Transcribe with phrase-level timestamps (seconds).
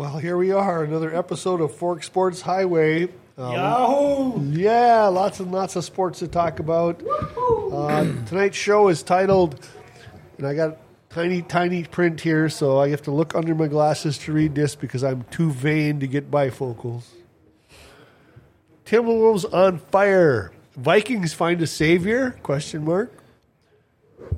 [0.00, 3.10] Well, here we are, another episode of Forks Sports Highway.
[3.36, 4.50] Um, Yahoo!
[4.50, 7.02] Yeah, lots and lots of sports to talk about.
[7.06, 9.62] Uh, tonight's show is titled,
[10.38, 10.78] and I got
[11.10, 14.74] tiny, tiny print here, so I have to look under my glasses to read this
[14.74, 17.04] because I'm too vain to get bifocals.
[18.86, 20.50] Timberwolves on fire.
[20.78, 22.38] Vikings find a savior?
[22.42, 23.12] Question mark.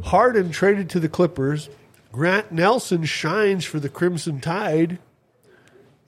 [0.03, 1.71] Harden traded to the Clippers.
[2.11, 4.99] Grant Nelson shines for the Crimson Tide.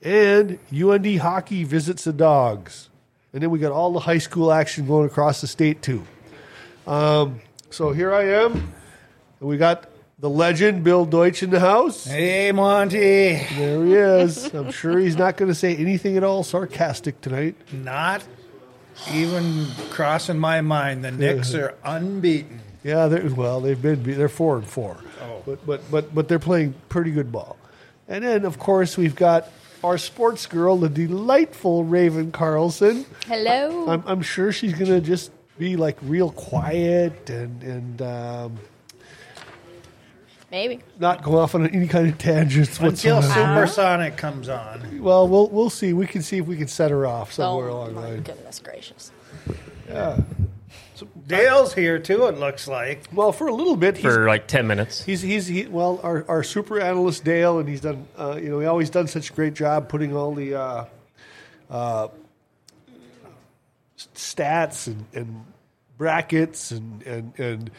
[0.05, 2.89] And UND hockey visits the dogs.
[3.33, 6.05] And then we got all the high school action going across the state too.
[6.87, 8.53] Um, so here I am.
[8.53, 9.89] And we got
[10.19, 12.05] the legend Bill Deutsch in the house.
[12.05, 12.97] Hey, Monty.
[13.57, 14.53] There he is.
[14.53, 17.55] I'm sure he's not going to say anything at all sarcastic tonight.
[17.73, 18.23] Not
[19.11, 21.03] even crossing my mind.
[21.03, 22.61] The Knicks are unbeaten.
[22.83, 25.41] Yeah, they're, well, they've been they're four and four, Oh.
[25.45, 27.57] but but but but they're playing pretty good ball.
[28.07, 29.49] And then of course we've got
[29.85, 33.05] our sports girl, the delightful Raven Carlson.
[33.27, 33.87] Hello.
[33.87, 38.57] I'm, I'm sure she's gonna just be like real quiet and and um,
[40.51, 40.79] Maybe.
[40.99, 43.67] not go off on any kind of tangents Until whatsoever.
[43.67, 45.01] Supersonic comes on.
[45.01, 45.93] Well, we'll we'll see.
[45.93, 48.21] We can see if we can set her off Oh, somewhere along the my line.
[48.23, 49.11] goodness gracious.
[51.27, 53.03] Dale's here too, it looks like.
[53.11, 55.03] Well, for a little bit, he's for like 10 minutes.
[55.03, 58.59] He's he's he, well our, our super analyst Dale and he's done uh, you know
[58.59, 60.85] he always done such a great job putting all the uh,
[61.69, 62.07] uh,
[64.15, 65.45] stats and, and
[65.97, 67.71] brackets and, and and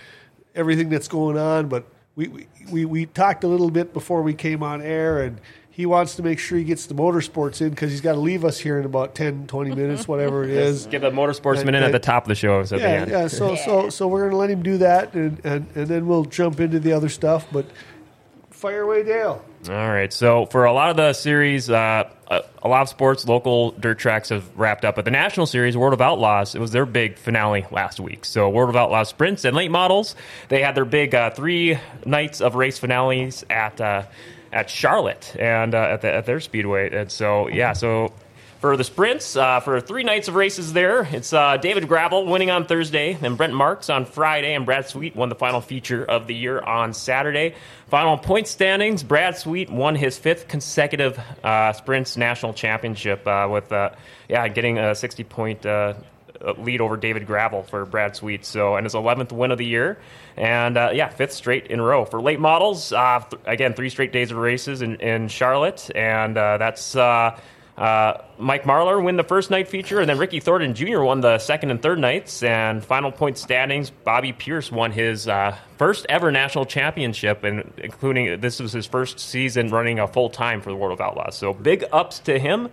[0.54, 1.68] everything that's going on.
[1.68, 1.84] But
[2.14, 5.40] we, we- we we talked a little bit before we came on air and.
[5.76, 8.46] He wants to make sure he gets the motorsports in because he's got to leave
[8.46, 10.86] us here in about 10, 20 minutes, whatever it is.
[10.86, 12.64] Give a motorsports And- minute at the top of the show.
[12.64, 13.10] So at the Yeah, end.
[13.10, 13.26] yeah.
[13.28, 16.24] So, so, so we're going to let him do that, and, and, and then we'll
[16.24, 17.46] jump into the other stuff.
[17.52, 17.66] But
[18.48, 19.44] fire away, Dale.
[19.68, 20.10] All right.
[20.10, 23.98] So for a lot of the series, uh, a, a lot of sports, local dirt
[23.98, 24.94] tracks have wrapped up.
[24.94, 28.24] But the national series, World of Outlaws, it was their big finale last week.
[28.24, 30.16] So World of Outlaws sprints and late models,
[30.48, 34.04] they had their big uh, three nights of race finales at uh,
[34.56, 36.90] at Charlotte and uh, at, the, at their speedway.
[36.90, 38.12] And so yeah, so.
[38.58, 42.50] For the sprints, uh, for three nights of races there, it's uh, David Gravel winning
[42.50, 46.26] on Thursday, then Brent Marks on Friday, and Brad Sweet won the final feature of
[46.26, 47.54] the year on Saturday.
[47.88, 53.70] Final point standings, Brad Sweet won his fifth consecutive uh, sprints national championship uh, with,
[53.72, 53.90] uh,
[54.26, 55.66] yeah, getting a 60 point
[56.58, 58.44] lead over David Gravel for Brad Sweet.
[58.44, 59.98] So, and his 11th win of the year.
[60.36, 62.04] And uh, yeah, fifth straight in a row.
[62.04, 65.90] For late models, uh, th- again, three straight days of races in, in Charlotte.
[65.94, 66.96] And uh, that's.
[66.96, 67.38] Uh,
[67.76, 71.00] uh, Mike Marlar win the first night feature, and then Ricky Thornton Jr.
[71.00, 72.42] won the second and third nights.
[72.42, 78.40] And final point standings, Bobby Pierce won his uh, first ever national championship, and including
[78.40, 81.36] this was his first season running a full time for the World of Outlaws.
[81.36, 82.70] So big ups to him.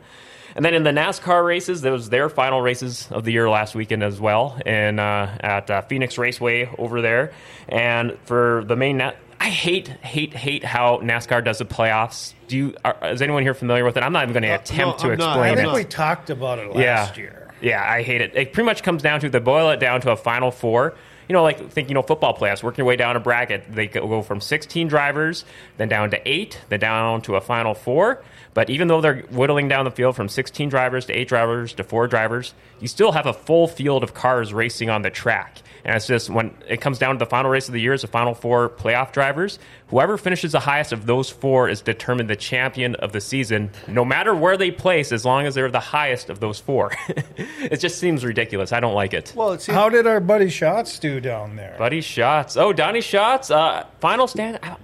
[0.56, 3.74] And then in the NASCAR races, there was their final races of the year last
[3.76, 7.32] weekend as well, and uh, at uh, Phoenix Raceway over there.
[7.68, 12.34] And for the main, na- I hate, hate, hate how NASCAR does the playoffs.
[12.48, 12.76] Do you?
[12.86, 14.04] Are, is anyone here familiar with it?
[14.04, 15.74] I'm not even going to Uh, attempt no, to I'm explain I I'm think it.
[15.74, 17.52] we talked about it last year.
[17.60, 18.36] Yeah, I hate it.
[18.36, 20.94] It pretty much comes down to they boil it down to a final four.
[21.30, 23.66] You know, like think you know football playoffs, working your way down a bracket.
[23.74, 25.46] They go from 16 drivers,
[25.78, 28.22] then down to eight, then down to a final four.
[28.54, 31.84] But even though they're whittling down the field from 16 drivers to eight drivers to
[31.84, 35.62] four drivers, you still have a full field of cars racing on the track.
[35.86, 38.02] And it's just when it comes down to the final race of the year, is
[38.04, 39.60] the final four playoff drivers.
[39.88, 44.06] Whoever finishes the highest of those four is determined the champion of the season, no
[44.06, 46.92] matter where they place, as long as they're the highest of those four.
[47.08, 48.72] it just seems ridiculous.
[48.72, 49.34] I don't like it.
[49.36, 51.76] Well, it's How did our buddy Schatz do down there?
[51.78, 52.56] Buddy Schatz.
[52.56, 53.52] Oh, Donny Schatz.
[53.52, 54.60] Uh, final stand.
[54.64, 54.78] I,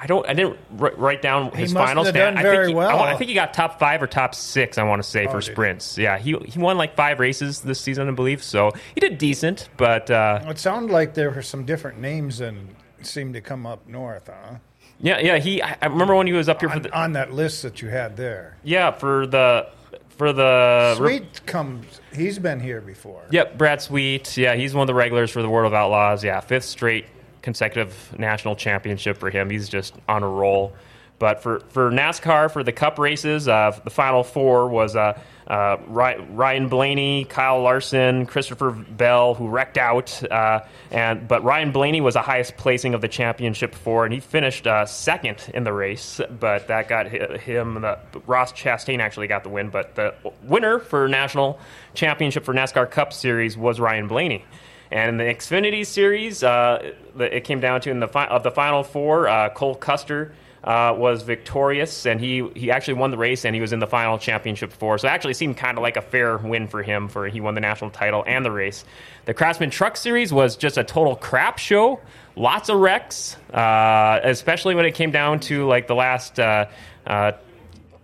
[0.00, 0.24] I don't.
[0.28, 2.36] I didn't write down his final stand.
[2.36, 3.00] done I very think he, well.
[3.00, 4.78] I, I think he got top five or top six.
[4.78, 5.52] I want to say Oh, for did he?
[5.52, 5.98] sprints.
[5.98, 8.42] Yeah, he he won like five races this season, I believe.
[8.42, 12.76] So he did decent, but uh, It sounded like there were some different names and
[13.02, 14.58] seemed to come up north, huh?
[15.00, 15.38] yeah, yeah.
[15.38, 15.60] He.
[15.62, 16.96] I remember when he was up here for On, the.
[16.96, 18.56] on that list that you had there.
[18.62, 19.68] Yeah, for the
[20.10, 22.00] for the Sweet comes.
[22.14, 23.24] He's been here before.
[23.32, 24.36] Yep, Brad Sweet.
[24.36, 26.22] Yeah, he's one of the regulars for the World of Outlaws.
[26.22, 27.06] Yeah, fifth straight
[27.42, 29.50] consecutive national championship for him.
[29.50, 30.74] He's just on a roll.
[31.18, 35.78] But for, for NASCAR, for the Cup races, uh, the final four was uh, uh,
[35.88, 40.22] Ryan Blaney, Kyle Larson, Christopher Bell, who wrecked out.
[40.30, 40.60] Uh,
[40.92, 44.68] and but Ryan Blaney was the highest placing of the championship four, and he finished
[44.68, 46.20] uh, second in the race.
[46.38, 47.84] But that got him.
[48.26, 49.70] Ross Chastain actually got the win.
[49.70, 50.14] But the
[50.44, 51.58] winner for national
[51.94, 54.44] championship for NASCAR Cup Series was Ryan Blaney.
[54.90, 58.50] And in the Xfinity Series, uh, it came down to in the fi- of the
[58.50, 60.32] final four, uh, Cole Custer
[60.64, 63.86] uh, was victorious, and he he actually won the race, and he was in the
[63.86, 64.98] final championship four.
[64.98, 67.08] So it actually seemed kind of like a fair win for him.
[67.08, 68.84] For he won the national title and the race.
[69.26, 72.00] The Craftsman Truck Series was just a total crap show.
[72.34, 76.38] Lots of wrecks, uh, especially when it came down to like the last.
[76.38, 76.66] Uh,
[77.06, 77.32] uh,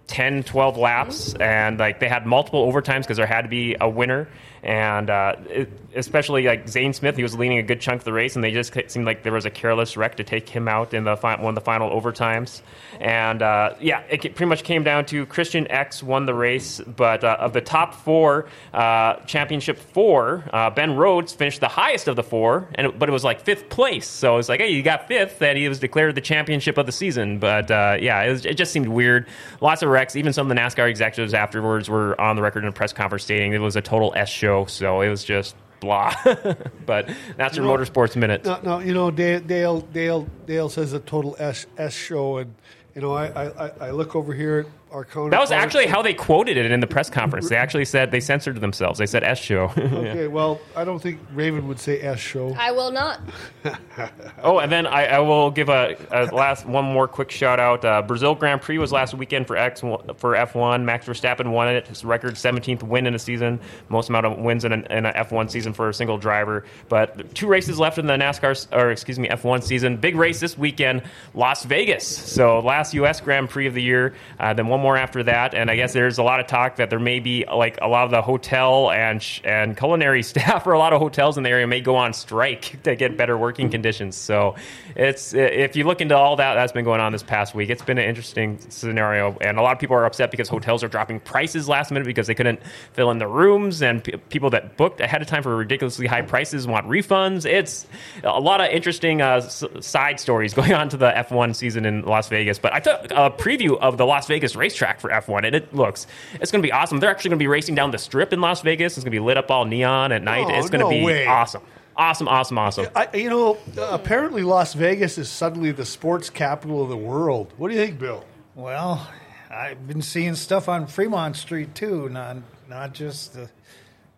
[0.07, 3.89] 10 12 laps and like they had multiple overtimes because there had to be a
[3.89, 4.29] winner
[4.63, 8.13] and uh, it, especially like Zane Smith, he was leading a good chunk of the
[8.13, 10.95] race, and they just seemed like there was a careless wreck to take him out
[10.95, 12.63] in the fi- one of the final overtimes.
[13.01, 17.25] And uh, yeah, it pretty much came down to Christian Eckes won the race, but
[17.25, 22.17] uh, of the top four, uh, championship four, uh, Ben Rhodes finished the highest of
[22.17, 24.07] the four, and it, but it was like fifth place.
[24.07, 26.93] So it's like, hey, you got fifth, and he was declared the championship of the
[26.93, 27.39] season.
[27.39, 29.27] But uh, yeah, it, was, it just seemed weird.
[29.61, 30.17] Lots of wrecks.
[30.17, 33.25] Even some of the NASCAR executives afterwards were on the record in a press conference
[33.25, 36.15] stating it was a total S show so it was just blah.
[36.87, 38.45] but that's your motorsports minute.
[38.45, 42.55] No, no, you know Dale Dale Dale, Dale says a total S S show, and
[42.95, 46.15] you know I I, I look over here at our That was actually how they
[46.15, 47.49] quoted it in the press conference.
[47.49, 48.99] They actually said they censored themselves.
[48.99, 49.65] They said S show.
[49.79, 50.27] okay, yeah.
[50.27, 52.55] well, I don't think Raven would say S show.
[52.55, 53.21] I will not.
[54.43, 57.85] oh, and then I, I will give a, a, last one more quick shout out.
[57.85, 60.85] Uh, Brazil Grand Prix was last weekend for X for F1.
[60.85, 61.89] Max Verstappen won it.
[61.89, 65.13] His record 17th win in a season, most amount of wins in an, in a
[65.13, 66.65] F1 season for a single driver.
[66.89, 69.97] But two races left in the NASCAR or excuse me F1 season.
[69.97, 71.03] Big race this weekend,
[71.35, 72.07] Las Vegas.
[72.07, 73.21] So last U.S.
[73.21, 74.15] Grand Prix of the year.
[74.39, 76.91] Uh, then one more after that, and I guess there's a lot of talk that
[76.91, 80.73] there may be like a lot of the hotel and sh- and culinary staff or
[80.73, 83.71] a lot of hotels in the area may go on strike to get better working
[83.71, 84.15] conditions.
[84.15, 84.57] So
[84.97, 87.83] it's if you look into all that that's been going on this past week, it's
[87.83, 91.21] been an interesting scenario, and a lot of people are upset because hotels are dropping
[91.21, 92.61] prices last minute because they couldn't
[92.93, 96.23] fill in the rooms, and p- people that booked ahead of time for ridiculously high
[96.23, 97.45] prices want refunds.
[97.45, 97.87] It's
[98.23, 102.03] a lot of interesting uh, s- side stories going on to the F1 season in
[102.03, 102.59] Las Vegas.
[102.59, 106.07] But I took a preview of the Las Vegas racetrack for F1, and it looks
[106.41, 107.01] it's going to be awesome.
[107.01, 108.97] They're actually going to be racing down the strip in Las Vegas.
[108.97, 110.47] It's going to be lit up all neon at night.
[110.49, 111.27] Oh, it's going to no be way.
[111.27, 111.63] awesome.
[111.97, 112.87] Awesome, awesome, awesome.
[112.97, 117.53] I, you know, uh, apparently Las Vegas is suddenly the sports capital of the world.
[117.57, 118.25] What do you think, Bill?
[118.57, 119.09] Well,
[119.51, 123.49] I've been seeing stuff on Fremont Street too, not not just the,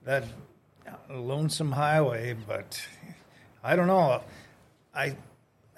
[0.04, 0.24] that
[1.10, 2.80] lonesome highway, but
[3.62, 4.22] I don't know.
[4.94, 5.16] I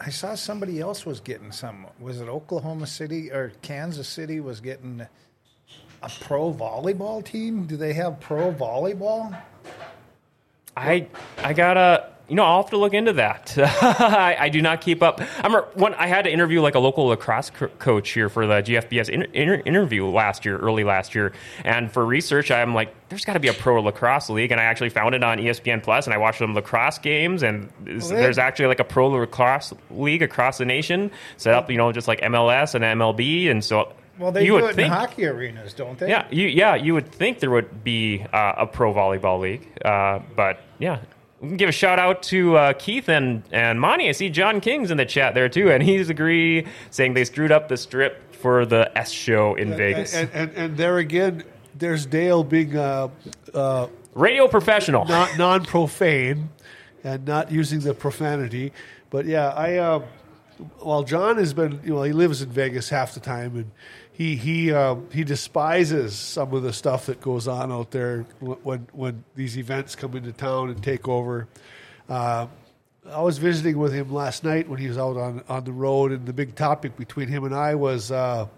[0.01, 1.87] I saw somebody else was getting some.
[1.99, 5.05] Was it Oklahoma City or Kansas City was getting
[6.03, 7.67] a pro volleyball team?
[7.67, 9.37] Do they have pro volleyball?
[10.79, 11.09] I
[11.39, 13.55] I gotta you know, I'll have to look into that.
[13.59, 15.21] I, I, do not keep up.
[15.39, 18.55] I'm when I had to interview like a local lacrosse co- coach here for the
[18.55, 21.33] GFBS in, in, interview last year, early last year,
[21.65, 24.65] and for research, I'm like, there's got to be a pro lacrosse league, and I
[24.65, 28.67] actually found it on ESPN Plus, and I watched some lacrosse games, and there's actually
[28.67, 32.75] like a pro lacrosse league across the nation, set up, you know, just like MLS
[32.75, 36.11] and MLB, and so well, they you do it think, in hockey arenas, don't they?
[36.11, 40.19] Yeah, you, yeah, you would think there would be uh, a pro volleyball league, uh,
[40.37, 41.01] but yeah,
[41.41, 44.09] we can give a shout out to uh, Keith and, and Monty.
[44.09, 47.53] I see John King's in the chat there too, and he's agree saying they screwed
[47.53, 50.15] up the strip for the S show in and, Vegas.
[50.15, 51.45] And, and, and, there again,
[51.77, 53.09] there's Dale being uh,
[53.55, 56.49] uh, radio professional, not non profane,
[57.05, 58.73] and not using the profanity.
[59.11, 60.03] But yeah, I uh,
[60.83, 63.71] well, John has been you know he lives in Vegas half the time, and
[64.19, 68.89] he he uh, he despises some of the stuff that goes on out there when
[68.93, 71.47] when these events come into town and take over.
[72.09, 72.49] Uh,
[73.09, 76.11] I was visiting with him last night when he was out on, on the road,
[76.11, 78.49] and the big topic between him and I was uh,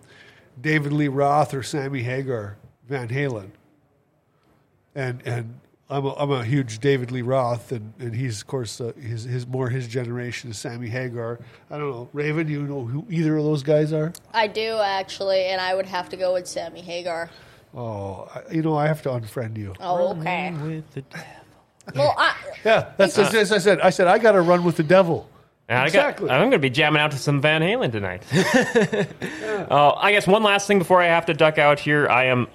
[0.59, 2.57] David Lee Roth or Sammy Hagar,
[2.89, 3.51] Van Halen.
[4.95, 5.60] And and
[5.91, 9.25] I'm a, I'm a huge David Lee Roth, and, and he's of course uh, his
[9.25, 11.41] his more his generation is Sammy Hagar.
[11.69, 12.47] I don't know, Raven.
[12.47, 14.13] Do you know who either of those guys are?
[14.33, 17.29] I do actually, and I would have to go with Sammy Hagar.
[17.75, 19.75] Oh, I, you know, I have to unfriend you.
[19.81, 20.53] Oh, okay.
[20.53, 21.27] with the devil.
[21.97, 23.81] Well, I, yeah, that's uh, as I said.
[23.81, 25.29] I said I got to run with the devil.
[25.69, 26.31] exactly.
[26.31, 28.23] I am going to be jamming out to some Van Halen tonight.
[28.33, 29.67] yeah.
[29.71, 32.09] uh, I guess one last thing before I have to duck out here.
[32.09, 32.47] I am.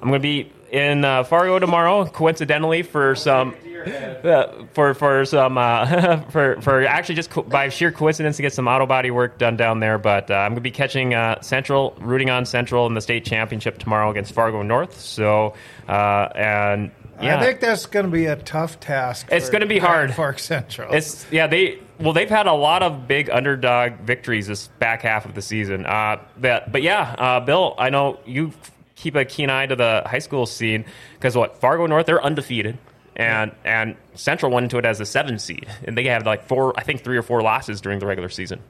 [0.00, 3.54] I'm going to be in uh, Fargo tomorrow, coincidentally for some
[3.86, 8.52] uh, for for some uh, for for actually just co- by sheer coincidence to get
[8.52, 9.98] some auto body work done down there.
[9.98, 13.24] But uh, I'm going to be catching uh, Central, rooting on Central in the state
[13.24, 14.98] championship tomorrow against Fargo North.
[15.00, 15.54] So
[15.88, 17.38] uh, and yeah.
[17.38, 19.28] I think that's going to be a tough task.
[19.30, 20.12] It's going to be hard.
[20.12, 20.92] Park Central.
[20.92, 25.24] It's yeah they well they've had a lot of big underdog victories this back half
[25.24, 25.86] of the season.
[25.86, 28.52] Uh, but but yeah, Bill, I know you
[28.96, 30.84] keep a keen eye to the high school scene
[31.14, 32.76] because what Fargo North they're undefeated
[33.14, 36.74] and and Central went into it as a seven seed and they had like four
[36.76, 38.60] I think three or four losses during the regular season.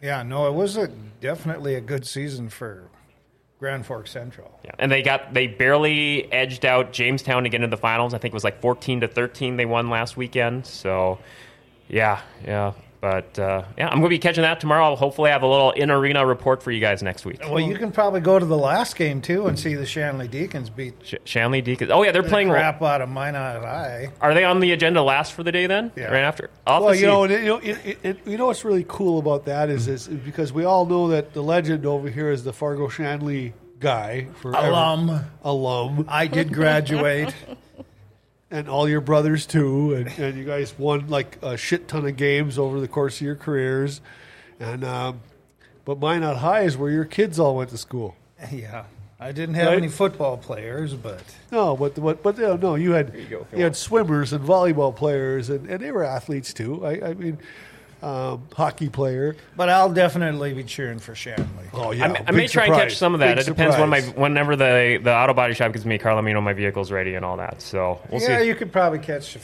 [0.00, 0.88] Yeah, no, it was a
[1.20, 2.88] definitely a good season for
[3.60, 4.58] Grand Forks Central.
[4.64, 4.70] Yeah.
[4.78, 8.14] And they got they barely edged out Jamestown to get into the finals.
[8.14, 10.66] I think it was like 14 to 13 they won last weekend.
[10.66, 11.18] So,
[11.86, 12.72] yeah, yeah.
[13.00, 14.84] But uh, yeah, I'm going to be catching that tomorrow.
[14.84, 17.40] I'll hopefully have a little in arena report for you guys next week.
[17.40, 20.68] Well, you can probably go to the last game too and see the Shanley Deacons
[20.68, 21.90] beat Sh- Shanley Deacons.
[21.90, 22.50] Oh yeah, they're the playing.
[22.50, 24.10] crap out of Minot High.
[24.20, 25.92] Are they on the agenda last for the day then?
[25.96, 26.04] Yeah.
[26.12, 26.50] Right after.
[26.66, 29.18] I'll Well, you know, it, you know, it, it, it, you know what's really cool
[29.18, 32.52] about that is, is because we all know that the legend over here is the
[32.52, 34.66] Fargo Shanley guy, forever.
[34.68, 35.24] Alum.
[35.42, 37.34] alum, I did graduate.
[38.50, 42.16] and all your brothers too, and, and you guys won like a shit ton of
[42.16, 44.00] games over the course of your careers,
[44.58, 45.20] and um,
[45.84, 48.16] but Minot High is where your kids all went to school.
[48.52, 48.84] yeah.
[49.22, 49.76] I didn't have Right.
[49.76, 51.20] any football players, but
[51.52, 54.96] No, but but but no, no you had you go, you, had swimmers and volleyball
[54.96, 56.84] players, and, and they were athletes too.
[56.86, 57.36] I, I mean,
[58.02, 59.36] um, hockey player.
[59.56, 61.46] but I'll definitely be cheering for Shanley.
[61.72, 63.38] Oh I, may- I may try and catch some of that.
[63.38, 66.14] it depends when my whenever the the auto body shop gives me a car.
[66.14, 67.60] Let me know my vehicle's ready and all that.
[67.62, 68.46] So we'll yeah, see.
[68.48, 69.40] you could probably catch the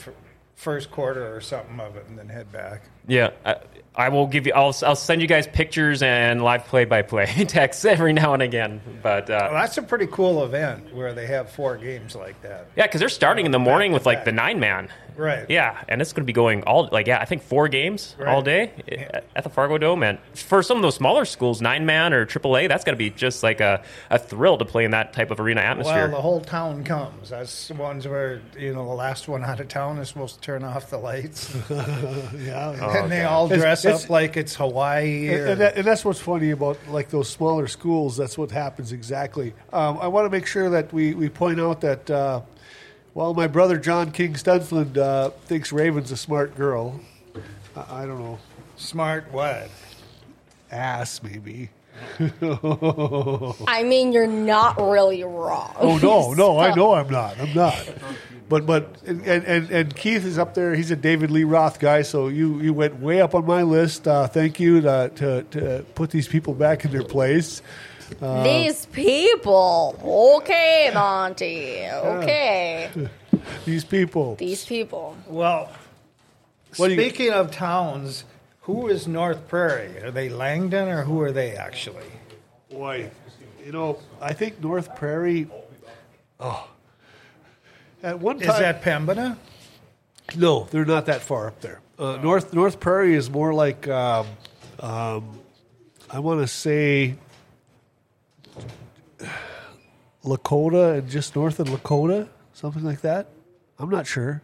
[0.55, 2.81] first quarter or something of it and then head back.
[3.07, 3.57] Yeah, I,
[3.95, 4.53] I will give you.
[4.53, 8.41] I'll I'll send you guys pictures and live play by play texts every now and
[8.41, 8.81] again.
[9.03, 12.67] But uh, Well, that's a pretty cool event where they have four games like that.
[12.75, 14.25] yeah, because they're starting in the morning with like back.
[14.25, 14.89] the nine man.
[15.17, 15.45] Right.
[15.49, 18.27] Yeah, and it's going to be going all like yeah, I think four games Right.
[18.27, 20.03] all day at- at the Fargo Dome.
[20.03, 23.09] And for some of those smaller schools, nine man or AAA, that's going to be
[23.09, 26.07] just like a, a thrill to play in that type of arena atmosphere.
[26.07, 27.29] Well, the whole town comes.
[27.31, 30.41] That's the ones where you know the last one out of town is supposed to
[30.41, 33.01] turn off the lights, yeah.
[33.03, 35.27] and they all It's- dress it's- up like it's Hawaii.
[35.29, 38.17] And, Or, and, that, and that's what's funny about like those smaller schools.
[38.17, 39.53] That's what happens exactly.
[39.73, 42.41] Um, I want to make sure that we, we point out that uh,
[43.17, 46.99] while my brother John King Stunfland uh, thinks Raven's a smart girl,
[47.75, 48.37] I, I don't know,
[48.75, 49.71] smart what?
[50.69, 51.71] ass maybe.
[52.19, 55.75] I mean, you're not really wrong.
[55.79, 57.39] Oh no, no, I know I'm not.
[57.39, 57.89] I'm not.
[58.49, 60.75] But but and, and and Keith is up there.
[60.75, 64.07] He's a David Lee Roth guy, so you you went way up on my list.
[64.07, 67.63] Uh, thank you to, to to put these people back in their place.
[68.43, 69.95] These people.
[70.41, 71.85] Okay, Monty.
[71.87, 72.89] Okay.
[73.65, 74.35] These people.
[74.35, 75.15] These people.
[75.27, 75.69] Well,
[76.77, 78.23] What do you- speaking of towns,
[78.61, 80.01] who is North Prairie?
[80.03, 82.05] Are they Langdon or who are they actually?
[82.69, 83.09] Boy,
[83.65, 85.47] you know, I think North Prairie.
[86.39, 86.67] Oh,
[88.03, 89.37] at one Is time, that Pembina?
[90.35, 91.79] no, they're not that far up there.
[91.97, 94.27] Uh, North North Prairie is more like um,
[94.79, 95.39] um,
[96.09, 97.15] I want to say
[100.23, 103.27] Lakota and just north of Lakota, something like that.
[103.79, 104.41] I'm not sure.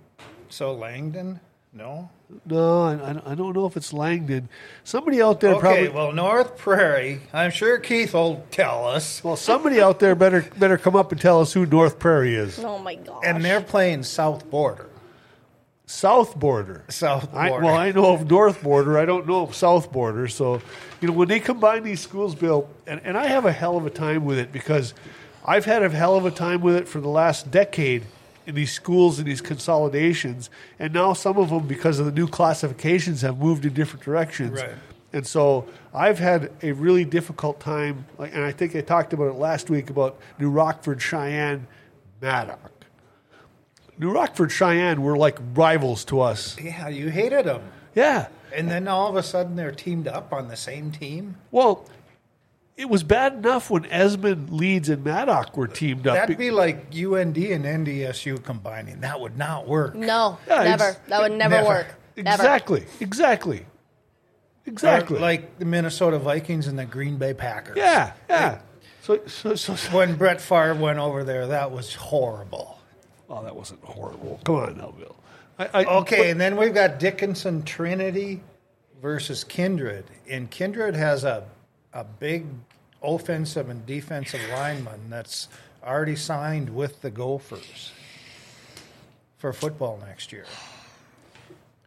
[0.49, 1.39] So Langdon?
[1.73, 2.09] No.
[2.45, 4.47] No, I, I- I don't know if it's Langdon.
[4.83, 5.89] Somebody out there Okay, probably.
[5.89, 7.21] well, North Prairie.
[7.33, 9.23] I'm sure Keith will tell us.
[9.23, 12.59] well, somebody out there better better come up and tell us who North Prairie is.
[12.59, 13.23] Oh my gosh.
[13.25, 14.87] And they're playing South Border.
[15.85, 16.83] South border.
[16.87, 17.65] South I, Border.
[17.65, 18.97] well, I know of North Border.
[18.97, 20.27] I don't know of South Border.
[20.27, 20.61] So,
[21.01, 23.85] you know, when they combine these schools, Bill, and, and I have a hell of
[23.85, 24.93] a time with it because
[25.45, 28.03] I've had a hell of a time with it for the last decade
[28.45, 30.49] in these schools and these consolidations.
[30.79, 34.61] And now some of them, because of the new classifications, have moved in different directions.
[34.61, 34.75] Right.
[35.11, 39.27] And so I've had a really difficult time, like, and I think I talked about
[39.27, 41.67] it last week about New Rockford, Cheyenne,
[42.21, 42.71] Maddock.
[43.97, 46.57] New Rockford, Cheyenne were like rivals to us.
[46.61, 47.61] yeah, you hated them.
[47.95, 48.27] Yeah.
[48.53, 51.35] And then all of a sudden they're teamed up on the same team.
[51.51, 51.87] Well,
[52.75, 56.15] it was bad enough when Esmond, Leeds, and Maddock were teamed up.
[56.15, 59.01] That'd be like UND and NDSU combining.
[59.01, 59.93] That would not work.
[59.95, 60.97] no, Yeah, never.
[61.07, 61.67] that would never, never.
[61.67, 61.87] work.
[62.15, 62.29] Never.
[62.43, 63.65] exactly, exactly,
[64.65, 65.17] exactly.
[65.17, 67.77] Or like the Minnesota Vikings and the Green Bay Packers.
[67.77, 68.59] yeah, yeah.
[69.01, 72.79] So, so, so, so, When Brett Favre went over there, that was horrible.
[73.29, 74.39] Oh, that wasn't horrible.
[74.43, 75.15] Come on, now, Bill.
[75.59, 78.41] I, I, Okay, and then we've got Dickinson Trinity
[79.01, 80.05] versus Kindred.
[80.29, 81.43] And Kindred has a,
[81.93, 82.45] a big
[83.01, 85.49] offensive and defensive lineman that's
[85.83, 87.91] already signed with the Gophers
[89.37, 90.45] for football next year.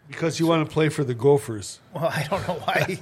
[0.08, 1.80] because you want to play for the Gophers.
[1.94, 2.98] Well, I don't know why.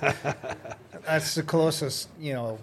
[1.05, 2.59] that's the closest, you know,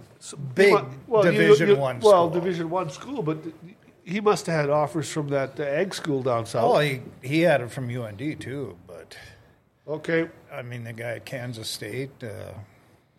[0.56, 0.74] big
[1.08, 2.00] Well, you- Division you- One.
[2.00, 2.42] Well, school.
[2.42, 3.38] Division One school, but
[4.04, 6.76] he must have had offers from that uh, egg school down south.
[6.76, 9.18] Oh, he he had it from UND too, but
[9.88, 10.30] okay.
[10.52, 12.54] I mean the guy at Kansas State, uh,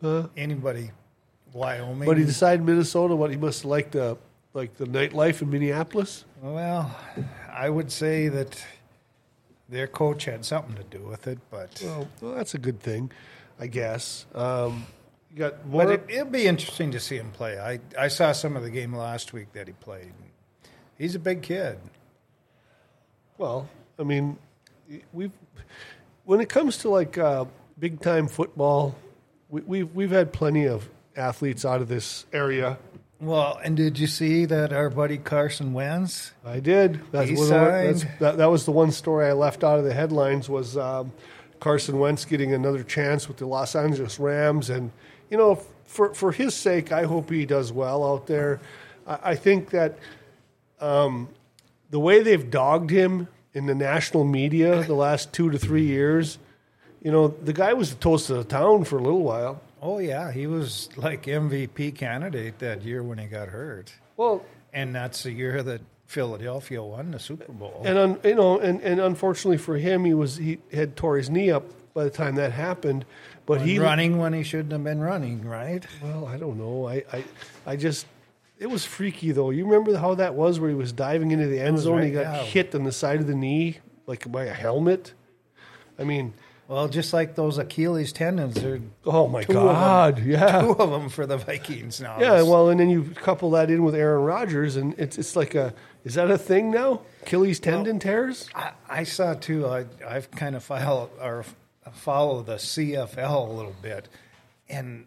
[0.00, 0.26] Huh?
[0.36, 0.90] anybody,
[1.52, 2.06] Wyoming.
[2.06, 3.14] But he decided Minnesota.
[3.14, 4.18] What he must like the
[4.54, 6.24] like the nightlife in Minneapolis.
[6.40, 6.94] Well,
[7.52, 8.62] I would say that
[9.68, 13.10] their coach had something to do with it, but Well, well that's a good thing,
[13.58, 14.26] I guess.
[14.34, 14.84] Um,
[15.30, 15.84] You got more.
[15.84, 17.58] But it, it'll be interesting to see him play.
[17.58, 20.12] I, I saw some of the game last week that he played.
[21.02, 21.80] He's a big kid.
[23.36, 24.38] Well, I mean,
[25.12, 25.32] we've
[26.24, 28.94] when it comes to like uh, big time football,
[29.48, 32.78] we, we've we've had plenty of athletes out of this area.
[33.18, 36.34] Well, and did you see that our buddy Carson Wentz?
[36.44, 37.00] I did.
[37.10, 39.94] That's, He the- that's that, that was the one story I left out of the
[39.94, 41.10] headlines was um,
[41.58, 44.92] Carson Wentz getting another chance with the Los Angeles Rams, and
[45.30, 48.60] you know, for for his sake, I hope he does well out there.
[49.04, 49.98] I, I think that
[50.82, 51.28] um,
[51.90, 56.38] the way they've dogged him in the national media the last two to three years,
[57.02, 59.60] you know, the guy was the toast of the town for a little while.
[59.80, 64.94] Oh yeah, he was like MVP candidate that year when he got hurt, Well, and
[64.94, 67.82] that's the year that Philadelphia won the Super Bowl.
[67.84, 71.30] and un, you know, and, and unfortunately for him, he was he had tore his
[71.30, 71.64] knee up
[71.94, 73.04] by the time that happened.
[73.44, 75.84] But he running when he shouldn't have been running, right?
[76.00, 76.86] Well, I don't know.
[76.86, 77.24] I, I,
[77.66, 78.06] I just
[78.62, 79.50] it was freaky though.
[79.50, 82.02] You remember how that was where he was diving into the end zone?
[82.02, 82.42] he got yeah.
[82.44, 85.14] hit on the side of the knee like by a helmet.
[85.98, 86.32] I mean,
[86.68, 89.64] Well, just like those Achilles tendons, are oh my Two of 'em.
[89.66, 90.60] god, yeah.
[90.62, 92.20] two of them for the Vikings now.
[92.20, 95.54] Yeah, well, and then you couple that in with Aaron Rodgers, and it's it's like
[95.54, 97.02] a is that a thing now?
[97.22, 98.48] Achilles tendon tears?
[98.54, 99.66] I, I saw too.
[99.66, 101.44] I, I've kind of follow or
[101.92, 104.08] follow the CFL a little bit,
[104.68, 105.06] and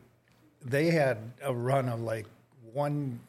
[0.63, 2.25] they had a run of like
[2.73, 3.19] one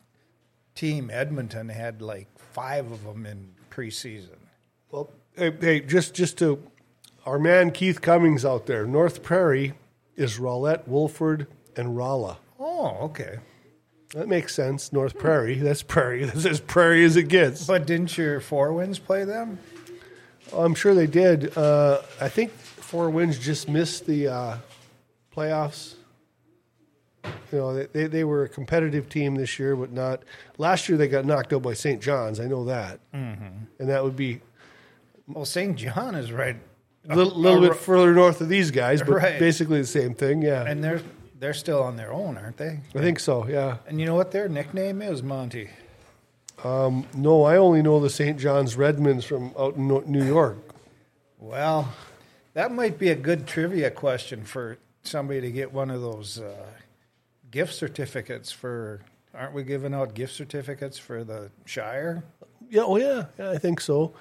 [0.77, 1.11] team.
[1.13, 4.37] Edmonton had like five of them in preseason.
[4.91, 6.63] Well, hey, hey, just just to
[7.25, 9.75] our man Keith Cummings out there, North Prairie
[10.15, 12.39] is Rolette, Wolford, and Rolla.
[12.59, 13.39] Oh, okay.
[14.11, 14.93] That makes sense.
[14.93, 15.57] North Prairie.
[15.57, 16.25] That's prairie.
[16.27, 17.67] That's as prairie as it gets.
[17.67, 19.59] But didn't your Four Winds play them?
[20.57, 21.57] I'm sure they did.
[21.59, 24.59] Uh, I think Four Winds just missed the uh,
[25.35, 25.97] playoffs.
[27.53, 30.23] You know, they, they, were a competitive team this year, but not.
[30.59, 32.01] Last year they got knocked out by St.
[32.03, 32.41] John's.
[32.41, 33.01] I know that.
[33.15, 33.65] Mm-hmm.
[33.79, 34.41] And that would be
[35.29, 35.77] Well, St.
[35.77, 36.57] John is right,
[37.09, 39.39] a little, little bit further north of these guys, but Right.
[39.39, 40.43] basically the same thing.
[40.43, 40.65] Yeah.
[40.65, 41.03] and they're
[41.39, 42.81] they're still on their own, aren't they?
[42.95, 43.77] I think so, yeah.
[43.87, 45.69] And you know what their nickname is, Monty?
[46.65, 48.39] Um, No, I only know the St.
[48.39, 50.57] John's Redmen from out in New York.
[51.39, 51.93] Well,
[52.55, 56.55] that might be a good trivia question for somebody to get one of those uh,
[57.51, 59.01] gift certificates for.
[59.35, 62.25] Aren't we giving out gift certificates for the Shire?
[62.71, 64.15] Yeah, oh yeah, yeah, I think so.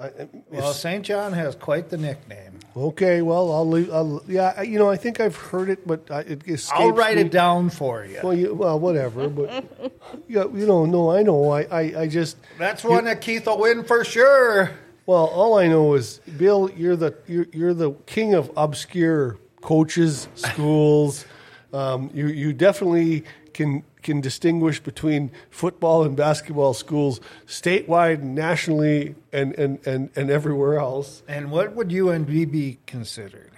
[0.00, 0.10] I,
[0.50, 1.04] Well, St.
[1.04, 2.58] John has quite the nickname.
[2.76, 3.92] Okay, well, I'll leave.
[3.92, 7.16] I'll, yeah, you know, I think I've heard it, but I, it escapes I'll write
[7.16, 7.22] me.
[7.22, 8.20] it down for you.
[8.22, 9.28] Well, you, well, whatever.
[9.28, 9.64] But
[10.28, 11.50] yeah, you know, no, I know.
[11.50, 14.70] I, I, I just That's one that Keith will win for sure.
[15.06, 16.70] well, all I know is Bill.
[16.76, 21.26] You're the you're, you're the king of obscure coaches, schools.
[21.72, 29.14] Um, you you definitely can can distinguish between football and basketball schools statewide, and nationally,
[29.32, 31.22] and and and, and everywhere else.
[31.28, 33.50] And what would UND be considered?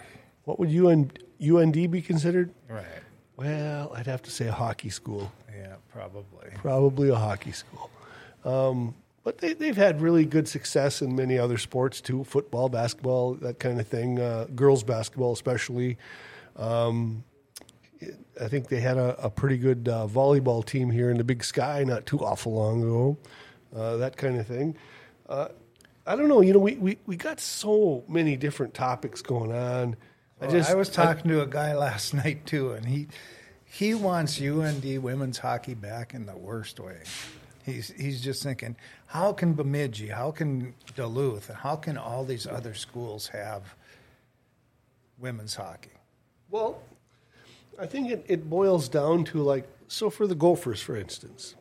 [0.45, 1.11] What would UN,
[1.43, 2.53] UND be considered?
[2.69, 2.85] Right.
[3.37, 5.33] Well, I'd have to say a hockey school.
[5.57, 6.51] Yeah, probably.
[6.57, 7.91] Probably a hockey school.
[8.45, 13.35] Um, but they, they've had really good success in many other sports too football, basketball,
[13.37, 15.97] that kind of thing, uh, girls' basketball, especially.
[16.57, 17.25] Um,
[18.41, 21.45] I think they had a, a pretty good uh, volleyball team here in the Big
[21.45, 23.19] Sky not too awful long ago,
[23.75, 24.77] uh, that kind of thing.
[25.29, 25.49] Uh,
[26.07, 26.41] I don't know.
[26.41, 29.97] You know, we, we, we got so many different topics going on.
[30.41, 33.09] I Well, just I was talking to a guy last night too, and he
[33.65, 37.03] he wants UND women's hockey back in the worst way.
[37.65, 42.75] He's he's just thinking, how can Bemidji, how can Duluth, how can all these other
[42.75, 43.75] schools have
[45.19, 45.91] women's hockey?
[46.51, 46.83] Well,
[47.79, 51.55] I think it, it boils down to like so for the Gophers, for instance,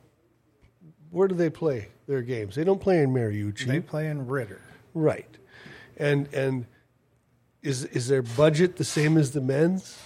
[1.12, 2.56] where do they play their games?
[2.56, 4.62] They don't play in Mariucci, They play in Ridder.
[4.93, 5.30] right?
[5.97, 6.65] And and
[7.62, 9.97] is is their budget the same as the men's?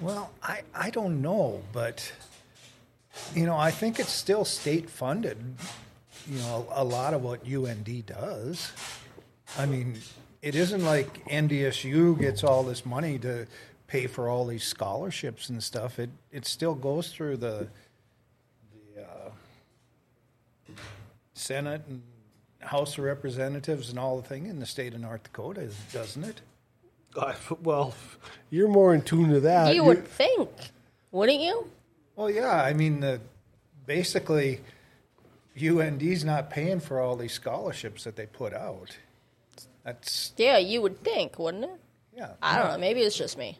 [0.00, 2.12] Well, I, I don't know, but
[3.34, 5.38] you know, I think it's still state funded.
[6.28, 8.72] You know, a, lot of what UND does.
[9.56, 9.96] I mean,
[10.42, 13.46] it isn't like NDSU gets all this money to
[13.88, 15.98] pay for all these scholarships and stuff.
[15.98, 17.66] It it still goes through the
[18.94, 19.30] the uh,
[21.34, 22.02] Senate and
[22.60, 26.40] House of Representatives and all the thing in the state of North Dakota, doesn't it?
[27.16, 27.94] Uh, well,
[28.50, 29.68] you're more in tune to that.
[29.68, 30.50] you You're- would think,
[31.10, 31.66] wouldn't you?
[32.16, 32.50] Well, yeah.
[32.62, 33.20] I mean, the,
[33.86, 34.60] basically,
[35.60, 38.96] UND's not paying for all these scholarships that they put out.
[39.84, 41.70] That's Yeah, you would think, wouldn't it?
[42.16, 42.32] yeah.
[42.42, 42.78] I don't know.
[42.78, 43.56] Maybe it's just me.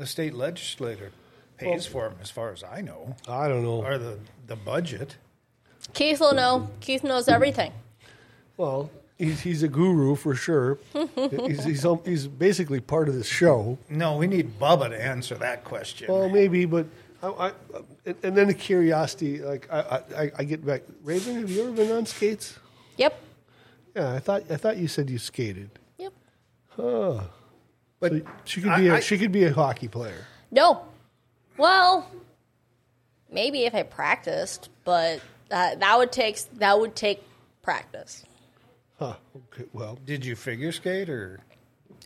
[0.00, 1.12] The state legislature
[1.58, 3.84] pays for them, as far as I know, I don't know.
[3.84, 5.18] or the the budget.
[5.92, 6.70] Keith will know.
[6.80, 7.70] Keith knows everything.
[8.56, 10.78] Well, he's, he's a guru for sure.
[11.14, 13.76] he's, he's um, he's basically part of this show.
[13.90, 16.10] No, we need Bubba to answer that question.
[16.10, 16.86] Well, maybe, but
[17.22, 17.52] I, I
[18.06, 20.80] and- and then the curiosity, like I, I, I get back.
[21.04, 22.58] Raven, have you ever been on skates?
[22.96, 23.20] Yep.
[23.94, 25.68] Yeah, I thought I thought you said you skated.
[25.98, 26.14] Yep.
[28.00, 30.24] But So she could be a I- I- she could be a hockey player.
[30.50, 30.84] No.
[31.56, 32.06] Well,
[33.30, 37.22] maybe if I practiced, but uh, that would take that would take
[37.62, 38.24] practice.
[38.98, 39.14] Huh.
[39.52, 39.64] Okay.
[39.72, 41.40] Well, did you figure skate or?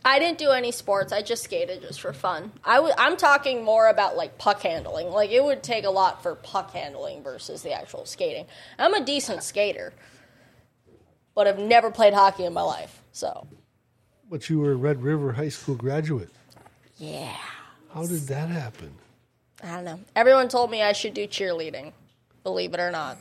[0.07, 1.11] I didn't do any sports.
[1.11, 2.51] I just skated just for fun.
[2.63, 5.09] I w- I'm talking more about like puck handling.
[5.09, 8.45] Like it would take a lot for puck handling versus the actual skating.
[8.77, 9.93] I'm a decent skater,
[11.33, 13.01] but I've never played hockey in my life.
[13.13, 13.47] So
[14.29, 16.29] but you were a Red River High School graduate.
[16.97, 17.35] yeah,
[17.93, 18.93] How did that happen?
[19.63, 19.99] I don't know.
[20.15, 21.93] Everyone told me I should do cheerleading.
[22.43, 23.17] Believe it or not.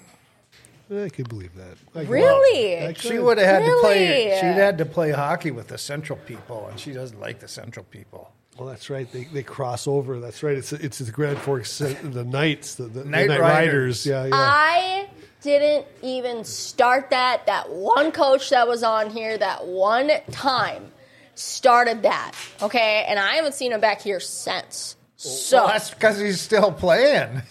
[0.94, 1.76] I can believe that.
[1.94, 2.78] I can- Really?
[2.86, 4.36] I She would have had to play.
[4.40, 7.84] She'd had to play hockey with the Central people, and she doesn't like the Central
[7.86, 8.30] people.
[8.58, 9.10] Well, that's right.
[9.10, 10.20] They, they cross over.
[10.20, 10.56] That's right.
[10.56, 14.06] It's it's the Grand Forks, uh, the Knights, the, the the Night Night Riders.
[14.06, 14.06] Riders.
[14.06, 14.30] Yeah, yeah.
[14.34, 15.08] I
[15.40, 17.46] didn't even start that.
[17.46, 20.92] That one coach that was on here that one time
[21.38, 22.32] started that.
[22.62, 24.96] Okay, and I haven't seen him back here since.
[25.16, 27.42] So Well, that's because he's still playing.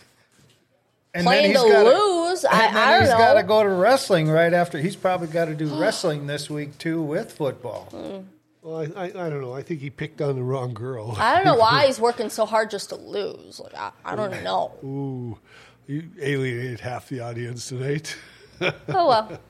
[1.16, 3.62] And playing he's to gotta- lose, I, And then I he's don't got to go
[3.64, 4.80] to wrestling right after.
[4.80, 7.84] He's probably got to do wrestling this week too with football.
[7.92, 8.18] Hmm.
[8.64, 9.54] well, I, I, I don't know.
[9.54, 11.16] I think he picked on the wrong girl.
[11.20, 13.60] I don't know why he's working so hard just to lose.
[13.60, 14.72] Like I, I don't know.
[14.84, 15.38] Ooh,
[15.86, 18.16] you alienated half the audience tonight.
[18.62, 19.40] Oh well.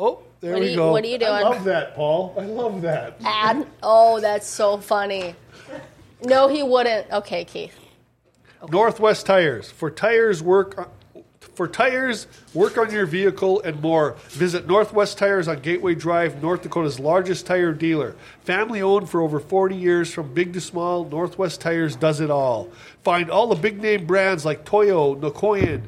[0.00, 0.92] Oh, there What we are you- go.
[0.92, 1.32] what are you doing?
[1.32, 2.34] I love that, Paul.
[2.38, 3.16] I love that.
[3.24, 3.66] Ad.
[3.82, 5.34] Oh, that's so funny.
[6.24, 7.10] No, he wouldn't.
[7.12, 7.74] Okay, Keith.
[8.70, 10.90] Northwest Tires for tires work.
[11.54, 14.14] For tires, work on your vehicle and more.
[14.28, 18.14] Visit Northwest Tires on Gateway Drive, North Dakota's largest tire dealer.
[18.44, 22.68] Family owned for over 40 years, from big to small, Northwest Tires does it all.
[23.02, 25.82] Find all the big name brands like Toyo, Nokian,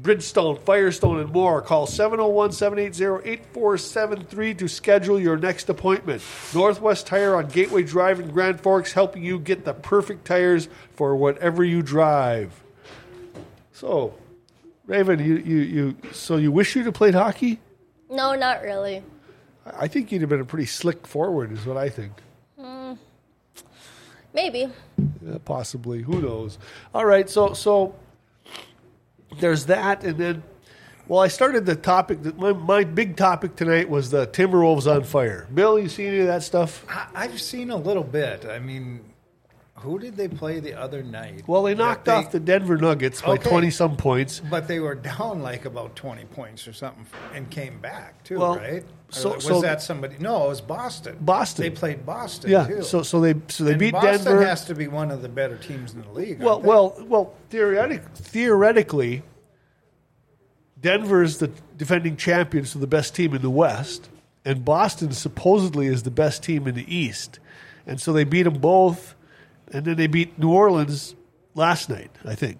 [0.00, 1.60] Bridgestone, Firestone, and more.
[1.60, 6.22] Call 701 780 8473 to schedule your next appointment.
[6.54, 11.16] Northwest Tire on Gateway Drive in Grand Forks, helping you get the perfect tires for
[11.16, 12.62] whatever you drive.
[13.72, 14.14] So,
[14.86, 17.60] Raven, you, you, you so you wish you'd have played hockey?
[18.08, 19.02] No, not really.
[19.66, 22.12] I think you'd have been a pretty slick forward, is what I think.
[22.58, 22.98] Mm.
[24.32, 24.68] Maybe.
[25.24, 26.02] Yeah, possibly.
[26.02, 26.58] Who knows?
[26.94, 27.28] All right.
[27.28, 27.94] So so
[29.38, 30.42] there's that, and then
[31.10, 32.22] well, I started the topic.
[32.22, 35.48] That my, my big topic tonight was the Timberwolves on fire.
[35.52, 36.84] Bill, you see any of that stuff?
[36.88, 38.46] I, I've seen a little bit.
[38.46, 39.00] I mean,
[39.80, 41.42] who did they play the other night?
[41.46, 43.48] Well, they knocked off the Denver Nuggets by Okay.
[43.50, 44.40] twenty some points.
[44.40, 48.56] But they were down like about twenty points or something, and came back too, Well,
[48.56, 48.84] right?
[49.08, 50.16] so- was so- that somebody?
[50.18, 51.16] No, it was Boston.
[51.20, 51.62] Boston.
[51.64, 52.50] They played Boston.
[52.50, 52.66] Yeah.
[52.66, 52.82] too.
[52.82, 54.44] So so they so they And beat Boston Denver.
[54.44, 56.40] has to be one of the better teams in the league.
[56.40, 56.68] Well, they?
[56.68, 57.34] well, well.
[57.50, 59.22] Theoretic, theoretically,
[60.80, 64.08] Denver's the defending champions, so the best team in the West,
[64.44, 67.38] and Boston supposedly is the best team in the East,
[67.86, 69.14] and so they beat them both,
[69.72, 71.14] and then they beat New Orleans
[71.54, 72.58] last night, I think.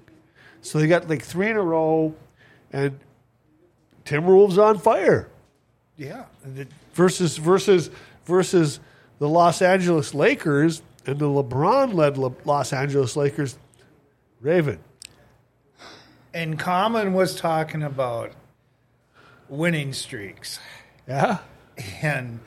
[0.62, 2.14] So they got like three in a row,
[2.72, 2.98] and
[4.04, 5.28] Timberwolves on fire
[6.00, 6.24] yeah.
[6.94, 7.90] Versus versus
[8.24, 8.80] versus
[9.18, 13.58] the Los Angeles Lakers and the LeBron-led Le- Los Angeles Lakers.
[14.40, 14.78] Raven.
[16.32, 18.32] And Common was talking about
[19.50, 20.58] winning streaks,
[21.06, 21.38] Yeah,
[22.00, 22.40] and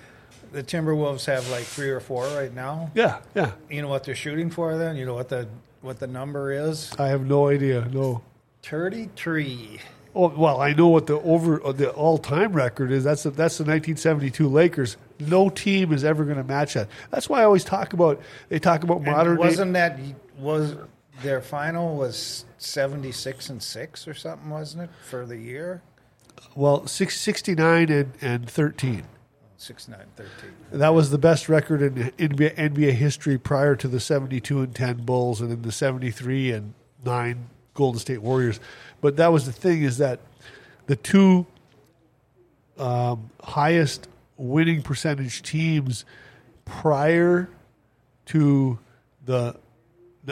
[0.53, 2.91] the Timberwolves have like three or four right now.
[2.95, 3.51] yeah, yeah.
[3.69, 4.77] You know what they're shooting for?
[4.77, 5.47] Then you know what the
[5.81, 6.93] what the number is?
[6.97, 7.87] I have no idea.
[7.91, 8.21] No.
[8.61, 9.81] Thirty-three.
[10.15, 13.03] Oh well, I know what the over uh, the all time record is.
[13.03, 14.97] That's the, that's the 1972 Lakers.
[15.19, 16.87] No team is ever going to match that.
[17.09, 18.21] That's why I always talk about.
[18.49, 19.37] They talk about modern.
[19.37, 19.99] wasn't that
[20.37, 20.75] was
[21.23, 25.81] their final was seventy-six and six or something, wasn't it for the year?
[26.55, 29.03] well, six, 69 and, and 13.
[29.63, 30.51] Six nine thirteen.
[30.73, 35.05] That was the best record in NBA, NBA history prior to the 72 and 10
[35.05, 36.73] Bulls and then the 73 and
[37.05, 38.59] 9 Golden State Warriors.
[38.99, 40.19] But that was the thing is that
[40.87, 41.45] the two
[42.77, 46.03] um, highest winning percentage teams
[46.65, 47.47] prior
[48.25, 48.79] to
[49.23, 49.55] the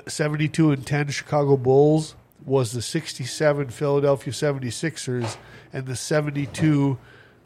[0.10, 2.16] 72 and 10 Chicago Bulls
[2.46, 5.38] was the 67 Philadelphia 76ers
[5.72, 6.98] and the 72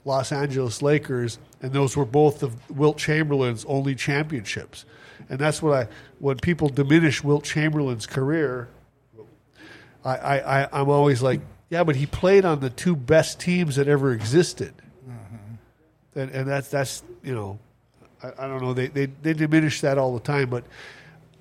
[0.05, 4.85] Los Angeles Lakers, and those were both of Wilt Chamberlain's only championships.
[5.29, 5.87] And that's what I
[6.19, 8.67] when people diminish Wilt Chamberlain's career,
[10.03, 13.77] I, I, I I'm always like, yeah, but he played on the two best teams
[13.77, 14.75] that ever existed,
[15.09, 16.19] mm-hmm.
[16.19, 17.57] and, and that's that's you know,
[18.21, 20.65] I, I don't know they, they they diminish that all the time, but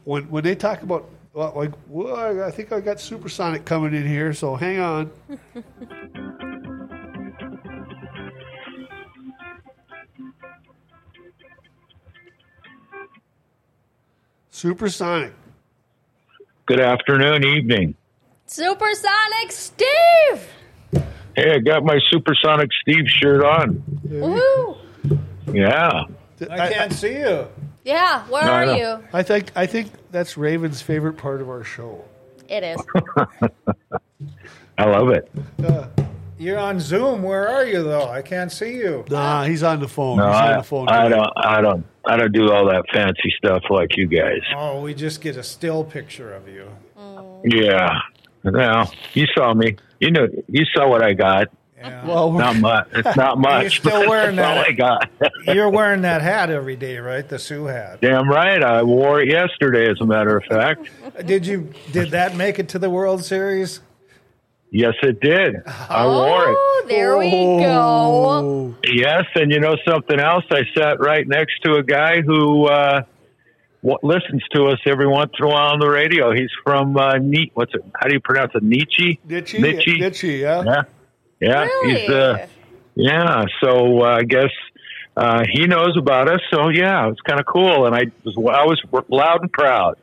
[0.05, 4.07] when when they talk about well, like, well, I think I got Supersonic coming in
[4.07, 5.11] here, so hang on.
[14.69, 15.35] Supersonic.
[16.65, 17.95] Good afternoon, evening.
[18.47, 20.49] Supersonic Steve.
[21.37, 23.83] Hey, I got my Supersonic Steve shirt on.
[24.05, 24.77] Woo!
[25.53, 26.05] Yeah.
[26.51, 27.47] I can't see you.
[27.85, 28.77] Yeah, where No, I are know.
[28.77, 29.05] you?
[29.13, 32.03] I think I think that's Raven's favorite part of our show.
[32.49, 32.81] It is.
[34.79, 35.31] I love it.
[35.63, 35.89] Uh,
[36.39, 37.23] You're on Zoom.
[37.23, 38.09] Where are you though?
[38.09, 39.05] I can't see you.
[39.11, 40.17] Nah, he's on the phone.
[40.17, 40.89] No, he's on I, the phone.
[40.89, 41.33] I don't.
[41.37, 41.85] I don't.
[42.07, 44.41] I don't do all that fancy stuff like you guys.
[44.55, 46.69] Oh, we just get a still picture of you.
[47.45, 47.99] Yeah.
[48.43, 49.77] Well, you saw me.
[50.01, 51.49] You know, you saw what I got.
[51.79, 52.07] Yeah.
[52.07, 52.89] Well, Not much.
[52.93, 53.63] It's not much.
[53.63, 54.69] You're still wearing that's all that.
[54.69, 55.11] I got.
[55.55, 57.29] You're wearing that hat every day, right?
[57.29, 58.01] The Sioux hat.
[58.01, 58.63] Damn right.
[58.63, 60.89] I wore it yesterday, as a matter of fact.
[61.27, 61.73] Did you?
[61.93, 63.81] Did that make it to the World Series?
[64.75, 65.63] Yes, it did.
[65.89, 66.57] I wore it.
[66.59, 67.65] Oh, there we go.
[67.65, 68.75] Oh.
[68.83, 70.43] Yes, and you know something else?
[70.51, 73.03] I sat right next to a guy who uh,
[73.83, 76.35] what listens to us every once in a while on the radio.
[76.35, 77.85] He's from uh, Ne- what's it?
[77.95, 78.65] How do you pronounce it?
[78.65, 79.21] Nietzsche.
[79.25, 79.99] Nitchy, Nitchy.
[80.01, 80.65] Nitchy, yeah.
[80.65, 80.83] Yeah,
[81.39, 81.61] yeah.
[81.63, 82.01] Really?
[82.01, 82.47] He's uh,
[82.97, 83.45] yeah.
[83.63, 84.51] So uh, I guess
[85.17, 86.41] uh, he knows about us.
[86.53, 89.99] So yeah, it's kind of cool, and I was I was loud and proud.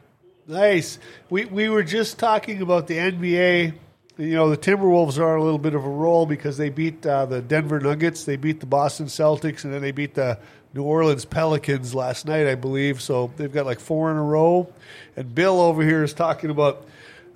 [0.47, 0.97] Nice.
[1.29, 3.73] We we were just talking about the NBA.
[4.17, 7.25] You know, the Timberwolves are a little bit of a roll because they beat uh,
[7.25, 10.37] the Denver Nuggets, they beat the Boston Celtics, and then they beat the
[10.73, 13.01] New Orleans Pelicans last night, I believe.
[13.01, 14.71] So they've got like four in a row.
[15.15, 16.85] And Bill over here is talking about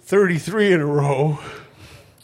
[0.01, 1.39] 33 in a row.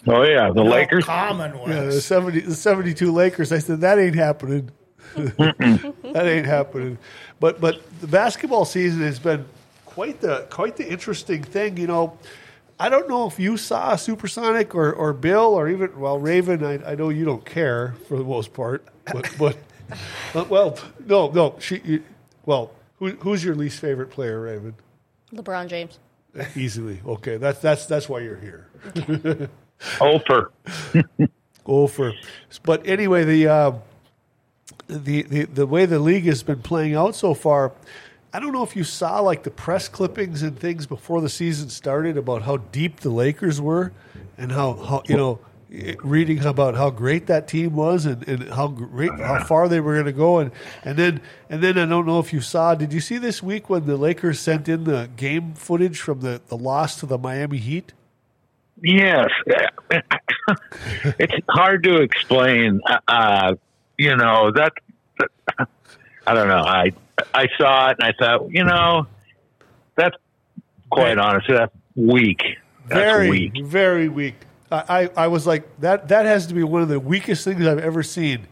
[0.07, 1.05] Oh yeah, the Lakers.
[1.05, 3.51] Common Yeah, the, 70, the 72 Lakers.
[3.51, 4.71] I said, that ain't happening.
[5.15, 6.97] that ain't happening.
[7.39, 9.45] But but the basketball season has been
[9.85, 11.77] quite the quite the interesting thing.
[11.77, 12.17] You know,
[12.81, 16.63] I don't know if you saw Supersonic or, or Bill or even well Raven.
[16.63, 19.55] I, I know you don't care for the most part, but but,
[20.33, 22.03] but well no no she you,
[22.43, 24.73] well who, who's your least favorite player, Raven?
[25.31, 25.99] LeBron James.
[26.55, 27.37] Easily okay.
[27.37, 28.67] That's that's that's why you're here.
[30.01, 30.51] Ofer.
[31.63, 32.13] go for.
[32.63, 33.71] But anyway, the, uh,
[34.87, 37.73] the the the way the league has been playing out so far,
[38.33, 41.69] I don't know if you saw like the press clippings and things before the season
[41.69, 43.91] started about how deep the Lakers were,
[44.37, 45.39] and how, how you know
[46.03, 49.93] reading about how great that team was and, and how great how far they were
[49.93, 50.51] going to go and
[50.83, 53.69] and then and then I don't know if you saw did you see this week
[53.69, 57.57] when the Lakers sent in the game footage from the, the loss to the Miami
[57.57, 57.93] Heat
[58.83, 59.29] Yes,
[61.19, 62.81] it's hard to explain.
[63.07, 63.53] Uh,
[63.97, 64.73] you know that,
[65.19, 65.67] that-
[66.25, 66.63] I don't know.
[66.63, 66.91] I
[67.33, 69.07] I saw it and I thought, you know,
[69.95, 70.15] that's
[70.89, 72.41] quite honestly that's weak.
[72.87, 73.65] That's very weak.
[73.65, 74.35] very weak.
[74.71, 74.83] I,
[75.15, 76.07] I I was like that.
[76.09, 78.47] That has to be one of the weakest things I've ever seen.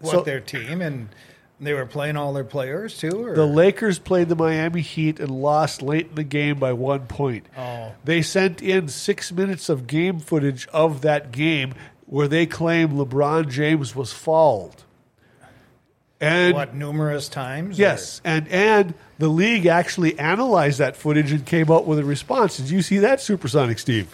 [0.00, 1.08] What So- their team and
[1.62, 3.26] they were playing all their players too.
[3.26, 3.34] Or?
[3.34, 7.46] The Lakers played the Miami Heat and lost late in the game by one point.
[7.56, 7.92] Oh.
[8.02, 11.74] They sent in six minutes of game footage of that game
[12.06, 14.84] where they claim LeBron James was fouled.
[16.20, 17.78] And what numerous times?
[17.78, 22.04] or- yes, and and the league actually analyzed that footage and came up with a
[22.04, 22.56] response.
[22.58, 24.06] Did you see that, Supersonic Steve?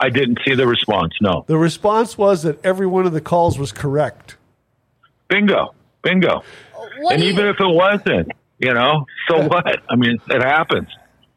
[0.00, 1.14] I didn't see the response.
[1.22, 4.36] No, The response was that every one of the calls was correct.
[5.28, 6.42] bingo, bingo.
[6.98, 9.82] What and do you, even if it wasn't, you know, so what?
[9.88, 10.88] I mean, it happens.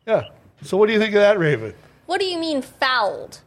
[0.06, 0.24] Yeah.
[0.64, 1.74] So what do you think of that, Raven?
[2.08, 3.40] what do you mean fouled?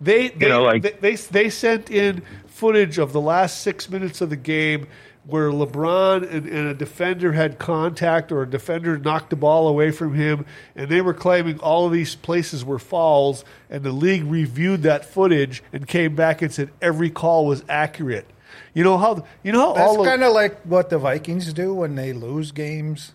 [0.00, 4.20] They they, know, like- they, they they sent in footage of the last six minutes
[4.20, 4.86] of the game
[5.26, 9.90] where LeBron and, and a defender had contact or a defender knocked the ball away
[9.90, 14.24] from him, and they were claiming all of these places were falls, and the league
[14.24, 18.26] reviewed that footage and came back and said every call was accurate.
[18.74, 21.94] You know how you know how That's kind of like what the Vikings do when
[21.96, 23.12] they lose games.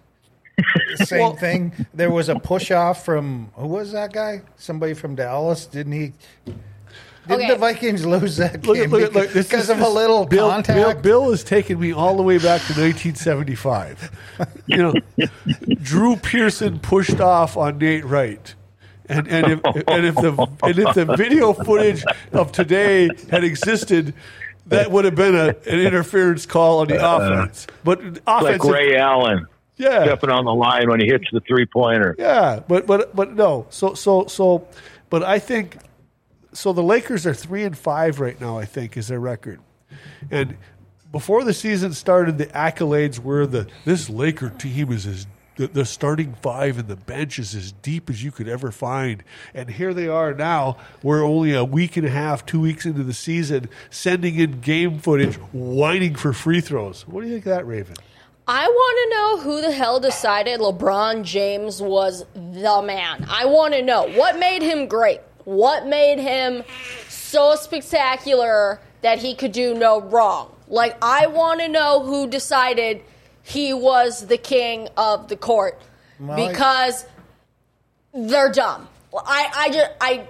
[0.95, 1.73] Same Well- thing.
[1.93, 4.41] There was a push off from who was that guy?
[4.57, 6.13] Somebody from Dallas, didn't he?
[7.27, 7.53] Didn't Okay.
[7.53, 9.89] the Vikings lose that Look game at, look at, look, this because is- of a
[9.89, 11.01] little Bill, contact?
[11.01, 14.11] Bill, Bill is taking me all the way back to 1975.
[14.67, 14.93] you know,
[15.81, 18.53] Drew Pearson pushed off on Nate Wright.
[19.07, 24.15] And, and if and if the and if the video footage of today had existed,
[24.67, 27.67] that would have been a, an interference call on the uh, offense.
[27.83, 29.45] But like offensive, Ray Allen
[29.77, 32.15] yeah, stepping on the line when he hits the three pointer.
[32.17, 32.61] yeah.
[32.67, 33.67] But but but no.
[33.69, 34.67] So so so.
[35.11, 35.77] But I think
[36.55, 36.73] so.
[36.73, 38.57] The Lakers are three and five right now.
[38.57, 39.59] I think is their record,
[40.31, 40.57] and
[41.11, 45.85] before the season started, the accolades were the this Laker team is as the, the
[45.85, 49.23] starting five and the bench is as deep as you could ever find.
[49.53, 50.77] And here they are now.
[51.01, 54.99] We're only a week and a half, two weeks into the season, sending in game
[54.99, 57.07] footage, whining for free throws.
[57.07, 57.95] What do you think of that, Raven?
[58.47, 63.25] I want to know who the hell decided LeBron James was the man.
[63.27, 65.21] I want to know what made him great.
[65.45, 66.63] What made him
[67.07, 70.51] so spectacular that he could do no wrong?
[70.67, 73.01] Like, I want to know who decided
[73.43, 75.79] he was the king of the court
[76.19, 77.05] Well, because
[78.13, 78.87] they're dumb.
[79.15, 80.27] I, I just, I,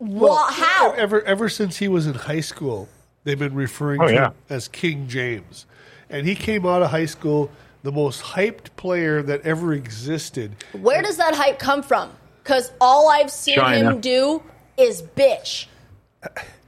[0.00, 0.90] wha- how?
[0.92, 2.88] Ever ever since he was in high school,
[3.24, 4.26] they've been referring Oh, to yeah.
[4.28, 5.66] him as King James,
[6.10, 7.50] and he came out of high school
[7.82, 10.54] the most hyped player that ever existed.
[10.72, 12.10] Where does that hype come from?
[12.42, 13.92] Because all I've seen China.
[13.92, 14.42] him do
[14.76, 15.66] is bitch.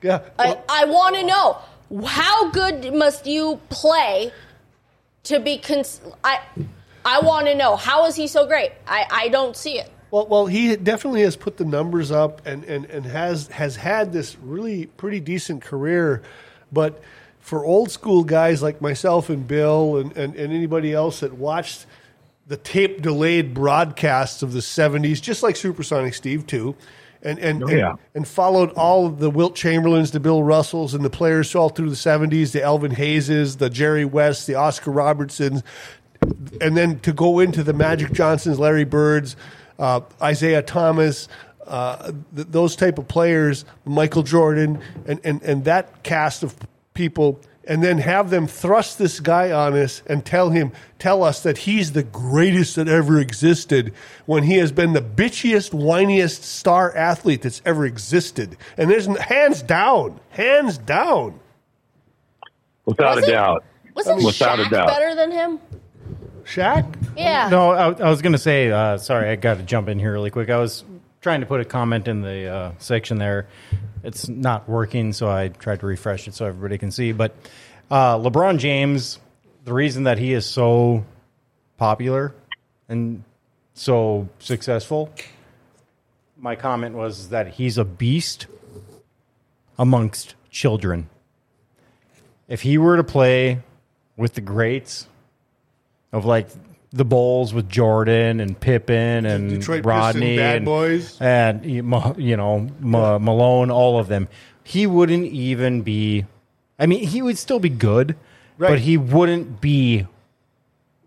[0.03, 1.59] Yeah, I, I want to know
[2.07, 4.33] how good must you play
[5.25, 6.41] to be cons- I
[7.05, 8.73] I want to know how is he so great?
[8.87, 9.91] I, I don't see it.
[10.11, 14.13] Well, well, he definitely has put the numbers up and, and, and has has had
[14.13, 16.23] this really pretty decent career,
[16.71, 17.01] but
[17.41, 21.87] for old school guys like myself and Bill and, and, and anybody else that watched
[22.53, 26.77] the tape delayed broadcasts of the '70s, just like Supersonic Steve too,
[27.23, 27.95] and and, Oh, and, yeah.
[28.15, 31.89] and followed all of the Wilt Chamberlains, the Bill Russells, and the players all through
[31.89, 35.63] the '70s, the Elvin Hayeses, the Jerry West, the Oscar Robertsons,
[36.61, 39.35] and then to go into the Magic Johnsons, Larry Birds,
[39.79, 41.29] uh, Isiah Thomas,
[41.67, 46.55] uh, th- those type of players, Michael Jordan, and, and, and that cast of
[46.93, 51.43] people, and then have them thrust this guy on us and tell him, tell us
[51.45, 53.93] that he's the greatest that ever existed
[54.27, 58.57] when he has been the bitchiest, whiniest star athlete that's ever existed.
[58.77, 61.39] And there's hands down, hands down.
[62.85, 63.65] Without Was a it- doubt.
[63.95, 64.87] Wasn't Without a Shaq doubt.
[64.89, 65.59] better than him?
[66.45, 66.95] Shaq?
[67.17, 67.49] Yeah.
[67.51, 70.13] No, I, I was going to say, uh, sorry, I got to jump in here
[70.13, 70.49] really quick.
[70.49, 70.83] I was
[71.21, 73.47] trying to put a comment in the uh, section there.
[74.03, 77.13] It's not working, so I tried to refresh it so everybody can see.
[77.13, 77.35] But
[77.91, 79.19] uh, LeBron James,
[79.65, 81.05] the reason that he is so
[81.77, 82.35] popular
[82.89, 83.23] and
[83.75, 85.13] so successful,
[86.37, 88.47] my comment was that he's a beast
[89.79, 91.09] amongst children.
[92.49, 93.63] If he were to play
[94.17, 95.07] with the greats
[96.13, 96.49] of like
[96.93, 101.21] the Bulls with Jordan and Pippen and Detroit Rodney Pistons bad and, boys.
[101.21, 104.29] and you know Ma- Malone, all of them,
[104.63, 106.27] he wouldn't even be.
[106.79, 108.17] I mean, he would still be good,
[108.59, 108.69] Right.
[108.71, 110.07] but he wouldn't be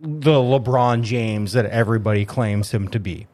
[0.01, 3.27] the LeBron James that everybody claims him to be.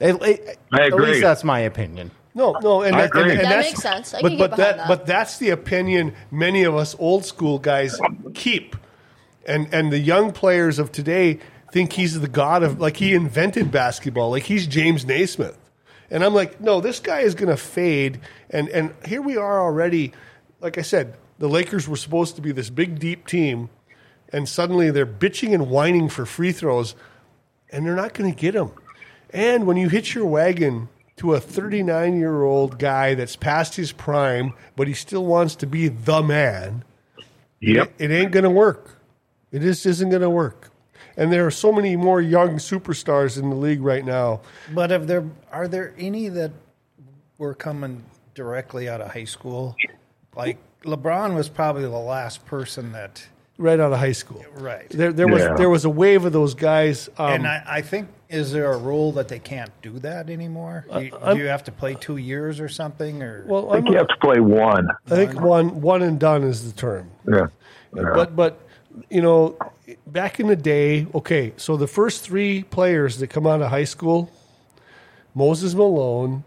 [0.00, 2.10] At, at- I At least that's my opinion.
[2.34, 3.22] No, no, and, I that, agree.
[3.22, 4.14] and, and That that's, makes sense.
[4.14, 4.88] I but can but get that, that.
[4.88, 7.98] but that's the opinion many of us old school guys
[8.34, 8.74] keep,
[9.46, 11.40] and and the young players of today
[11.72, 15.58] think he's the god of like he invented basketball, like he's James Naismith,
[16.10, 18.20] and I'm like, no, this guy is going to fade,
[18.50, 20.12] and and here we are already.
[20.60, 23.68] Like I said, the Lakers were supposed to be this big deep team,
[24.32, 26.94] and suddenly they're bitching and whining for free throws
[27.72, 28.70] and they're not going to get them.
[29.30, 33.92] And when you hitch your wagon to a 39 year old guy that's past his
[33.92, 36.84] prime, but he still wants to be the man,
[37.60, 37.94] Yep.
[37.98, 38.98] it ain't going to work.
[39.50, 40.70] It just isn't going to work.
[41.16, 44.40] And there are so many more young superstars in the league right now.
[44.74, 46.52] But have there are there any that
[47.38, 48.02] were coming
[48.34, 49.76] directly out of high school?
[50.34, 53.26] Like LeBron was probably the last person that,
[53.58, 54.88] Right out of high school, Right.
[54.90, 55.54] There, there was Yeah.
[55.54, 57.08] there was a wave of those guys.
[57.18, 60.86] Um, and I, I think is there a rule that they can't do that anymore?
[60.90, 63.22] Do you, do you have to play two years or something?
[63.22, 64.88] Or well, I think I'm, you have to play one.
[65.06, 67.10] I think one one and done is the term.
[67.28, 67.48] Yeah.
[67.94, 68.02] Yeah.
[68.14, 68.66] But but
[69.10, 69.56] you know,
[70.06, 73.84] back in the day, okay, so the first three players that come out of high
[73.84, 74.30] school,
[75.34, 76.44] Moses Malone,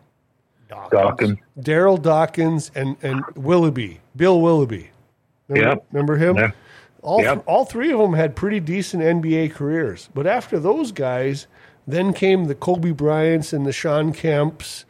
[0.69, 1.39] Dawkins.
[1.59, 4.89] Darryl Dawkins, and and Willoughby, Bill Willoughby.
[5.47, 5.85] Remember, Yep.
[5.91, 6.35] remember him?
[6.37, 6.51] Yeah.
[7.01, 7.43] All Yep.
[7.45, 11.45] all three of them had pretty decent NBA careers, but after those guys,
[11.87, 14.85] then came the Kobe Bryants and the Shawn Kemps,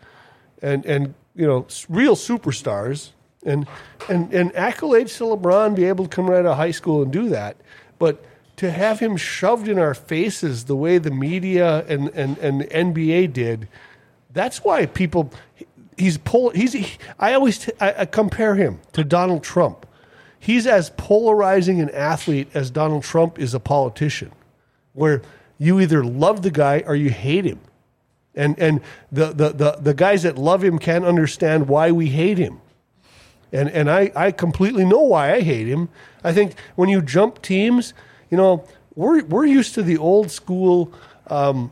[0.62, 3.10] and and you know real superstars,
[3.46, 3.68] and
[4.10, 7.12] and and accolades to LeBron be able to come right out of high school and
[7.12, 7.58] do that,
[8.00, 8.24] but
[8.58, 12.66] to have him shoved in our faces the way the media and and and the
[12.66, 13.68] NBA did,
[14.34, 15.32] that's why people
[15.98, 16.88] he's pull he's he,
[17.20, 19.86] I always t- I, I compare him to Donald Trump.
[20.40, 24.32] he's as polarizing an athlete as Donald Trump is a politician,
[24.94, 25.22] where
[25.58, 27.60] you either love the guy or you hate him.
[28.36, 28.82] And, and
[29.12, 32.60] the, the, the, the guys that love him can't understand why we hate him.
[33.54, 35.90] And, and I, I completely know why I hate him.
[36.24, 37.94] I think when you jump teams,
[38.30, 38.66] you know,
[38.96, 40.92] we're, we're used to the old school.
[41.28, 41.72] Um,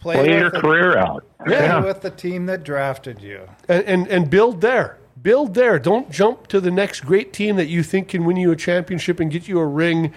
[0.00, 1.24] Play, Play with your the- career out.
[1.44, 3.40] play with the team that drafted you.
[3.68, 4.98] and, and, and build there.
[5.20, 5.78] Build there.
[5.80, 9.18] Don't jump to the next great team that you think can win you a championship
[9.18, 10.12] and get you a ring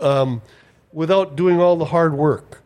[0.00, 0.42] um,
[0.92, 2.62] without doing all the hard work.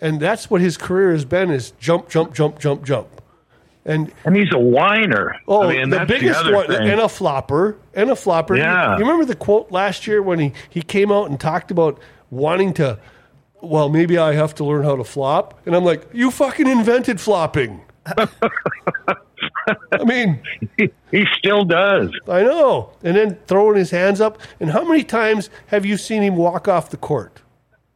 [0.00, 3.19] And that's what his career has been: is jump, jump, jump, jump, jump.
[3.90, 5.36] And And he's a whiner.
[5.48, 6.88] oh, I mean, the biggest the one, thing.
[6.88, 8.54] and a flopper, and a flopper.
[8.56, 8.94] You- Yeah.
[8.94, 11.98] You, remember the quote last year when he he came out and talked about
[12.30, 12.98] wanting to.
[13.62, 17.20] Well, maybe I have to learn how to flop, and I'm like, you fucking invented
[17.20, 17.82] flopping.
[19.92, 20.42] I mean,
[21.10, 22.10] he still does.
[22.28, 22.92] I know.
[23.02, 24.38] And then throwing his hands up.
[24.60, 27.42] And how many times have you seen him walk off the court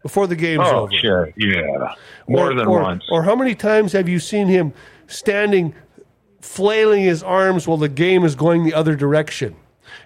[0.03, 0.93] before the game's Oh, over?
[0.93, 1.31] sure.
[1.37, 1.95] Yeah.
[2.29, 3.05] More or, than or- once.
[3.11, 4.73] Or how many times have you seen him
[5.07, 5.75] standing,
[6.45, 9.57] flailing his arms while the game is going the other direction?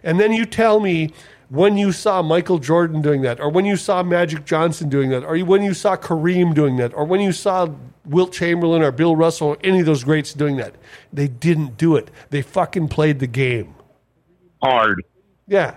[0.02, 1.12] And then you tell me
[1.48, 5.24] when you saw Michael Jordan doing that, or when you saw Magic Johnson doing that,
[5.24, 7.68] or when you saw Kareem doing that, or when you saw
[8.08, 10.74] Wilt Chamberlain or Bill Russell or any of those greats doing that.
[11.12, 12.10] They didn't do it.
[12.30, 13.74] They fucking played the game.
[14.62, 15.04] Hard.
[15.46, 15.74] Yeah.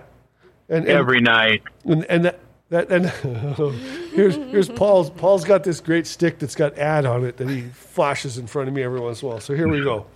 [0.68, 1.62] And, and Every night.
[1.84, 2.40] and, and that,
[2.70, 3.06] that and
[4.14, 7.62] here's here's Paul's Paul's got this great stick that's got ad on it that he
[7.62, 9.40] flashes in front of me every once in a while.
[9.40, 10.06] So here we go.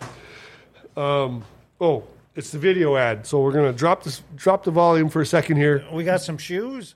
[0.97, 1.44] Um,
[1.80, 3.26] oh, it's the video ad.
[3.26, 5.84] So we're gonna drop this drop the volume for a second here.
[5.92, 6.94] We got some shoes.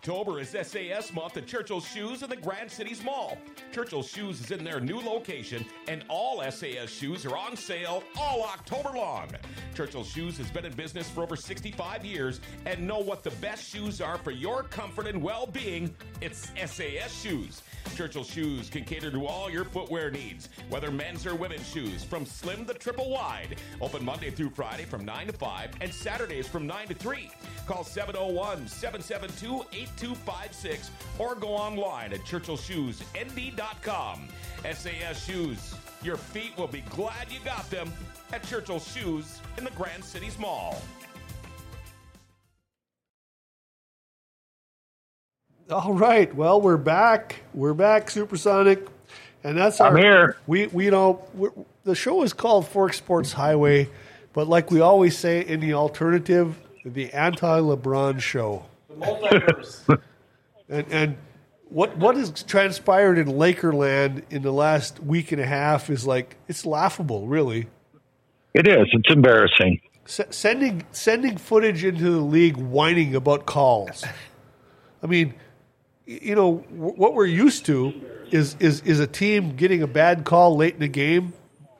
[0.00, 3.36] October is SAS month at Churchill Shoes in the Grand Cities Mall.
[3.70, 8.42] Churchill Shoes is in their new location, and all SAS shoes are on sale all
[8.44, 9.28] October long.
[9.74, 13.62] Churchill Shoes has been in business for over 65 years and know what the best
[13.62, 15.94] shoes are for your comfort and well being.
[16.22, 17.60] It's SAS Shoes.
[17.94, 22.24] Churchill Shoes can cater to all your footwear needs, whether men's or women's shoes, from
[22.24, 23.56] slim to triple wide.
[23.82, 27.30] Open Monday through Friday from 9 to 5 and Saturdays from 9 to 3.
[27.66, 29.64] Call 701 772
[29.98, 34.28] 8256 or go online at churchillshoesnd.com.
[34.72, 35.74] SAS Shoes.
[36.02, 37.92] Your feet will be glad you got them
[38.32, 40.80] at Churchill Shoes in the Grand Cities Mall.
[45.70, 46.34] All right.
[46.34, 47.42] Well, we're back.
[47.54, 48.86] We're back, Supersonic,
[49.44, 49.98] and that's I'm our.
[49.98, 50.36] here.
[50.46, 51.52] We we you know we're,
[51.84, 53.88] the show is called Forks Sports Highway,
[54.32, 58.64] but like we always say in the alternative, the anti-LeBron show.
[60.68, 61.16] and and
[61.68, 66.36] what what has transpired in Lakerland in the last week and a half is like
[66.48, 67.68] it's laughable, really.
[68.54, 68.88] It is.
[68.92, 69.80] It's embarrassing.
[70.06, 74.04] S- sending sending footage into the league whining about calls.
[75.02, 75.34] I mean,
[76.04, 77.92] you know w- what we're used to
[78.30, 81.32] is is is a team getting a bad call late in the game,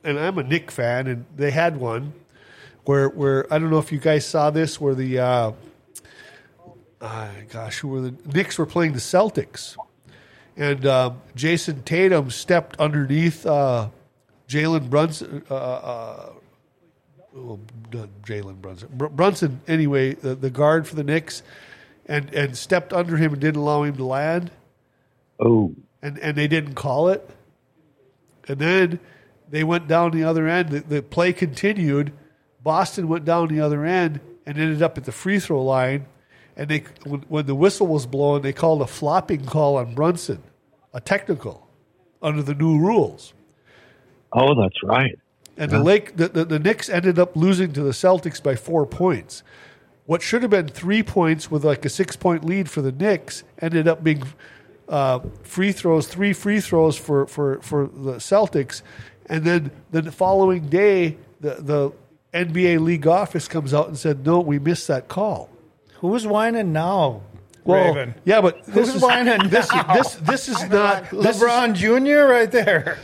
[0.03, 2.13] and I'm a Knick fan, and they had one
[2.85, 5.51] where where I don't know if you guys saw this where the uh,
[7.01, 9.75] uh, gosh who were the Knicks were playing the Celtics,
[10.55, 13.89] and um, Jayson Tatum stepped underneath uh,
[14.47, 15.43] Jalen Brunson.
[15.49, 16.29] Uh, uh,
[17.33, 17.59] well,
[17.91, 18.89] Jalen Brunson.
[18.93, 21.43] Br- Brunson, anyway, the, the guard for the Knicks,
[22.05, 24.51] and and stepped under him and didn't allow him to land,
[25.39, 27.29] Oh, and and they didn't call it,
[28.47, 28.99] and then
[29.49, 30.69] they went down the other end.
[30.69, 32.13] The, the play continued.
[32.63, 36.05] Boston went down the other end and ended up at the free throw line,
[36.55, 40.43] and they when, when the whistle was blown, they called a flopping call on Brunson,
[40.93, 41.67] a technical,
[42.21, 43.33] under the new rules.
[44.33, 45.17] oh, that's right.
[45.57, 48.85] And the Lake, the, the, the Knicks ended up losing to the Celtics by four
[48.85, 49.43] points.
[50.05, 53.43] What should have been three points with like a six point lead for the Knicks
[53.59, 54.23] ended up being
[54.89, 58.81] uh, free throws, three free throws for, for, for the Celtics.
[59.27, 61.91] And then the following day, the, the
[62.33, 65.49] NBA league office comes out and said, no, we missed that call.
[66.01, 67.21] Who's whining now?
[67.63, 68.15] Well, Raven?
[68.25, 69.93] yeah, but this Who's is whining this, now?
[69.93, 72.31] this this is not this LeBron Jr.
[72.31, 72.97] right there.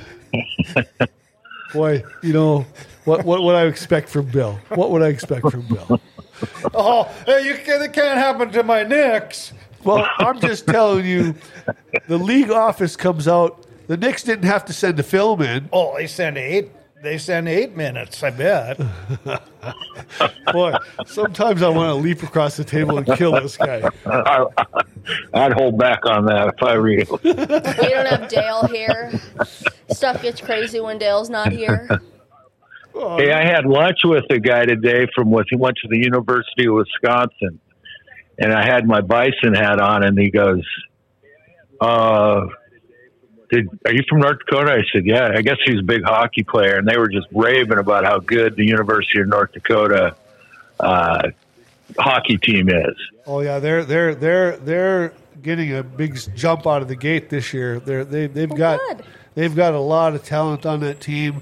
[1.74, 2.04] boy.
[2.24, 2.66] You know
[3.06, 4.60] what what would I expect from Bill?
[4.70, 6.02] What would I expect from Bill?
[6.74, 9.54] Oh, hey, you can, it can't happen to my Knicks.
[9.84, 11.34] Well, I'm just telling you,
[12.08, 13.66] the league office comes out.
[13.88, 15.70] The Knicks didn't have to send the film in.
[15.72, 16.72] Oh, they sent eight.
[17.02, 18.24] They send eight minutes.
[18.24, 18.80] I bet.
[20.52, 20.74] Boy,
[21.06, 23.88] sometimes I want to leap across the table and kill this guy.
[25.34, 27.06] I'd hold back on that if I were you.
[27.24, 29.12] We don't have Dale here.
[29.92, 31.88] Stuff gets crazy when Dale's not here.
[32.94, 36.66] Hey, I had lunch with a guy today from what he went to the University
[36.68, 37.60] of Wisconsin,
[38.40, 40.64] and I had my bison hat on, and he goes,
[41.80, 42.48] "Uh,
[43.50, 46.44] did are you from North Dakota?" I said, "Yeah." I guess he's a big hockey
[46.44, 50.16] player, and they were just raving about how good the University of North Dakota
[50.80, 51.30] uh,
[51.98, 52.96] hockey team is.
[53.26, 57.54] Oh yeah, they're they're they're they're getting a big jump out of the gate this
[57.54, 57.80] year.
[57.80, 59.04] They're they they've got good.
[59.36, 61.42] they've got a lot of talent on that team.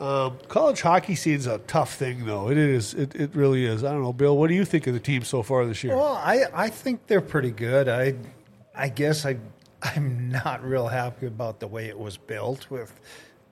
[0.00, 2.50] Um, college hockey scene's a tough thing, though.
[2.50, 2.94] It is.
[2.94, 3.82] It, it really is.
[3.82, 4.36] I don't know, Bill.
[4.36, 5.96] What do you think of the team so far this year?
[5.96, 7.88] Well, I, I think they're pretty good.
[7.88, 8.14] I
[8.76, 9.38] I guess I
[9.82, 12.70] I'm not real happy about the way it was built.
[12.70, 12.92] With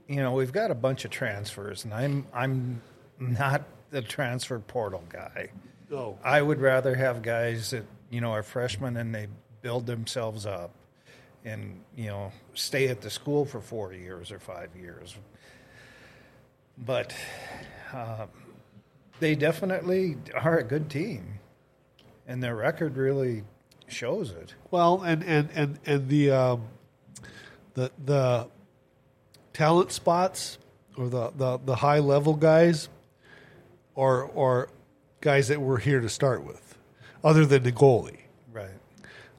[0.08, 2.82] you know we've got a bunch of transfers, and I'm I'm
[3.18, 5.50] not the transfer portal guy.
[5.90, 6.18] No.
[6.24, 9.28] I would rather have guys that you know are freshmen and they
[9.62, 10.72] build themselves up,
[11.44, 15.16] and you know stay at the school for four years or five years.
[16.78, 17.14] But
[17.92, 18.26] uh,
[19.20, 21.38] they definitely are a good team,
[22.26, 23.44] and their record really
[23.88, 24.54] shows it.
[24.70, 26.62] Well, and and and and the um,
[27.74, 28.48] the the
[29.52, 30.58] talent spots
[30.96, 32.88] or the the, the high level guys,
[33.94, 34.68] or or
[35.20, 36.76] guys that were here to start with,
[37.24, 38.18] other than the goalie.
[38.52, 38.70] Right.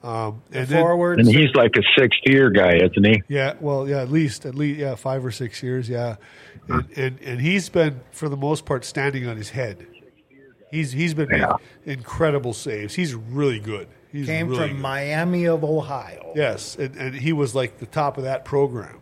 [0.03, 1.27] Um, and then- forwards.
[1.27, 3.23] And he's like a sixth year guy, isn't he?
[3.27, 6.17] Yeah, well, yeah, at least, at least, yeah, five or six years, yeah,
[6.67, 9.87] and and, and he's been for the most part standing on his head.
[10.69, 11.49] He's he's been making
[11.85, 12.93] incredible saves.
[12.93, 13.87] He's really good.
[14.11, 14.81] He's came really from good.
[14.81, 16.31] Miami of Ohio.
[16.35, 18.99] Yes, and, and he was like the top of that program,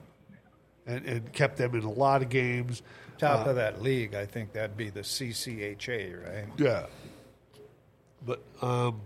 [0.86, 2.82] and and kept them in a lot of games.
[3.18, 6.48] Top of that league, I think that'd be the CCHA, right?
[6.58, 6.88] Yeah,
[8.26, 9.02] but um,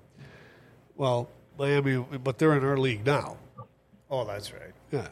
[0.96, 1.30] well,
[1.60, 3.38] Miami, but they're in our league now.
[4.10, 4.74] Oh, that's right.
[4.92, 5.08] Yeah,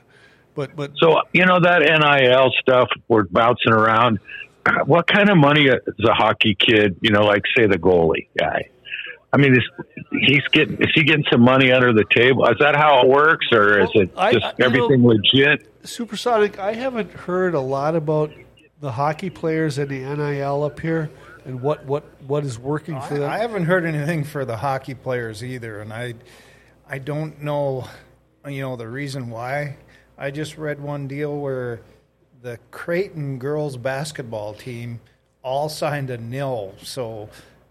[0.56, 4.20] but but So you know that NIL stuff we're bouncing around.
[4.86, 6.98] What kind of money is a hockey kid?
[7.02, 8.68] You know, like say the goalie guy.
[9.34, 9.64] I mean, is
[10.26, 12.46] he's getting is he getting some money under the table?
[12.48, 15.68] Is that how it works, or is it I- just I- you know- everything legit?
[15.86, 18.32] Supersonic, I haven't heard a lot about
[18.80, 21.10] the hockey players and the NIL up here
[21.46, 23.30] and what, what, what is working for I, them.
[23.30, 26.14] I haven't heard anything for the hockey players either, and I,
[26.88, 27.88] I don't know,
[28.46, 29.78] you know, the reason why.
[30.18, 31.80] I just read one deal where
[32.42, 35.00] the Creighton girls basketball team
[35.42, 37.30] all signed a nil, so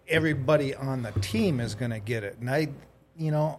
[0.09, 2.37] everybody on the team is going to get it.
[2.41, 2.69] And I,
[3.17, 3.59] you know,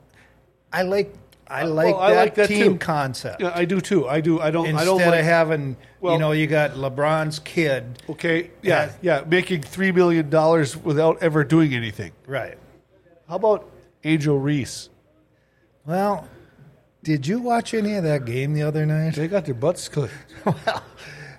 [0.72, 1.14] I like
[1.50, 2.78] I like, Uh, well, I that, like that team too.
[2.78, 3.42] concept.
[3.42, 4.06] yeah, I do too.
[4.08, 4.42] I do.
[4.42, 4.66] I don't.
[4.66, 8.52] Instead I don't like, of having, Well- you know, you got LeBron's kid, Okay.
[8.62, 8.92] Yeah.
[9.02, 9.24] Yeah.
[9.28, 12.12] Making three million dollars without ever doing anything.
[12.26, 12.58] right?
[13.30, 13.70] How about
[14.04, 14.90] Angel Reese?
[15.86, 16.28] Well,
[17.04, 19.16] did you watch any of that game the other night?
[19.16, 20.14] They got their butts clipped.
[20.46, 20.84] Well,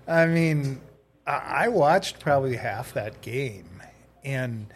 [0.06, 0.80] I mean,
[1.26, 3.68] I I watched probably half that game,
[4.24, 4.72] and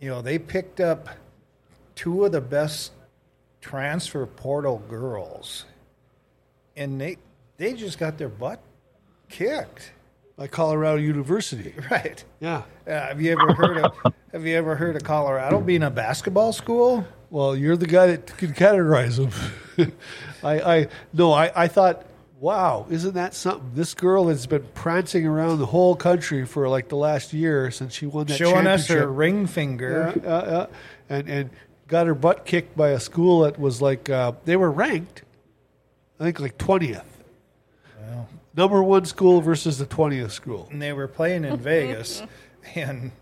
[0.00, 1.08] you know they picked up
[1.94, 2.92] two of the best
[3.60, 5.64] transfer portal girls,
[6.76, 7.18] and they
[7.56, 8.60] they just got their butt
[9.28, 9.92] kicked.
[10.36, 11.72] By Colorado University.
[11.90, 12.22] Right?
[12.40, 12.62] Yeah.
[12.86, 13.96] Uh, have you ever heard of
[14.32, 17.06] Have you ever heard of Colorado being a basketball school?
[17.30, 19.92] Well, you're the guy that can categorize them.
[20.42, 22.04] I, I no, I, I thought,
[22.40, 23.70] wow, isn't that something?
[23.74, 27.94] This girl has been prancing around the whole country for like the last year since
[27.94, 30.12] she won that Showing us her ring finger.
[30.16, 30.66] Yeah, yeah, yeah.
[31.08, 31.50] and and
[31.88, 35.22] got her butt kicked by a school that was like uh, they were ranked,
[36.20, 37.12] I think like twentieth.
[38.56, 40.68] Number one school versus the twentieth school.
[40.70, 42.22] and they were playing in Vegas,
[42.74, 43.12] and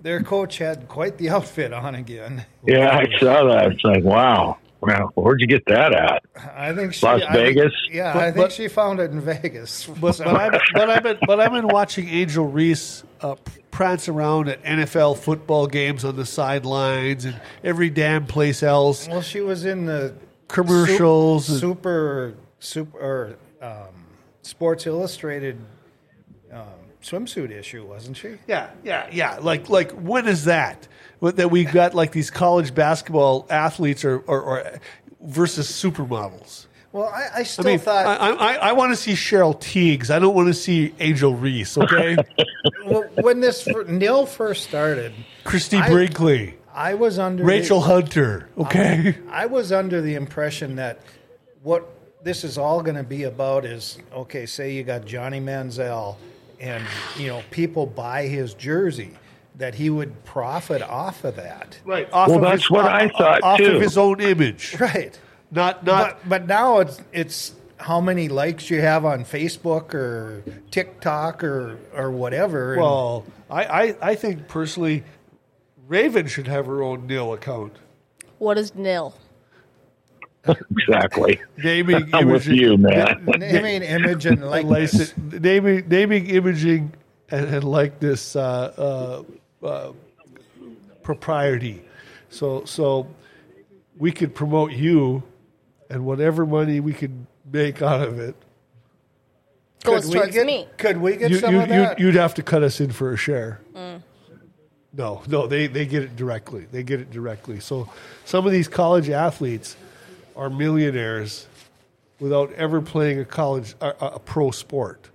[0.00, 2.44] their coach had quite the outfit on again.
[2.66, 3.72] Yeah, I saw that.
[3.72, 6.24] It's like, wow, wow, where'd you get that at?
[6.56, 7.72] I think she, Las I think- Vegas?
[7.90, 9.86] yeah, But- I think but- she found it in Vegas.
[10.00, 13.36] But, but, I've, but I've been but I've been watching Angel Reese uh,
[13.70, 19.08] prance around at NFL football games on the sidelines and every damn place else.
[19.08, 20.14] well, she was in the
[20.48, 23.72] Commercials and- super super um,
[24.42, 25.58] Sports Illustrated
[26.52, 26.62] um,
[27.02, 28.36] swimsuit issue, wasn't she?
[28.46, 29.38] Yeah, yeah, yeah.
[29.40, 30.86] Like like when is that?
[31.20, 34.80] That we've got like these college basketball athletes or or, or
[35.20, 36.66] versus supermodels.
[36.92, 40.10] Well, I, I I still mean, thought I, I, I want to see Cheryl Tiegs.
[40.10, 41.76] I don't want to see Angel Reese.
[41.76, 42.16] Okay,
[42.86, 45.12] well, when this Nil first started,
[45.44, 48.48] Christie Brinkley, I was under the- Rachel Hunter.
[48.56, 51.00] Okay, I was under the impression that
[51.62, 51.86] what
[52.22, 54.46] this is all going to be about is okay.
[54.46, 56.16] Say you got Johnny Manziel,
[56.60, 56.84] and
[57.18, 59.10] you know people buy his jersey.
[59.56, 61.78] That he would profit off of that.
[61.84, 62.08] Right.
[62.12, 63.76] Off Well, of that's his, what o- I o- thought, Off too.
[63.76, 64.76] of his own image.
[64.80, 65.18] Right.
[65.50, 70.42] Not not But but now it's it's how many likes you have on Facebook or
[70.70, 72.74] TikTok or or whatever.
[72.74, 73.24] and- well.
[73.48, 75.04] I, I I think personally,
[75.86, 77.76] Raven should have her own nil account.
[78.38, 79.14] What is nil?
[80.70, 81.40] Exactly.
[81.62, 83.24] Naming I'm with you, man.
[83.38, 85.14] naming image and and likeness.
[85.16, 86.92] naming naming imaging
[87.30, 88.40] and, and likeness uh,
[88.76, 89.22] uh,
[89.62, 89.92] uh,
[91.02, 91.82] propriety.
[92.30, 93.06] So so
[93.98, 95.22] we could promote you,
[95.90, 98.36] and whatever money we could make out of it,
[99.86, 100.68] Goes Could we towards get, me.
[100.78, 101.98] Could we get you, some you, of that?
[102.00, 103.60] you, would have to cut us in for a share.
[104.92, 106.66] No, no, they, they get it directly.
[106.72, 107.60] They get it directly.
[107.60, 107.88] So
[108.24, 109.76] some of these college athletes
[110.34, 111.46] are millionaires
[112.18, 115.10] without ever playing a college a, a a pro sport.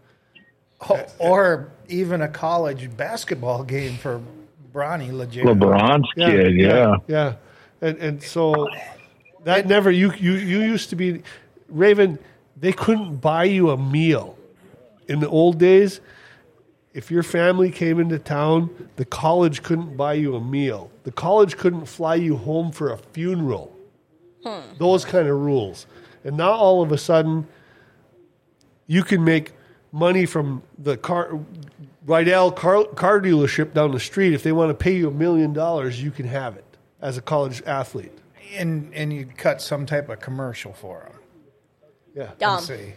[0.88, 4.22] Or- or even a college basketball game for
[4.74, 5.46] Bronny legit.
[5.46, 6.96] LeBron's kid, yeah.
[7.08, 7.34] yeah.
[7.82, 8.70] And and so
[9.44, 11.24] that never you you you used to be
[11.70, 12.20] Raven.
[12.58, 14.38] They couldn't buy you a meal
[15.08, 16.00] in the old days.
[16.94, 20.92] If your family came into town, the college couldn't buy you a meal.
[21.04, 23.76] The college couldn't fly you home for a funeral.
[24.44, 24.60] Hmm.
[24.78, 25.88] Those kind of rules.
[26.24, 27.48] And now all of a sudden,
[28.88, 29.54] you can make
[29.92, 31.39] money from the car
[32.06, 34.34] Rydell car, car dealership down the street.
[34.34, 36.66] If they want to pay you a million dollars, you can have it
[37.02, 38.12] as a college athlete.
[38.58, 41.20] and and you cut some type of commercial for them.
[42.16, 42.32] Yeah.
[42.39, 42.62] Dumb.
[42.62, 42.94] See,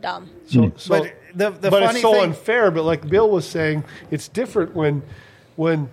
[0.00, 0.30] Dumb.
[0.46, 2.70] So, so but the the but funny it's so thing, unfair.
[2.70, 5.02] But like Bill was saying, it's different when
[5.56, 5.88] when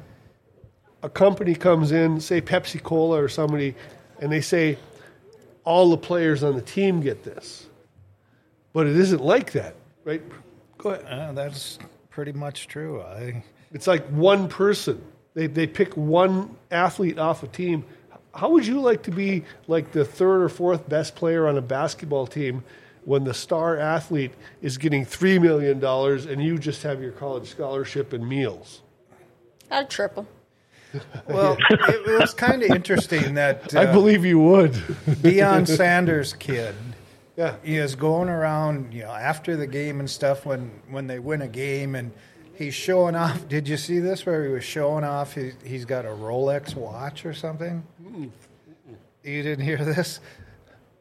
[1.04, 3.76] a company comes in, say Pepsi Cola or somebody,
[4.20, 4.78] and they say
[5.64, 7.66] all the players on the team get this.
[8.74, 9.76] But it isn't like that,
[10.08, 10.22] right?
[10.78, 11.06] Go ahead.
[11.06, 11.78] uh, that's
[12.10, 13.02] pretty much true.
[13.02, 15.04] I It's like one person.
[15.34, 17.84] They they pick one athlete off a team.
[18.34, 21.62] How would you like to be like the third or fourth best player on a
[21.62, 22.64] basketball team
[23.04, 24.32] when the star athlete
[24.62, 28.82] is getting three million dollars and you just have your college scholarship and meals?
[29.70, 30.26] I'd triple.
[31.28, 34.72] well, it, it was kind of interesting that uh, I believe you would.
[34.72, 36.74] Deion Sanders' kid
[37.38, 37.56] yeah.
[37.64, 41.42] He is going around, you know, after the game and stuff when when they win
[41.42, 42.12] a game and
[42.56, 43.48] he's showing off.
[43.48, 45.34] Did you see this where he was showing off?
[45.36, 47.84] He, he's got a Rolex watch or something.
[49.24, 50.20] You didn't hear this?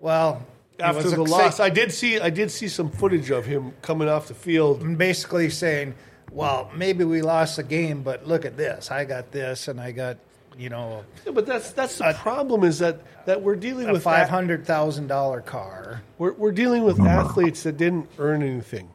[0.01, 0.45] Well,
[0.79, 4.29] After the loss, I did see I did see some footage of him coming off
[4.29, 4.99] the field.
[4.99, 5.95] basically saying,
[6.33, 8.91] "Well, maybe we lost the game, but look at this.
[8.91, 10.19] I got this, and I got,
[10.59, 14.03] you know, Yeah, but that's that's the problem is that that we're dealing a with
[14.03, 17.07] five a- hundred thousand dollar car." We're, we're dealing with mm-hmm.
[17.07, 18.89] athletes that didn't earn anything.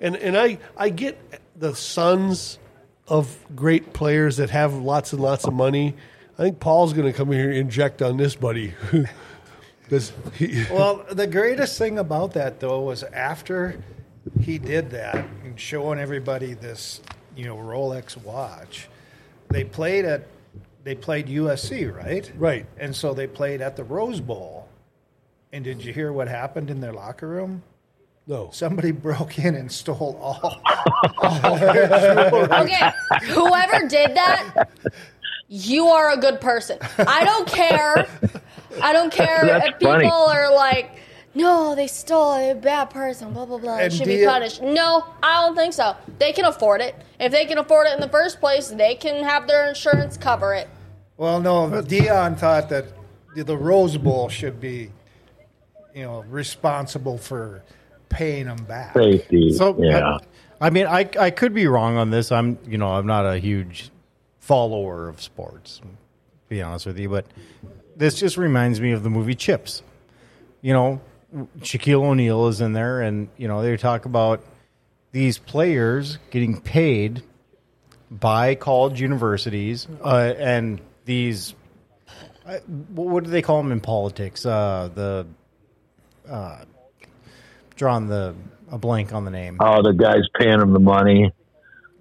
[0.00, 1.18] And, and I, I get
[1.56, 2.58] the sons
[3.06, 5.94] of great players that have lots and lots of money.
[6.38, 8.74] I think Paul's going to come here and inject on this, buddy.
[9.88, 13.76] 'Cause he, Well, the greatest thing about that though was after
[14.40, 17.00] he did that and showing everybody this,
[17.36, 18.88] you know, Rolex watch.
[19.50, 20.26] They played at
[20.84, 22.30] they played USC, right?
[22.36, 22.66] Right.
[22.78, 24.68] And so they played at the Rose Bowl.
[25.52, 27.62] And did you hear what happened in their locker room?
[28.26, 28.50] no.
[28.52, 30.60] Somebody broke in and stole all.
[32.62, 32.90] Okay,
[33.24, 34.68] whoever did that,
[35.48, 36.78] you are a good person.
[36.98, 38.06] I don't care.
[38.80, 40.08] I don't care That's if people funny.
[40.08, 40.92] are like,
[41.34, 43.78] no, they stole a bad person, blah, blah, blah.
[43.78, 44.62] It And should be you- punished.
[44.62, 45.96] No, I don't think so.
[46.18, 46.94] They can afford it.
[47.18, 50.54] If they can afford it in the first place, they can have their insurance cover
[50.54, 50.68] it.
[51.16, 52.86] Well, no, Deion thought that
[53.34, 54.90] the Rose Bowl should be,
[55.94, 57.62] you know, responsible for
[58.08, 58.94] paying them back.
[58.94, 59.52] Safety.
[59.52, 60.18] So yeah.
[60.60, 62.30] I, I mean, I I could be wrong on this.
[62.32, 63.90] I'm you know I'm not a huge
[64.40, 65.86] follower of sports, to
[66.48, 67.24] be honest with you, but
[67.96, 69.82] this just reminds me of the movie Chips.
[70.60, 71.00] You know,
[71.60, 74.44] Shaquille O'Neal is in there, and you know they talk about
[75.12, 77.22] these players getting paid
[78.10, 81.54] by college universities uh, and these.
[82.46, 82.58] uh,
[82.94, 84.44] What do they call them in politics?
[84.44, 85.26] Uh, the
[86.28, 86.64] uh,
[87.76, 88.34] drawing the
[88.70, 89.58] a blank on the name.
[89.60, 91.32] oh, the guy's paying him the money.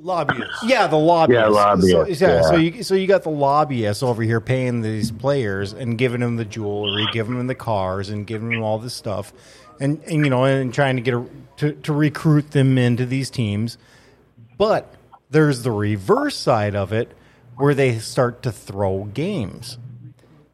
[0.01, 0.63] Lobbyists.
[0.63, 1.41] Yeah, the lobbyists.
[1.41, 2.41] Yeah, lobbyists, So, yeah, yeah.
[2.41, 6.37] so you so you got the lobbyists over here paying these players and giving them
[6.37, 9.31] the jewelry, giving them the cars, and giving them all this stuff,
[9.79, 11.25] and, and you know, and trying to get a,
[11.57, 13.77] to to recruit them into these teams.
[14.57, 14.93] But
[15.29, 17.11] there's the reverse side of it,
[17.57, 19.77] where they start to throw games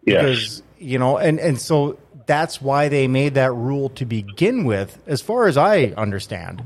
[0.06, 0.22] Yes.
[0.24, 4.98] because you know and and so that's why they made that rule to begin with
[5.08, 6.62] as far as i understand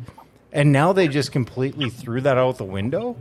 [0.51, 3.15] and now they just completely threw that out the window.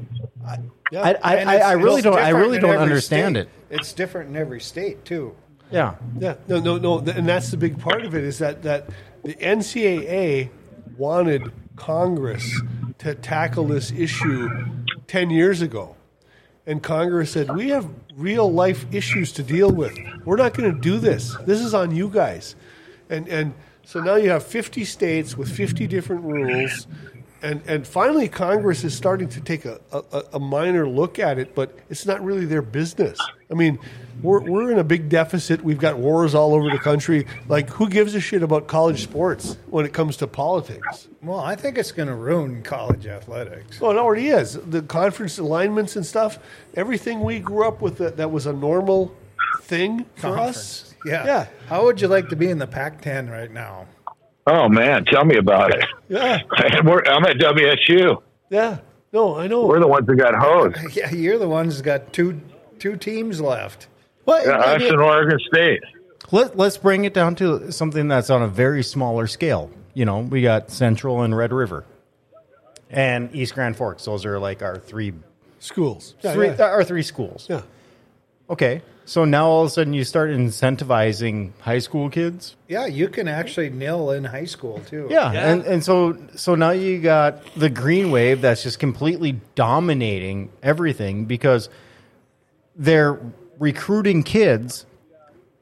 [0.91, 1.03] Yeah.
[1.03, 2.19] I, I, I, I really don't.
[2.19, 3.43] I really don't understand state.
[3.43, 3.49] it.
[3.71, 5.35] It's different in every state too.
[5.71, 8.89] Yeah, Yeah, no, no, no, and that's the big part of it is that that
[9.23, 10.51] the NCAA
[10.99, 12.61] wanted Congress
[12.99, 14.49] to tackle this issue
[15.07, 15.95] ten years ago,
[16.67, 19.97] and Congress said we have real life issues to deal with.
[20.25, 21.37] We're not going to do this.
[21.47, 22.57] This is on you guys,
[23.09, 23.55] and and
[23.85, 26.89] so now you have fifty states with fifty different rules.
[27.43, 31.55] And, and finally, Congress is starting to take a, a, a minor look at it,
[31.55, 33.19] but it's not really their business.
[33.51, 33.79] I mean,
[34.23, 35.65] we're, we're in a big deficit.
[35.65, 37.27] We've got wars all over the country.
[37.49, 41.09] Like, who gives a shit about college sports when it comes to politics?
[41.23, 43.81] Well, I think it's going to ruin college athletics.
[43.81, 44.55] Well, it already is.
[44.55, 46.39] The conference alignments and stuff,
[46.75, 49.15] everything we grew up with that, that was a normal
[49.63, 50.95] thing for us.
[51.07, 51.25] Yeah.
[51.25, 51.47] Yeah.
[51.69, 53.87] How would you like to be in the Pac-10 right now?
[54.47, 55.85] Oh man, tell me about it.
[56.09, 56.41] Yeah.
[56.85, 58.21] We're, I'm at WSU.
[58.49, 58.79] Yeah.
[59.13, 59.67] No, I know.
[59.67, 60.77] We're the ones that got hosed.
[60.97, 62.41] Yeah, you're the ones that got two
[62.79, 63.89] two teams left.
[64.25, 64.47] What?
[64.47, 65.81] Yeah, us and Oregon State.
[66.31, 69.71] let, let's bring it down to something that's on a very smaller scale.
[69.95, 71.85] You know, we got Central and Red River,
[72.89, 74.05] and East Grand Forks.
[74.05, 75.13] Those are like our three,
[75.59, 76.15] Schools.
[76.23, 76.63] Yeah, three yeah.
[76.63, 77.47] our three schools.
[77.51, 77.63] yeah.
[78.49, 82.55] Okay, so now all of a sudden you start incentivizing high school kids.
[82.69, 85.09] Yeah, you can actually nil in high school too.
[85.11, 90.53] Yeah, and and so so now you got the green wave that's just completely dominating
[90.63, 91.69] everything because
[92.77, 93.19] they're
[93.59, 94.87] recruiting kids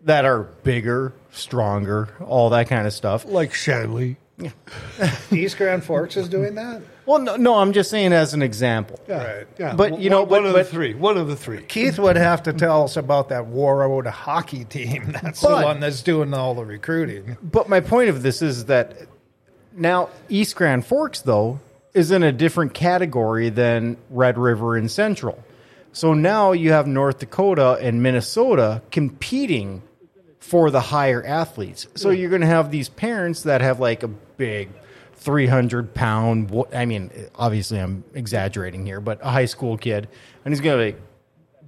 [0.02, 3.24] that are bigger, stronger, all that kind of stuff.
[3.24, 4.18] Like Shanley.
[5.32, 6.80] East Grand Forks is doing that.
[7.06, 9.00] Well, no, no, I'm just saying as an example.
[9.08, 9.24] Yeah.
[9.38, 9.46] Right.
[9.58, 9.74] Yeah.
[9.74, 10.94] But, One- you know, one, but- of but- the three.
[10.94, 11.62] One of the three.
[11.62, 15.12] Keith would have to tell us about that Warroad hockey team.
[15.22, 17.36] That's But- the one that's doing all the recruiting.
[17.42, 18.96] But my point of this is that
[19.72, 21.60] now East Grand Forks, though,
[21.94, 25.42] is in a different category than Red River and Central.
[25.92, 29.82] So now you have North Dakota and Minnesota competing
[30.38, 31.88] for the higher athletes.
[31.94, 34.70] So you're going to have these parents that have like a big
[35.16, 40.08] 300 pound, I mean, obviously I'm exaggerating here, but a high school kid,
[40.44, 41.04] and he's going to be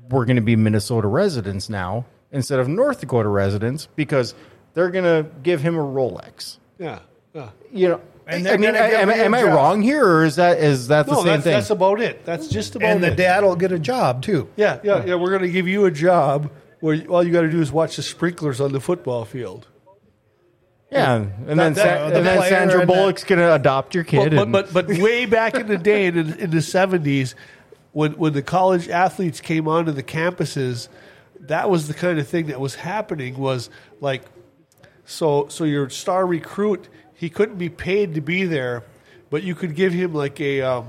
[0.08, 4.34] we're going to be Minnesota residents now instead of North Dakota residents because
[4.74, 6.56] they're going to give him a Rolex.
[6.78, 7.00] Yeah.
[7.32, 7.50] Yeah.
[7.72, 10.58] You know, And I mean, gonna am, I- am I wrong here, or is that
[10.58, 11.52] is that the No, same that's, thing?
[11.52, 12.24] that's about it.
[12.24, 14.48] That's just about And the dad will get a job too.
[14.56, 15.14] yeah, yeah, yeah.
[15.14, 16.50] We're going to give you a job
[16.80, 19.68] where all you got to do is watch the sprinklers on the football field.
[20.90, 23.54] Yeah, and then, that- Sa- the and then player Sandra and the- Bullock's going to
[23.54, 24.18] adopt your kid.
[24.30, 27.34] But, and- but, but, but way back in the day, in, in the seventies,
[27.92, 30.88] when when the college athletes came onto the campuses,
[31.40, 33.38] that was the kind of thing that was happening.
[33.38, 33.70] Was
[34.00, 34.22] like,
[35.04, 38.84] so so your star recruit, he couldn't be paid to be there,
[39.30, 40.86] but you could give him like a um,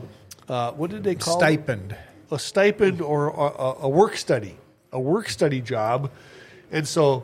[0.48, 1.40] uh, what did they call it?
[1.40, 1.96] Stipend.
[2.32, 4.58] a stipend or a, a, a work study,
[4.92, 6.12] a work study job,
[6.72, 7.24] and so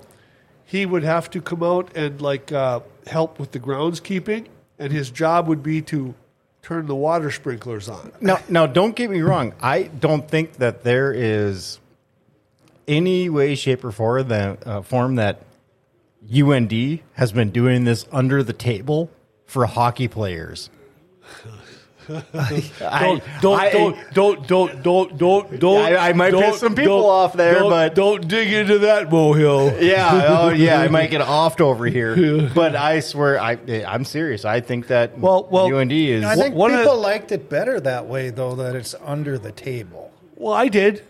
[0.67, 4.47] he would have to come out and like uh, help with the groundskeeping,
[4.77, 6.13] and his job would be to
[6.61, 8.11] turn the water sprinklers on.
[8.19, 9.53] Now, now, don't get me wrong.
[9.61, 11.79] I don't think that there is
[12.85, 15.41] any way, shape, or form that, uh, form that
[16.29, 19.09] UND has been doing this under the table
[19.45, 20.69] for hockey players.
[22.33, 25.77] I, Don't I- don't don't don't don't don't don't.
[25.85, 28.79] I- I might piss don't- some people don't- off there, don't- but- don't dig into
[28.79, 29.81] that molehill.
[29.81, 34.45] Yeah, oh yeah, I might get offed over here, but I swear, I I'm serious.
[34.45, 36.23] I think that Well- well, UND is.
[36.23, 39.51] I think one of people liked it better that way, though, that it's under the
[39.51, 40.11] table.
[40.35, 41.03] Well, I did.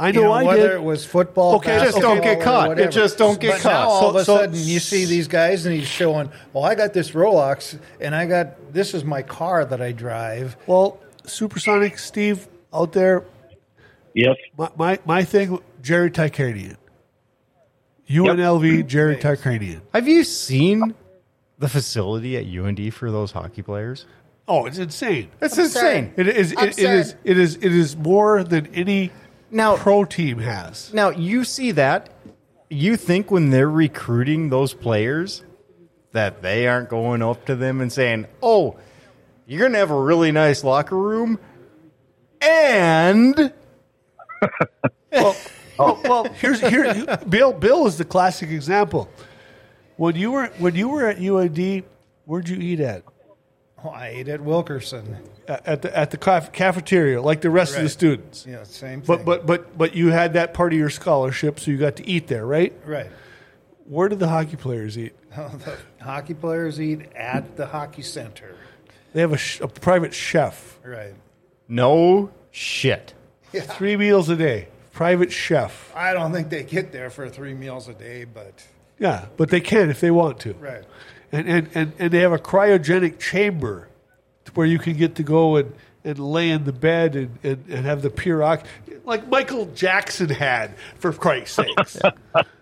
[0.00, 0.74] I know, You know, I whether did.
[0.76, 2.78] it was football, Okay, just don't get caught.
[2.78, 3.70] It just don't get but caught.
[3.84, 6.64] Now, all of a So- so- sudden, you see these guys, and he's showing, "Well,
[6.64, 10.98] I got this Rolex, and I got this is my car that I drive." well,
[11.26, 13.24] Supersonic Steve out there.
[14.14, 14.36] Yep.
[14.56, 16.76] My my, my thing, Jerry Tarkanian.
[18.08, 19.80] UNLV, Jerry Tarkanian.
[19.92, 20.94] Have you seen
[21.58, 24.06] the facility at UND for those hockey players?
[24.46, 25.28] Oh, it's insane.
[25.42, 25.84] It's Absurd.
[25.86, 26.12] insane.
[26.16, 26.52] It is.
[26.52, 26.90] It, it Absurd.
[27.00, 27.14] is.
[27.24, 27.56] It is.
[27.56, 29.10] It is more than any
[29.50, 30.92] Now- pro team has.
[30.92, 32.10] Now you see that.
[32.70, 35.42] You think when they're recruiting those players
[36.12, 38.76] that they aren't going up to them and saying, "Oh,
[39.46, 41.38] you're going to have a really nice locker room,"
[42.42, 43.52] and
[45.12, 45.36] well,
[45.78, 47.16] well, well, here's here.
[47.28, 47.52] Bill.
[47.52, 49.08] Bill is the classic example.
[49.96, 51.84] When you were when you were at UND,
[52.26, 53.02] where'd you eat at?
[53.84, 55.16] Oh, I ate at Wilkerson.
[55.46, 58.44] At the at the cafeteria, like the rest of the students.
[58.46, 59.06] Yeah, same thing.
[59.06, 62.06] But but but but you had that part of your scholarship, so you got to
[62.06, 62.72] eat there, right?
[62.84, 63.10] right.
[63.86, 65.14] Where did the hockey players eat?
[65.36, 68.56] Oh, the hockey players eat at the hockey center.
[69.12, 70.78] They have a, sh- a private chef.
[70.84, 71.14] Right.
[71.68, 73.14] No shit.
[73.52, 74.68] Three meals a day.
[74.92, 75.92] Private chef.
[75.94, 78.66] I don't think they get there for three meals a day, but
[78.98, 80.54] Yeah, but they can if they want to.
[80.54, 80.82] right.
[81.32, 83.88] And and, and, and they have a cryogenic chamber
[84.54, 85.72] where you can get to go and,
[86.04, 90.28] and lay in the bed and, and, and have the pure oxygen like Michael Jackson
[90.30, 91.98] had, for Christ's sakes.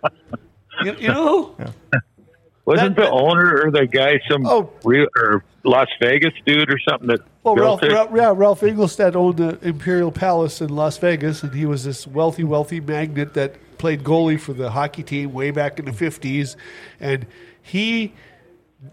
[0.84, 1.56] you, you know?
[2.64, 4.70] Wasn't That- the owner or the guy some Oh.
[4.84, 7.82] real or Las Vegas dude or something that Well, Ralph?
[7.82, 12.06] Ralph, yeah, Ralph Engelstad owned the Imperial Palace in Las Vegas, and he was this
[12.06, 16.56] wealthy, wealthy magnate that played goalie for the hockey team way back in the fifties,
[17.00, 17.26] and
[17.62, 18.12] he.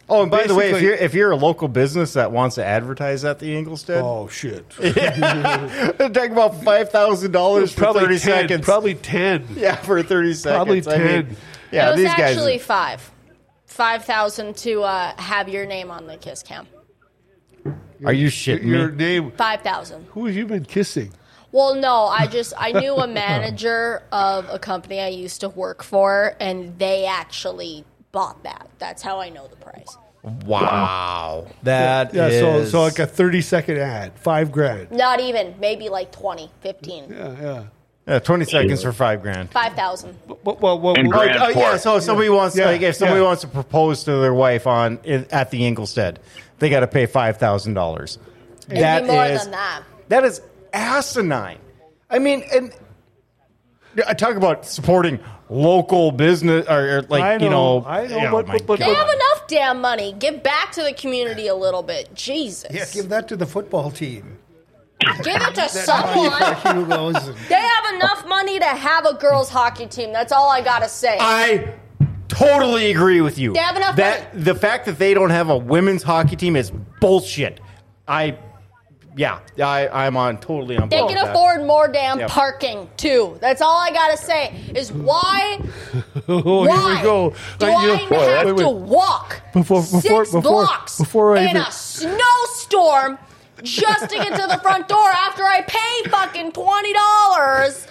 [0.08, 2.66] Oh, and by the way, if you're if you're a local business that wants to
[2.66, 4.70] advertise at the Engelstad, Oh shit!
[6.14, 8.66] talk about five thousand dollars for probably thirty 10, seconds.
[8.66, 9.46] Probably ten.
[9.56, 10.86] yeah, for thirty seconds.
[10.86, 11.38] Probably I mean, 10.
[11.72, 12.20] yeah, it was these guys.
[12.20, 13.12] actually five.
[13.66, 16.66] Five thousand to uh, have your name on the kiss cam.
[18.06, 18.96] are you shitting Your me?
[18.96, 19.32] name?
[19.32, 20.06] Five thousand.
[20.12, 21.12] Who have you been kissing?
[21.52, 25.84] Well, no, I just I knew a manager of a company I used to work
[25.84, 28.70] for, and they actually bought that.
[28.80, 29.98] That's how I know the price.
[30.46, 34.90] Wow, that Yeah, so is- so like a thirty second ad, five grand.
[34.92, 37.64] Not even, maybe like 20, 15, Yeah, yeah.
[38.08, 39.52] yeah, twenty seconds for five grand.
[39.52, 40.16] 5,000.
[40.28, 41.82] Well, well, well, And well, grand- Oh, yeah, Transport.
[41.82, 43.26] so if somebody wants Yeah, like if somebody yeah.
[43.28, 46.18] wants to propose to their wife on in, at the Engelstad,
[46.60, 48.18] they got to pay five thousand dollars.
[48.70, 49.82] It'd be more than that.
[50.08, 50.40] That is
[50.72, 51.58] asinine.
[52.10, 52.72] I mean, and
[54.08, 55.20] I talk about supporting
[55.54, 58.66] local business or, or like I you know, know, I know, oh but- my but-
[58.68, 58.96] but- They God.
[58.96, 60.14] have enough damn money.
[60.18, 62.14] Give back to the community a little bit.
[62.16, 62.72] Jesus.
[62.72, 64.40] Yeah, give that to the football team.
[65.22, 66.76] Give it to Money someone.
[66.76, 70.14] Hugo's and- They have enough money to have a girls' hockey team.
[70.14, 71.18] That's all I gotta say.
[71.20, 71.74] I
[72.30, 73.54] totally agree with you.
[73.54, 74.44] They have enough that money.
[74.46, 77.60] the fact that they don't have a women's hockey team is bullshit.
[78.08, 78.38] I
[79.16, 81.10] yeah, I I'm on totally on They board.
[81.12, 81.36] can with that.
[81.36, 82.30] afford more damn Yep.
[82.30, 83.38] parking too.
[83.42, 84.54] That's all I gotta say.
[84.76, 85.60] Is why?
[86.28, 87.34] oh, why here we go.
[87.60, 88.64] do you I know- have wait, wait.
[88.64, 93.20] to walk Before- before- six before- blocks before I in even- a snowstorm
[93.62, 97.88] just to get to the front door after I pay fucking twenty dollars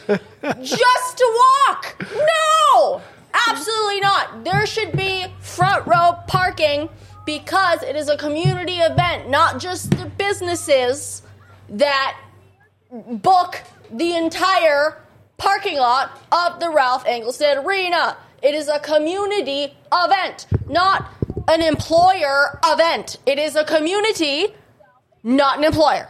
[0.61, 2.05] just to walk?
[2.15, 3.01] No,
[3.49, 4.45] absolutely not.
[4.45, 6.89] There should be front row parking
[7.25, 11.23] because it is a community event, not just the businesses
[11.69, 12.17] that
[12.91, 13.61] book
[13.91, 14.99] the entire
[15.39, 18.17] parking lot of the Ralph Engelstad Arena.
[18.43, 21.11] It is a community event, not
[21.49, 23.19] an employer event.
[23.27, 24.49] It is a community,
[25.23, 26.09] not an employer.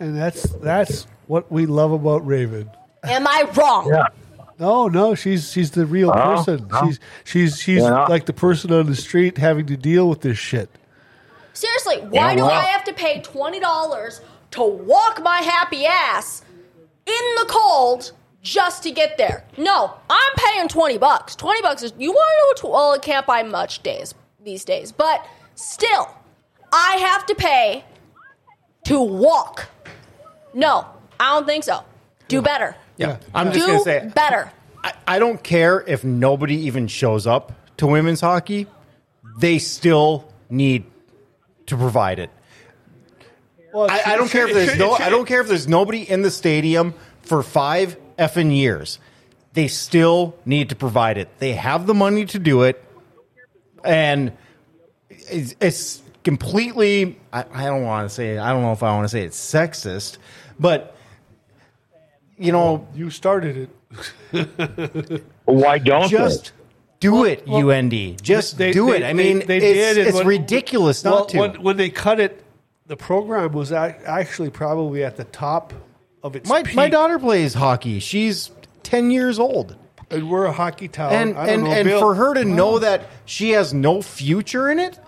[0.00, 2.70] and that's that's what we love about Raven.
[3.04, 3.88] Am I wrong?
[3.88, 4.06] Yeah.
[4.62, 6.68] No, no, she's she's the real Oh, person.
[6.70, 6.82] no.
[6.86, 8.04] She's she's she's Yeah.
[8.04, 10.70] like the person on the street having to deal with this shit.
[11.52, 14.20] Seriously, why Yeah, do well- I have to pay $20
[14.52, 16.42] to walk my happy ass
[17.06, 19.42] in the cold just to get there?
[19.56, 21.34] No, I'm paying 20 bucks.
[21.34, 24.64] 20 bucks is, you want to know what, well, it can't buy much days these
[24.64, 26.08] days, but still,
[26.72, 27.84] I have to pay
[28.84, 29.66] to walk.
[30.54, 30.86] No,
[31.18, 31.82] I don't think so.
[32.28, 32.76] Do better.
[33.02, 34.52] Yeah, I'm just Do gonna say better.
[34.82, 38.66] I, I don't care if nobody even shows up to women's hockey.
[39.38, 40.84] They still need
[41.66, 42.30] to provide it.
[43.72, 44.92] Well, I, I don't care if there's no.
[44.92, 48.98] I don't care if there's nobody in the stadium for five effing years.
[49.54, 51.28] They still need to provide it.
[51.38, 52.82] They have the money to do it,
[53.84, 54.32] and
[55.08, 57.18] it's, it's completely.
[57.32, 58.36] I, I don't want to say.
[58.36, 60.18] I don't know if I want to say it's sexist,
[60.60, 60.91] but
[62.42, 63.68] you know, oh, You started
[64.32, 65.22] it.
[65.44, 66.52] Why don't just
[67.00, 68.22] do it, well, UND.
[68.22, 69.02] Just They- do they- it.
[69.04, 71.38] I mean, they it's, did, and it's when- ridiculous Well, not to.
[71.38, 72.42] when, when they cut it,
[72.86, 75.72] the program was actually probably at the top
[76.22, 76.74] of its my peak.
[76.76, 77.98] my daughter plays hockey.
[78.00, 78.50] She's
[78.82, 79.76] ten years old.
[80.10, 81.12] and we're a hockey town.
[81.12, 84.02] and I don't and, know, and Bill- for her to know that she has no
[84.02, 84.98] future in it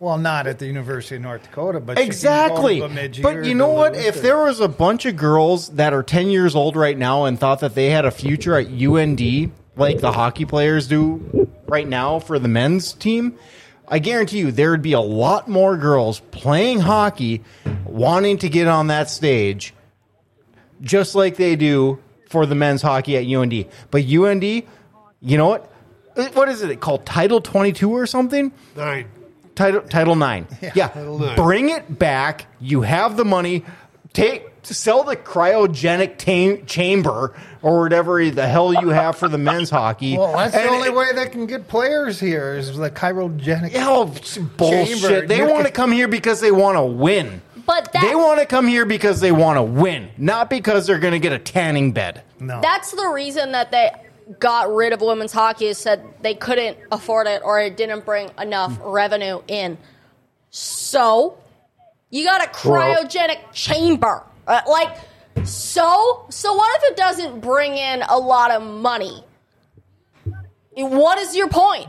[0.00, 2.80] Well, not at the University of North Dakota, but she can exactly.
[2.80, 3.96] go to but you know what?
[3.96, 7.38] if there was a bunch of girls that are 10 years old right now and
[7.38, 12.18] thought that they had a future at UND like the hockey players do right now
[12.18, 13.38] for the men's team
[13.88, 17.42] I guarantee you there would be a lot more girls playing hockey
[17.84, 19.74] wanting to get on that stage
[20.80, 24.64] just like they do for the men's hockey at UND but UND
[25.24, 25.72] you know what?
[26.16, 27.06] Uh, what is it called?
[27.06, 28.52] Title 22 or something?
[28.76, 29.08] Nine.
[29.54, 30.46] Title Title Nine.
[30.74, 31.36] Yeah, Title nine.
[31.36, 32.46] bring it back.
[32.60, 33.64] You have the money.
[34.12, 39.68] Take sell the cryogenic tam- chamber or whatever the hell you have for the men's
[39.70, 40.16] hockey.
[40.16, 43.72] Well, that's the And only it- way they can get players here is the cryogenic.
[43.72, 44.98] Yeah, oh, it's bullshit.
[45.00, 45.26] Chamber.
[45.26, 47.42] They want to come here because they want to win.
[47.66, 50.98] But that, They want to come here because they want to win, not because they're
[50.98, 52.22] going to get a tanning bed.
[52.38, 52.60] No.
[52.60, 53.90] that's the reason that they
[54.38, 58.30] got rid of women's hockey is said they couldn't afford it or it didn't bring
[58.38, 59.78] enough revenue in.
[60.50, 61.38] So
[62.10, 64.22] you got a cryogenic chamber.
[64.46, 64.96] Uh, like
[65.44, 69.24] so so what if it doesn't bring in a lot of money?
[70.76, 71.88] What is your point?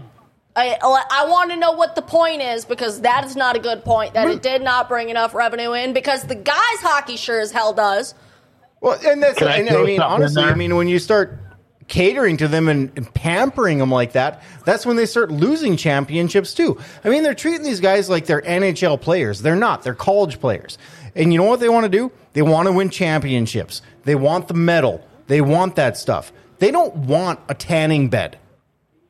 [0.58, 3.84] I, I want to know what the point is because that is not a good
[3.84, 4.14] point.
[4.14, 7.74] That it did not bring enough revenue in because the guys' hockey sure as hell
[7.74, 8.16] does.
[8.80, 11.38] Well, and that's Can I I mean something in honestly, I mean when you start
[11.88, 16.54] catering to them and, and pampering them like that, that's when they start losing championships
[16.54, 16.80] too.
[17.04, 19.42] I mean, they're treating these guys like they're NHL players.
[19.42, 19.84] They're not.
[19.84, 20.78] They're college players.
[21.16, 22.12] And you know what they want to do?
[22.34, 23.82] They want to win championships.
[24.04, 25.06] They want the medal.
[25.28, 26.34] They want that stuff.
[26.60, 28.38] They don't want a tanning bed.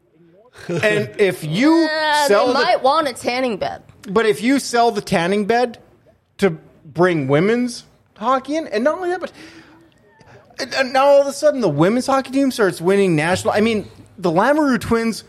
[0.69, 3.83] and if you Uh, sell they the, might want a tanning bed.
[4.09, 5.79] but if you sell the tanning bed
[6.37, 6.51] to
[6.85, 7.83] bring women's
[8.17, 9.31] hockey in, and not only that, but
[10.59, 13.53] and- and now all of a sudden the women's hockey team starts winning national.
[13.53, 13.87] I mean,
[14.17, 15.23] the Lamoureux twins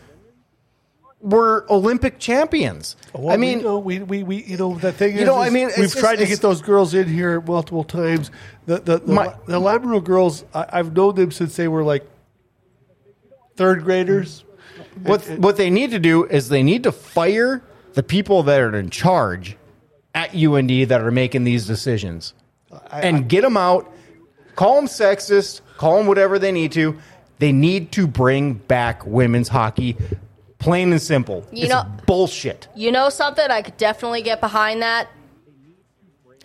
[1.19, 2.95] were Olympic champions.
[3.15, 5.25] Oh, well, I mean, we, know, we, we, we, you know, the thing is, You
[5.25, 8.29] know, I is mean, we've just- tried to get those girls in here multiple times.
[8.65, 12.05] The the the, My- the Lamoureux girls, I, I've known them since they were like
[13.55, 14.43] third graders.
[15.03, 17.63] what what they need to do is they need to fire
[17.93, 19.57] the people that are in charge
[20.13, 22.33] at UND that are making these decisions,
[22.91, 23.91] and get them out.
[24.57, 25.61] Call them sexist.
[25.77, 26.97] Call them whatever they need to.
[27.39, 29.95] They need to bring back women's hockey.
[30.57, 31.45] Plain and simple.
[31.51, 32.67] You it's know- bullshit.
[32.75, 33.45] You know something?
[33.49, 35.07] I could definitely get behind that.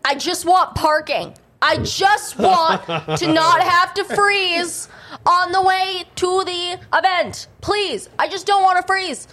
[0.05, 1.35] I just want parking.
[1.63, 2.85] I just want
[3.19, 4.89] to not have to freeze
[5.25, 7.47] on the way to the event.
[7.63, 8.11] Please.
[8.19, 9.27] I just don't want to freeze.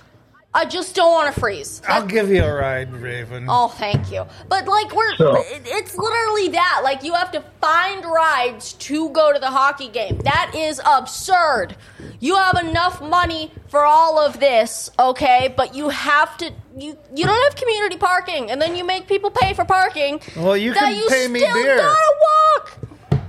[0.52, 1.80] I just don't want to freeze.
[1.88, 3.46] I'll give you a ride, Raven.
[3.48, 4.26] Oh, thank you.
[4.48, 6.82] But like we're So- it- it's literally that.
[6.84, 10.18] Like you have to find rides to go to the hockey game.
[10.24, 11.76] That is absurd.
[12.20, 15.54] You have enough money for all of this, okay?
[15.56, 19.30] But you have to you you don't have community parking and then you make people
[19.30, 20.20] pay for parking.
[20.36, 21.78] Well, you that can you pay me still beer.
[21.78, 22.16] gotta
[22.56, 22.78] walk.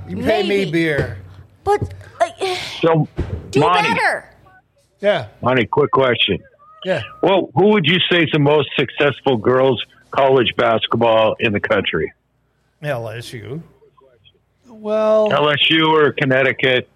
[0.09, 0.65] you pay maybe.
[0.67, 1.19] me beer.
[1.65, 2.35] But like
[2.81, 3.07] So,
[3.51, 4.31] do Monty, better.
[5.01, 6.39] Yeah, Monty, quick question.
[6.85, 7.03] Yeah.
[7.23, 12.13] Well, who would you say is the most successful girls college basketball in the country?
[12.83, 13.61] LSU.
[14.67, 16.89] Well, LSU or Connecticut?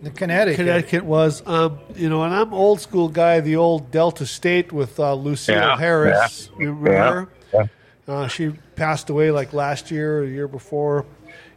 [0.00, 0.56] The Connecticut.
[0.56, 3.40] Connecticut was, um, you know, and I'm old school guy.
[3.40, 6.50] The old Delta State with uh, Lucille Yeah, Harris.
[6.52, 7.28] yeah, You remember?
[7.54, 7.66] yeah.
[8.08, 11.06] Uh, she passed away like last year or the year before,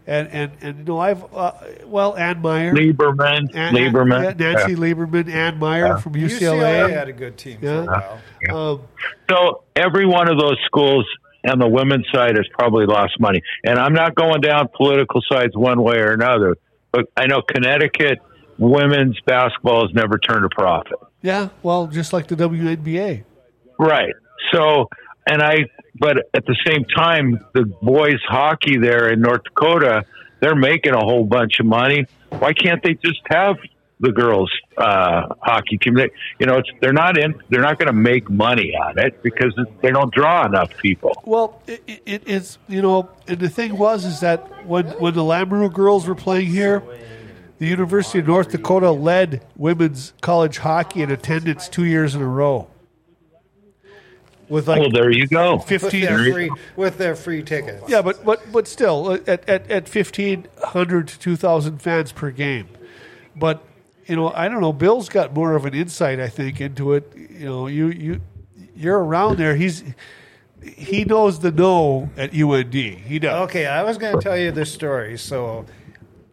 [0.07, 1.51] and and and you know I've uh,
[1.85, 3.55] well Ann Meyer, Lieberman.
[3.55, 4.23] Ann- Lieberman.
[4.23, 4.77] yeah, Nancy Yeah.
[4.77, 6.89] Lieberman, Ann Meyer from UCLA UCLA.
[6.91, 7.83] had a good team Yeah.
[7.85, 8.71] for a while.
[8.73, 8.81] Um,
[9.29, 11.05] So every one of those schools
[11.47, 13.41] on the women's side has probably lost money.
[13.63, 16.55] And I'm not going down political sides one way or another,
[16.91, 18.19] but I know Connecticut
[18.57, 20.93] women's basketball has never turned a profit.
[21.21, 23.23] yeah, well, just like the WNBA.
[23.77, 24.13] Right.
[24.53, 24.89] So,
[25.27, 25.65] and I,
[25.99, 30.05] but at the same time, the boys hockey there in North Dakota,
[30.39, 32.05] they're making a whole bunch of money.
[32.29, 33.55] Why can't they just have
[34.01, 35.93] the girls uh, hockey team?
[35.93, 37.41] They, you know, they're not in.
[37.49, 41.21] They're not going to make money on it because they don't draw enough people.
[41.25, 45.23] Well, it, it, it's you know, and the thing was is that when when the
[45.23, 46.83] Lamoureux girls were playing here,
[47.57, 52.27] the University of North Dakota led women's college hockey in attendance two years in a
[52.27, 52.67] row.
[54.47, 55.55] With like Well, there you go.
[55.55, 57.83] With fifteen, their free, with their free tickets.
[57.87, 62.11] yeah, but but but still uh, at at, at fifteen hundred to two thousand fans
[62.11, 62.67] per game.
[63.35, 63.63] But
[64.05, 64.71] you know, I don't know.
[64.73, 67.11] Bill's got more of an insight, I think, into it.
[67.15, 68.21] You know, you you
[68.75, 69.55] you're around there.
[69.55, 69.83] He's
[70.61, 72.73] he knows the no at UND.
[72.73, 73.49] He does.
[73.49, 75.17] Okay, I was going to tell you this story.
[75.17, 75.65] So,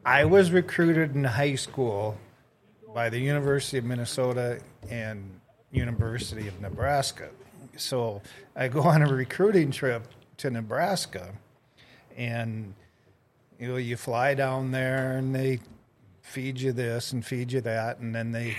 [0.04, 2.16] I was recruited in high school
[2.94, 4.60] by the University of Minnesota
[4.90, 5.40] and
[5.70, 7.30] University of Nebraska.
[7.76, 8.22] So,
[8.54, 10.04] I go on a recruiting trip
[10.38, 11.32] to Nebraska,
[12.16, 12.74] and
[13.58, 15.60] you know, you fly down there and they
[16.22, 18.56] feed you this and feed you that, and then they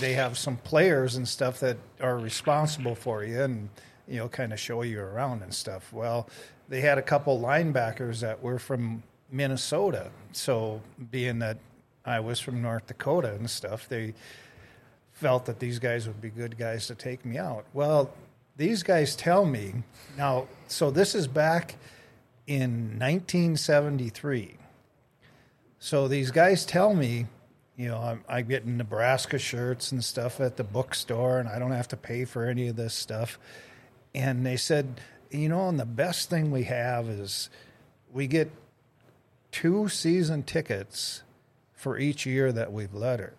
[0.00, 3.68] they have some players and stuff that are responsible for you and
[4.06, 5.92] you know kind of show you around and stuff.
[5.92, 6.28] Well,
[6.68, 11.58] they had a couple linebackers that were from Minnesota, so being that
[12.04, 14.14] I was from North Dakota and stuff, they
[15.12, 17.64] felt that these guys would be good guys to take me out.
[17.72, 18.10] Well,
[18.56, 19.74] these guys tell me
[20.16, 20.48] now.
[20.68, 21.76] So this is back
[22.46, 24.54] in 1973.
[25.78, 27.26] So these guys tell me,
[27.76, 31.72] you know, I'm, I get Nebraska shirts and stuff at the bookstore, and I don't
[31.72, 33.38] have to pay for any of this stuff.
[34.14, 35.00] And they said,
[35.30, 37.50] you know, and the best thing we have is
[38.12, 38.50] we get
[39.52, 41.22] two season tickets
[41.74, 43.34] for each year that we've lettered.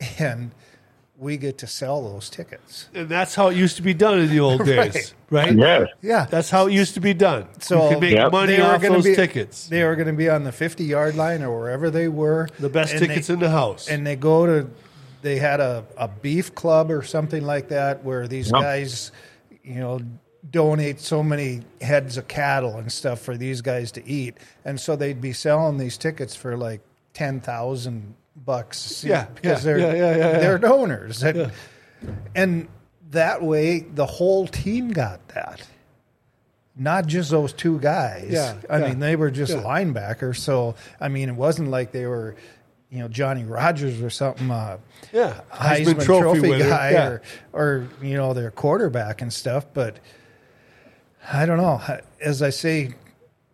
[0.18, 0.52] And
[1.20, 2.88] we get to sell those tickets.
[2.94, 5.54] And that's how it used to be done in the old days, right?
[5.54, 5.88] Yes.
[6.00, 6.24] Yeah.
[6.24, 7.46] That's how it used to be done.
[7.60, 8.32] So you could make Yep.
[8.32, 9.68] money off gonna those be- tickets.
[9.68, 12.48] They were going to be on the 50 yard line or wherever they were.
[12.58, 13.86] The best tickets they- in the house.
[13.88, 14.70] And they go to,
[15.20, 18.60] they had a, a beef club or something like that where these Yep.
[18.62, 19.12] guys,
[19.62, 20.00] you know,
[20.50, 24.38] donate so many heads of cattle and stuff for these guys to eat.
[24.64, 26.80] And so they'd be selling these tickets for like
[27.12, 28.14] 10,000
[28.44, 29.04] bucks.
[29.04, 31.22] Yeah, Because yeah, they're, yeah, yeah, yeah, they're donors.
[31.22, 31.52] And,
[32.34, 32.68] and
[33.10, 35.66] that way the whole team got that.
[36.76, 38.28] Not just those two guys.
[38.30, 40.36] Yeah, I mean, they were just linebackers.
[40.36, 42.36] So, I mean, it wasn't like they were,
[42.90, 44.78] you know, Johnny Rodgers or something, uh,
[45.12, 47.22] Yeah, Heisman, Heisman Trophy, Trophy guy or,
[47.52, 49.66] or, you know, their quarterback and stuff.
[49.74, 49.98] But
[51.30, 51.82] I don't know.
[52.20, 52.94] As I say,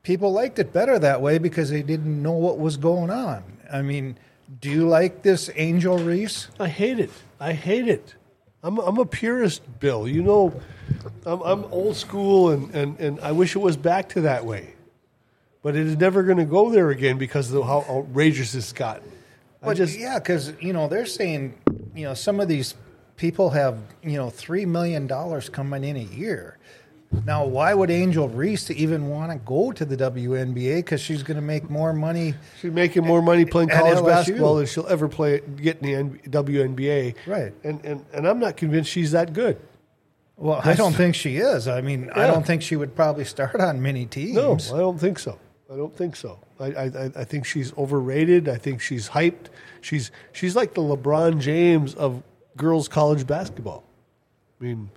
[0.05, 3.43] people liked it better that way because they didn't know what was going on.
[3.73, 4.19] I mean,
[4.61, 6.49] do you like this Angel Reese?
[6.59, 7.11] I hate it.
[7.41, 8.15] I hate it.
[8.63, 10.09] I'm I'm a purist, Bill.
[10.09, 10.61] You know,
[11.25, 14.75] I'm I'm old school, and and and I wish it was back to that way.
[15.63, 19.11] But it is never going to go there again because of how outrageous it's gotten.
[19.63, 21.55] I But just yeah, because you know they're saying
[21.95, 22.75] you know some of these
[23.17, 26.59] people have you know three million dollars coming in a year.
[27.25, 30.77] Now, why would Angel Reese even want to go to the WNBA?
[30.77, 32.35] Because she's going to make more money.
[32.61, 37.15] she's making more money playing college basketball than she'll ever play get in the WNBA.
[37.27, 37.53] Right.
[37.65, 39.59] And and and I'm not convinced she's that good.
[40.37, 41.67] Well, I don't think she is.
[41.67, 44.35] I mean, I don't think she would probably start on many teams.
[44.37, 45.39] No, I don't think so.
[45.73, 46.39] I don't think so.
[46.61, 48.49] I, I, I- I think she's overrated.
[48.49, 49.47] I think she's hyped.
[49.81, 52.23] She's she's like the LeBron James of
[52.57, 53.83] girls college basketball.
[54.61, 54.91] I mean,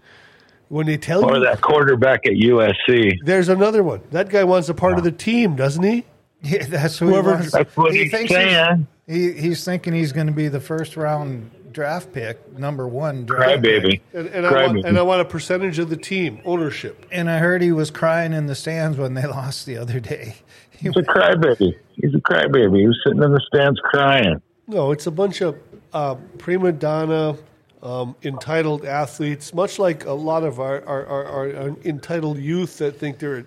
[0.70, 3.18] when they tell Or you that quarterback at USC.
[3.24, 6.06] there's another one, that guy wants a part of the team, doesn't he?
[6.42, 7.52] Yeah, that's who Whoever- he wants.
[7.52, 8.88] That's what he he's thinks saying.
[9.08, 13.62] He, he's thinking he's going to be the first round draft pick, number one draft
[13.62, 13.90] Crybaby.
[13.90, 14.02] pick.
[14.14, 14.86] And, and I want, Crybaby.
[14.88, 17.06] and I want a percentage of the team ownership.
[17.12, 20.36] And I heard he was crying in the stands when they lost the other day.
[20.70, 21.76] He He's a crybaby.
[21.96, 22.80] He's a crybaby.
[22.80, 24.42] He was sitting in the stands crying.
[24.66, 25.58] No, it's a bunch of
[25.92, 27.36] uh, prima donna,
[27.82, 32.98] um, entitled athletes, much like a lot of our, our, our, our entitled youth that
[33.00, 33.46] think they're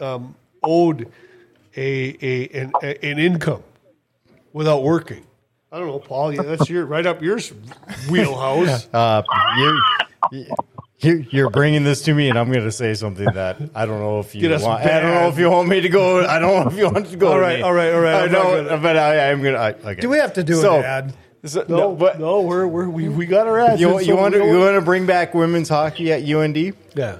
[0.00, 1.10] um, owed
[1.76, 3.62] a, a, an, a, an income
[4.52, 5.24] without working.
[5.70, 6.32] I don't know, Paul.
[6.32, 7.38] Yeah, that's your right up your
[8.10, 8.88] wheelhouse.
[8.94, 9.22] Uh,
[9.58, 9.78] you're,
[11.00, 14.00] you're you're bringing this to me, and I'm going to say something that I don't
[14.00, 14.82] know if you Get us want.
[14.84, 16.26] I don't know if you want me to go.
[16.26, 17.28] I don't know if you want to go.
[17.28, 17.62] All to right, me.
[17.62, 19.88] all right, all right, I I'm not know, gonna- but I, I'm going to.
[19.90, 20.00] Okay.
[20.00, 21.14] Do we have to do So- an ad?
[21.48, 23.80] So- No, no, but no, we're, we're we, we got our ads.
[23.80, 26.56] you, you so want to don't- you want to bring back women's hockey at UND?
[26.94, 27.18] Yeah,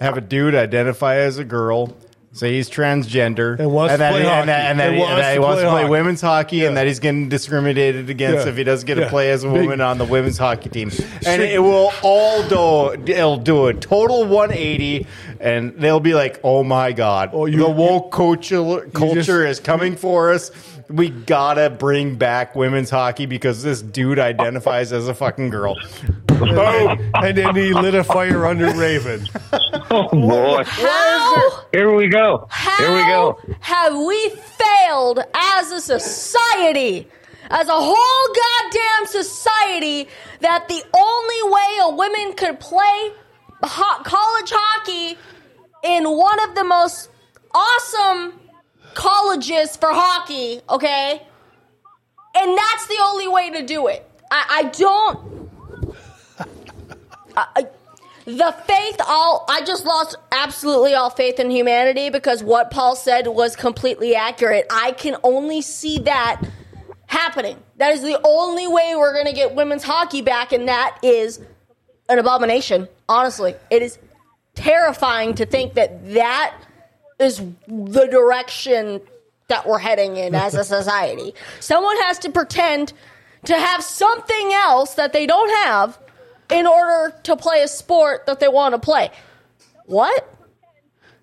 [0.00, 1.92] Have a dude identify as a girl,
[2.32, 4.40] say he's transgender, And wants to that play he- hockey.
[4.40, 5.80] and that, and that And he, wants and that he to wants play to play
[5.82, 5.90] hockey.
[5.90, 6.68] women's hockey, Yeah.
[6.68, 8.50] and that he's getting discriminated against Yeah.
[8.50, 9.08] if he doesn't get to Yeah.
[9.10, 10.92] play as a Big- woman on the women's hockey team.
[11.26, 15.06] And it will all do it'll do a total 180,
[15.40, 19.60] and they'll be like, "Oh my god, Oh, you- the woke culture culture just- is
[19.60, 20.50] coming for us."
[20.90, 25.76] We gotta bring back women's hockey because this dude identifies as a fucking girl.
[26.26, 29.28] boom, oh, and then he lit a fire under Raven.
[29.90, 30.62] Oh boy!
[30.64, 31.64] How?
[31.72, 32.46] Here we go.
[32.48, 33.38] How Here we go.
[33.60, 37.06] have we failed as a society,
[37.50, 40.08] as a whole goddamn society,
[40.40, 43.12] that the only way a woman could play ho-
[43.62, 45.18] college hockey
[45.84, 47.10] in one of the most
[47.54, 48.34] awesome
[48.94, 51.22] colleges for hockey, okay?
[52.36, 54.08] And that's the only way to do it.
[54.30, 55.50] I, I don't.
[57.36, 57.66] I, I-
[58.26, 63.26] the faith all i just lost absolutely all faith in humanity because what paul said
[63.26, 66.38] was completely accurate i can only see that
[67.06, 70.98] happening that is the only way we're going to get women's hockey back and that
[71.02, 71.40] is
[72.08, 73.98] an abomination honestly it is
[74.54, 76.56] terrifying to think that that
[77.18, 79.00] is the direction
[79.48, 82.92] that we're heading in as a society someone has to pretend
[83.44, 85.98] to have something else that they don't have
[86.50, 89.10] in order to play a sport that they want to play.
[89.86, 90.34] What?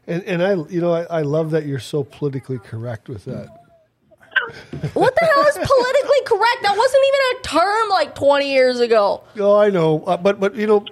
[0.07, 3.64] And, and I, you know, I, I love that you're so politically correct with that.
[4.93, 6.63] What the hell is politically correct?
[6.63, 9.23] That wasn't even a term like 20 years ago.
[9.39, 10.85] Oh, I know, uh, but but you know,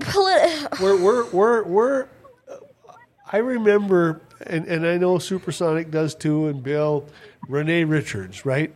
[0.00, 0.50] Poli-
[0.80, 2.06] we're we're we're we're.
[3.32, 7.06] I remember and, and I know Supersonic does too, and Bill,
[7.48, 8.72] Renee Richards, right?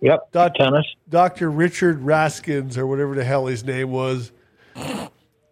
[0.00, 0.32] Yep.
[0.32, 0.86] Doc- Tennis.
[1.08, 1.50] Dr.
[1.50, 4.32] Richard Raskins, or whatever the hell his name was.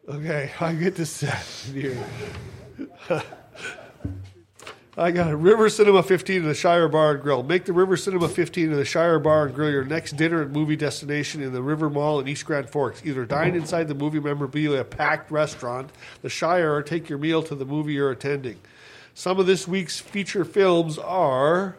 [0.09, 1.43] Okay, I get this set
[1.73, 1.97] here.
[4.97, 7.45] I got a River Cinema 15 and the Shire Bar and Grill.
[7.45, 10.53] Make the River Cinema 15 and the Shire Bar and Grill your next dinner and
[10.53, 13.01] movie destination in the River Mall in East Grand Forks.
[13.05, 15.91] Either dine inside the movie memorabilia packed restaurant,
[16.23, 18.59] the Shire, or take your meal to the movie you're attending.
[19.15, 21.77] Some of this week's feature films are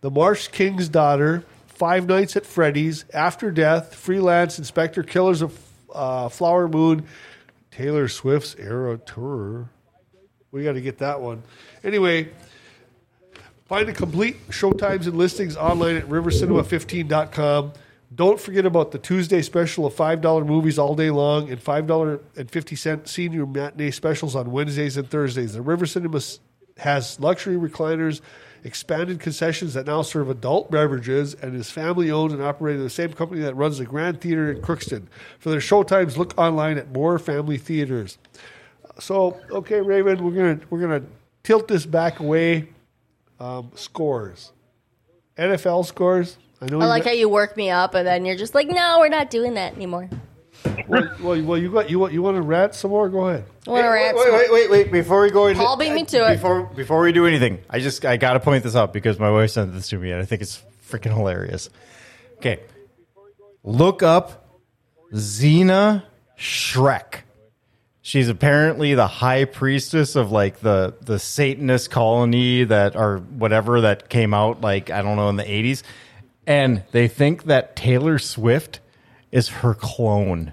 [0.00, 5.60] The Marsh King's Daughter, Five Nights at Freddy's, After Death, Freelance, Inspector Killers of
[5.94, 7.06] uh, Flower Moon,
[7.70, 9.68] Taylor Swift's Era Tour.
[10.52, 11.42] We got to get that one.
[11.82, 12.28] Anyway,
[13.64, 17.72] find the complete showtimes and listings online at rivercinema15.com.
[18.14, 23.46] Don't forget about the Tuesday special of $5 movies all day long and $5.50 senior
[23.46, 25.54] matinee specials on Wednesdays and Thursdays.
[25.54, 26.20] The River Cinema
[26.76, 28.20] has luxury recliners,
[28.62, 32.90] expanded concessions that now serve adult beverages, and is family owned and operated by the
[32.90, 35.06] same company that runs the Grand Theater in Crookston.
[35.38, 38.18] For their showtimes, look online at More Family Theaters.
[38.98, 41.02] So, okay, Raven, we're gonna we're gonna
[41.42, 42.68] tilt this back away.
[43.40, 44.52] Um, scores,
[45.36, 46.36] NFL scores.
[46.60, 46.78] I know.
[46.78, 49.08] I you like how you work me up and then you're just like, no, we're
[49.08, 50.08] not doing that anymore.
[50.86, 53.08] well, well, well, you got you want you want to rant some more?
[53.08, 53.44] Go ahead.
[53.66, 54.92] I wanna wait, rant wait, wait, wait, wait!
[54.92, 56.34] Before we go into Paul beat me to it.
[56.34, 59.30] Before before we do anything, I just I got to point this out because my
[59.30, 61.68] wife sent this to me and I think it's freaking hilarious.
[62.36, 62.60] Okay,
[63.64, 64.46] look up
[65.12, 66.04] Zeena
[66.38, 67.22] Schreck.
[68.04, 74.08] She's apparently the high priestess of like the the Satanist colony that or whatever that
[74.08, 75.84] came out like I don't know in the eighties,
[76.46, 78.80] and they think that Taylor Swift
[79.30, 80.52] is her clone.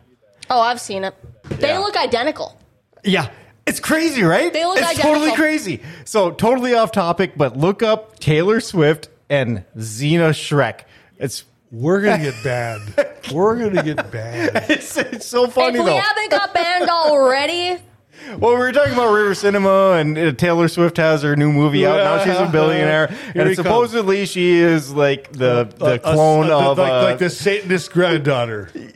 [0.51, 1.15] Oh, I've seen it.
[1.49, 1.79] They Yeah.
[1.79, 2.55] look identical.
[3.03, 3.29] Yeah.
[3.65, 4.51] It's crazy, right?
[4.53, 5.13] They look it's identical.
[5.15, 5.81] totally crazy.
[6.05, 10.81] So totally off topic, but look up Taylor Swift and Zeena Schreck.
[11.19, 12.93] It's We're gonna get banned.
[13.33, 14.51] We're gonna get banned.
[14.69, 15.97] it's, it's so funny if we though.
[15.99, 17.77] haven't got banned already,
[18.39, 21.85] well, we were talking about River Cinema, and uh, Taylor Swift has her new movie
[21.85, 22.23] out now.
[22.25, 26.49] She's a billionaire, Here and he supposedly she is like the the Uh, uh, clone
[26.49, 28.71] uh, of like, uh, like the Satanist granddaughter.
[28.73, 28.89] yeah,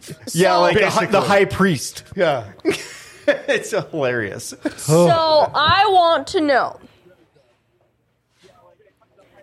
[0.55, 1.07] So- like the, Basically.
[1.07, 2.03] the high priest.
[2.15, 2.51] Yeah.
[3.27, 4.53] it's hilarious.
[4.77, 6.79] so I want to know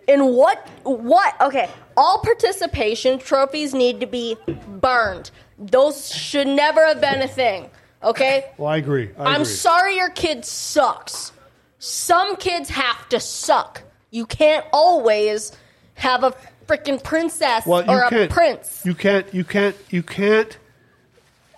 [0.07, 4.37] in what what okay all participation trophies need to be
[4.79, 7.69] burned those should never have been a thing
[8.03, 9.09] okay Well, I agree.
[9.17, 9.53] I i'm agree.
[9.53, 11.31] sorry your kid sucks
[11.79, 13.81] some kids have to suck
[14.11, 15.51] you can't always
[15.95, 16.33] have a
[16.67, 19.31] freaking princess well, or a prince You can't.
[19.33, 19.75] You can't.
[19.89, 20.57] You can't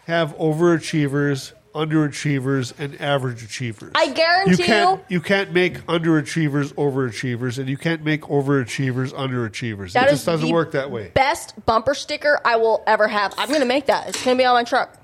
[0.06, 3.92] have overachievers, underachievers, and average achievers.
[3.96, 5.00] I guarantee you can't.
[5.10, 9.94] you- You can't make underachievers overachievers, and you can't make overachievers underachievers.
[9.94, 11.12] That it is just doesn't the work that way.
[11.14, 13.34] best bumper sticker I will ever have.
[13.38, 14.10] I'm gonna make that.
[14.10, 14.96] It's gonna be on my truck.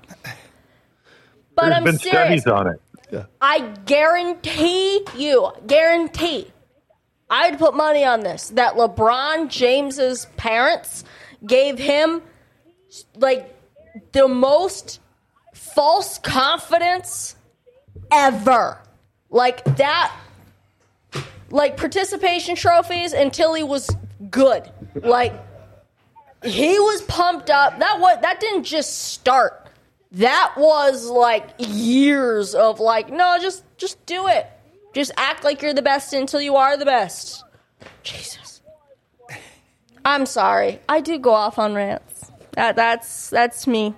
[1.56, 2.42] But There's I'm been serious.
[2.42, 2.80] studies on it.
[3.40, 6.52] I guarantee you, guarantee,
[7.28, 11.02] I'd put money on this that LeBron James's parents
[11.44, 12.22] gave him
[13.16, 13.52] like
[14.12, 15.00] the most
[15.74, 17.36] false confidence
[18.12, 18.78] ever.
[19.30, 20.14] Like that
[21.50, 23.90] like participation trophies until he was
[24.30, 24.70] good.
[24.94, 25.32] Like
[26.44, 27.78] he was pumped up.
[27.78, 29.68] That was that didn't just start.
[30.12, 34.46] That was like years of like, no, just just do it.
[34.92, 37.44] Just act like you're the best until you are the best.
[38.02, 38.60] Jesus.
[40.04, 40.80] I'm sorry.
[40.88, 42.30] I do go off on rants.
[42.52, 43.94] That that's that's me.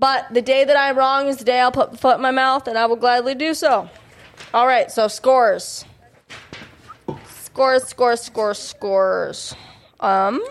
[0.00, 2.30] But the day that I'm wrong is the day I'll put the foot in my
[2.30, 3.88] mouth and I will gladly do so.
[4.54, 5.84] All right, so scores.
[7.42, 9.54] Scores, scores, scores, scores.
[10.00, 10.42] Um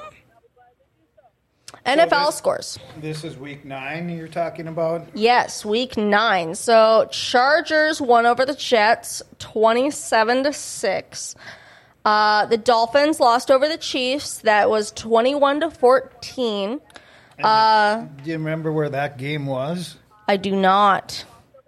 [1.85, 2.79] NFL this- scores.
[2.97, 5.07] This is week nine you're talking about?
[5.15, 6.53] Yes, week nine.
[6.53, 11.35] So Chargers won over the Jets, twenty-seven to six.
[12.05, 14.39] Uh, the Dolphins lost over the Chiefs.
[14.39, 15.71] That was twenty-one to
[17.41, 18.23] fourteen.
[18.23, 19.97] Do you remember where that game was?
[20.27, 21.25] I do not.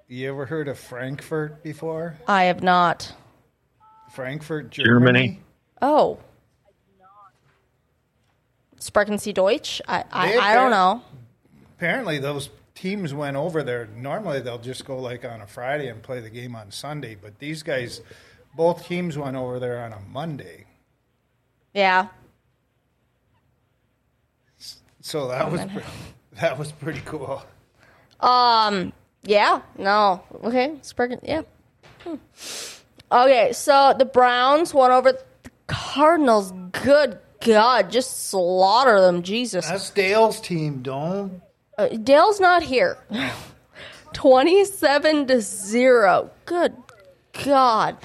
[0.07, 2.15] You ever heard of Frankfurt before?
[2.27, 3.13] I have not.
[4.11, 4.89] Frankfurt, Germany.
[4.89, 5.39] Germany.
[5.81, 6.19] Oh.
[8.77, 9.81] Sprechen Sie Deutsch?
[9.87, 11.01] I, I, I don't know.
[11.77, 13.87] Apparently, those teams went over there.
[13.95, 17.15] Normally, they'll just go like on a Friday and play the game on Sunday.
[17.15, 18.01] But these guys,
[18.55, 20.65] both teams went over there on a Monday.
[21.73, 22.07] Yeah.
[25.11, 25.83] So that was pre-
[26.39, 27.43] that was pretty cool.
[28.21, 28.93] Um.
[29.23, 29.61] Yeah.
[29.77, 30.23] No.
[30.41, 30.77] Okay.
[30.81, 31.19] Sprechen.
[31.21, 31.41] Yeah.
[32.05, 32.15] Hmm.
[33.11, 35.21] Okay, so the Browns won over the
[35.67, 36.53] Cardinals.
[36.71, 39.67] Good God, just slaughter them, Jesus.
[39.67, 40.81] That's Dale's team.
[40.81, 41.41] Don't.
[41.77, 42.97] Uh, Dale's not here.
[44.13, 46.31] 27 to 0.
[46.45, 46.73] Good
[47.43, 47.97] God.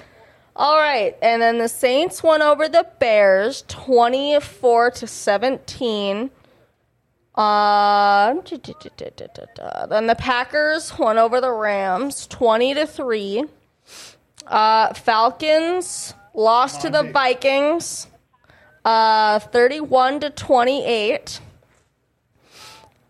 [0.56, 6.30] All right, and then the Saints won over the Bears 24 to 17.
[7.36, 8.34] Uh,
[9.86, 13.44] then the Packers won over the Rams 20 to 3.
[14.46, 18.06] Uh, Falcons lost to the Vikings
[18.86, 21.40] uh, 31 to 28.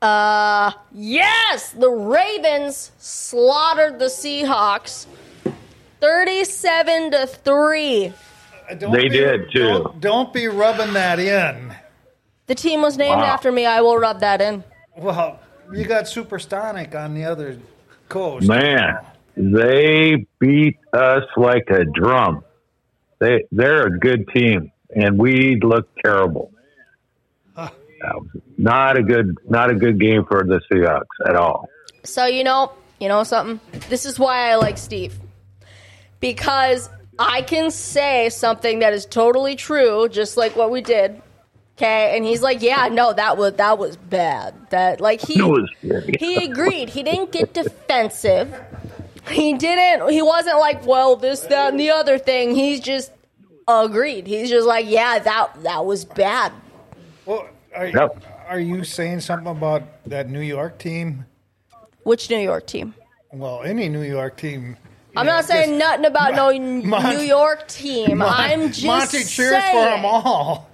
[0.03, 5.07] Uh, yes, the Ravens slaughtered the Seahawks
[6.01, 8.13] 37 to 3.
[8.79, 9.59] don't They be- did, too.
[9.59, 11.75] Don't, don't be rubbing that in.
[12.47, 13.25] The team was named Wow.
[13.27, 13.67] after me.
[13.67, 14.63] I will rub that in.
[14.97, 15.41] Well,
[15.73, 17.59] you got Supersonic on the other
[18.09, 18.47] coast.
[18.47, 18.99] Man,
[19.37, 22.45] they beat us like a drum.
[23.19, 26.53] They they're a good team, and we look terrible.
[27.57, 27.69] Uh,
[28.59, 31.69] Not a good not a good game for the Seahawks at all.
[32.05, 33.59] So you know, you know something.
[33.89, 35.19] This is why I like Steve
[36.21, 41.21] because I can say something that is totally true, just like what we did.
[41.77, 44.55] Okay, and he's like, "Yeah, no, that was that was bad.
[44.71, 46.17] That like he It was bad.
[46.19, 46.89] he agreed.
[46.89, 48.55] He didn't get defensive.
[49.29, 50.09] He didn't.
[50.11, 52.55] He wasn't like, well, this, that, and the other thing.
[52.55, 53.11] He's just
[53.69, 54.27] agreed.
[54.27, 56.53] He's just like, yeah, that that was bad.
[57.27, 58.25] Well, are, Yep.
[58.49, 61.27] are you saying something about that New York team?
[62.05, 62.95] Which New York team?
[63.33, 64.77] Well, any New York team.
[65.17, 66.51] I'm know, not saying nothing about no
[67.11, 68.19] New York team.
[68.19, 69.75] Mon- I'm just Monty cheers saying.
[69.75, 70.66] for them all.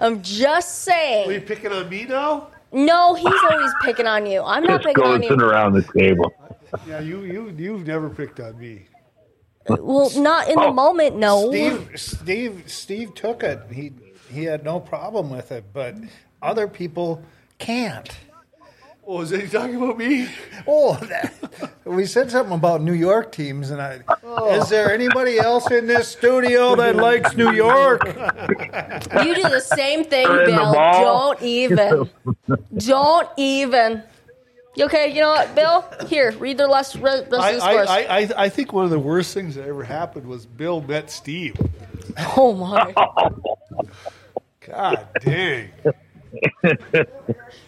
[0.00, 1.28] I'm just saying.
[1.28, 2.48] Are you picking on me now?
[2.72, 4.42] No, he's always picking on you.
[4.42, 5.46] I'm not Just picking on going you.
[5.46, 6.32] around the table.
[6.86, 8.86] Yeah, you you you've never picked on me.
[9.68, 10.72] Well, not in the Oh.
[10.72, 11.16] moment.
[11.16, 11.48] No.
[11.50, 13.60] Steve, Steve, Steve took it.
[13.72, 13.92] He
[14.32, 15.96] he had no problem with it, but
[16.40, 17.22] other people
[17.58, 18.08] can't.
[19.12, 20.28] Oh, is he talking about me?
[20.68, 21.34] Oh, that,
[21.84, 24.02] we said something about New York teams, and I.
[24.22, 24.54] Oh.
[24.54, 28.06] Is there anybody else in this studio that likes New York?
[28.06, 30.72] You do the same thing, They're in the Bill.
[30.72, 32.08] Don't even.
[32.76, 34.04] Don't even.
[34.76, 35.84] You Okay, you know what, Bill?
[36.06, 37.88] Here, read the rest, rest of I, the I, scores.
[37.88, 41.10] I, I, I think one of the worst things that ever happened was Bill met
[41.10, 41.56] Steve.
[42.36, 42.92] oh my!
[44.60, 45.70] God dang.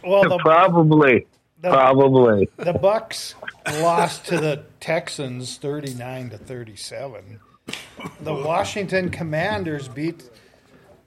[0.04, 1.26] Well, the, Probably,
[1.70, 2.48] probably.
[2.56, 3.34] the Bucs
[3.80, 7.40] lost to the Texans, thirty-nine to thirty-seven.
[8.20, 10.28] The Washington Commanders beat.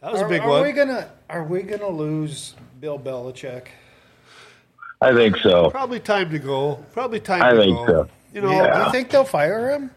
[0.01, 0.61] That was are, a big are one.
[0.61, 3.67] Are we gonna Are we gonna lose Bill Belichick?
[5.01, 5.69] I think so.
[5.69, 6.75] Probably time to go.
[6.93, 7.85] Probably time I to think go.
[7.87, 8.09] so.
[8.33, 9.91] You know, Do you think they'll fire him?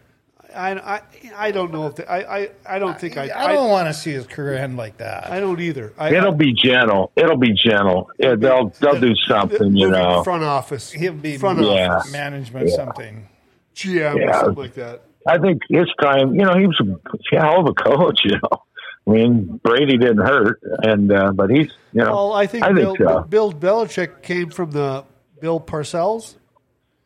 [0.55, 1.01] I, I,
[1.35, 3.93] I don't know if they, I, I, I don't think I, I don't want to
[3.93, 5.29] see his career end like that.
[5.29, 5.93] I don't either.
[5.97, 7.11] I, It'll be gentle.
[7.15, 8.09] It'll be gentle.
[8.17, 10.23] Yeah, they'll they'll do something, you moving know.
[10.23, 10.91] Front office.
[10.91, 11.97] He'll be front Yeah.
[11.97, 12.11] office.
[12.11, 12.75] management Yeah.
[12.75, 13.27] something.
[13.75, 14.39] GM or Yeah.
[14.41, 15.03] something like that.
[15.27, 16.33] I think his time.
[16.33, 18.21] You know, he was a hell of a coach.
[18.25, 18.63] You know,
[19.07, 22.11] I mean, Brady didn't hurt, and uh, but he's you know.
[22.11, 23.21] Well, I think, I Bill, think so.
[23.21, 25.03] Bill Belichick came from the
[25.41, 26.35] Bill Parcells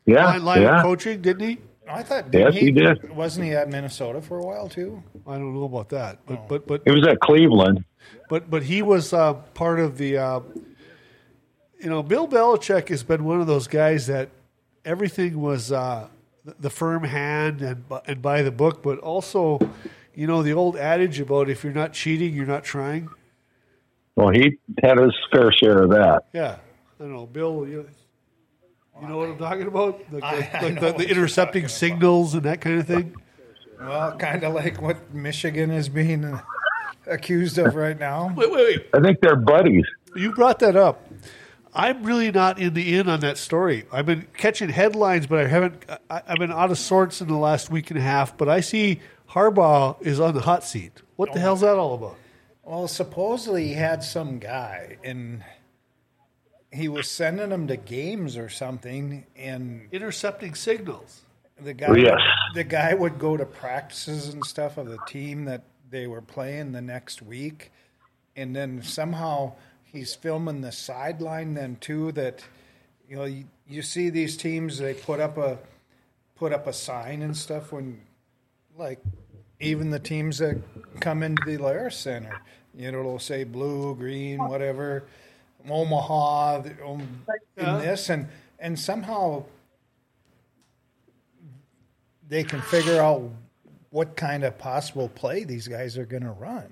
[0.06, 0.78] Yeah, line, line yeah.
[0.78, 1.58] of coaching, didn't he?
[1.90, 2.26] I thought.
[2.34, 3.16] Yes, didn't he did.
[3.16, 5.04] Wasn't he at Minnesota for a while too?
[5.28, 7.84] I don't know about that, but but but He was at Cleveland.
[8.30, 10.18] but but he was uh, part of the.
[10.18, 10.40] Uh,
[11.80, 14.30] you know, Bill Belichick has been one of those guys that
[14.86, 16.08] everything was uh,
[16.46, 19.60] the- the firm hand and bu- and by the book, but also,
[20.16, 23.10] you know, the old adage about if you're not cheating, you're not trying.
[24.16, 26.24] Well, he had his fair share of that.
[26.34, 26.58] Yeah,
[27.00, 27.68] I don't know, Bill.
[27.68, 27.90] You,
[29.04, 30.02] you know what I'm talking about?
[30.12, 33.16] Like, I- like I the, the intercepting signals and that kind of thing.
[33.80, 36.42] Well, kind of like what Michigan is being uh,
[37.06, 38.34] accused of right now.
[38.36, 38.88] Wait, wait, wait.
[38.94, 39.86] I think they're buddies.
[40.16, 41.06] You brought that up.
[41.76, 43.86] I'm really not in the in on that story.
[43.92, 45.84] I've been catching headlines, but I haven't.
[46.10, 48.38] I, I've been out of sorts in the last week and a half.
[48.38, 49.02] But I see
[49.32, 51.02] Harbaugh is on the hot seat.
[51.18, 52.16] What the hell's that all about?
[52.64, 55.44] Well, supposedly he had some guy, and
[56.74, 61.22] he was sending them to games or something, and Intercepting signals.
[61.62, 62.20] the guy, Yes.
[62.56, 66.72] the guy would go to practices and stuff of the team that they were playing
[66.72, 67.72] the next week,
[68.36, 72.12] and then somehow he's filming the sideline then too.
[72.14, 72.44] That
[73.08, 75.60] you know, you, you see these teams they put up a
[76.36, 78.02] put up a sign and stuff when,
[78.76, 79.00] like,
[79.60, 80.58] even the teams that
[81.00, 82.42] come into the Alerus Center,
[82.76, 85.04] you know, it'll say blue, green, whatever,
[85.70, 87.02] Omaha, the- um,
[87.58, 87.78] in Yeah.
[87.80, 88.28] this, and
[88.60, 89.44] and somehow
[92.28, 93.30] they can figure out
[93.90, 96.72] what kind of possible play these guys are going to run.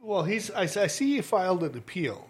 [0.00, 0.50] Well, he's.
[0.50, 2.28] I, I see he filed an appeal,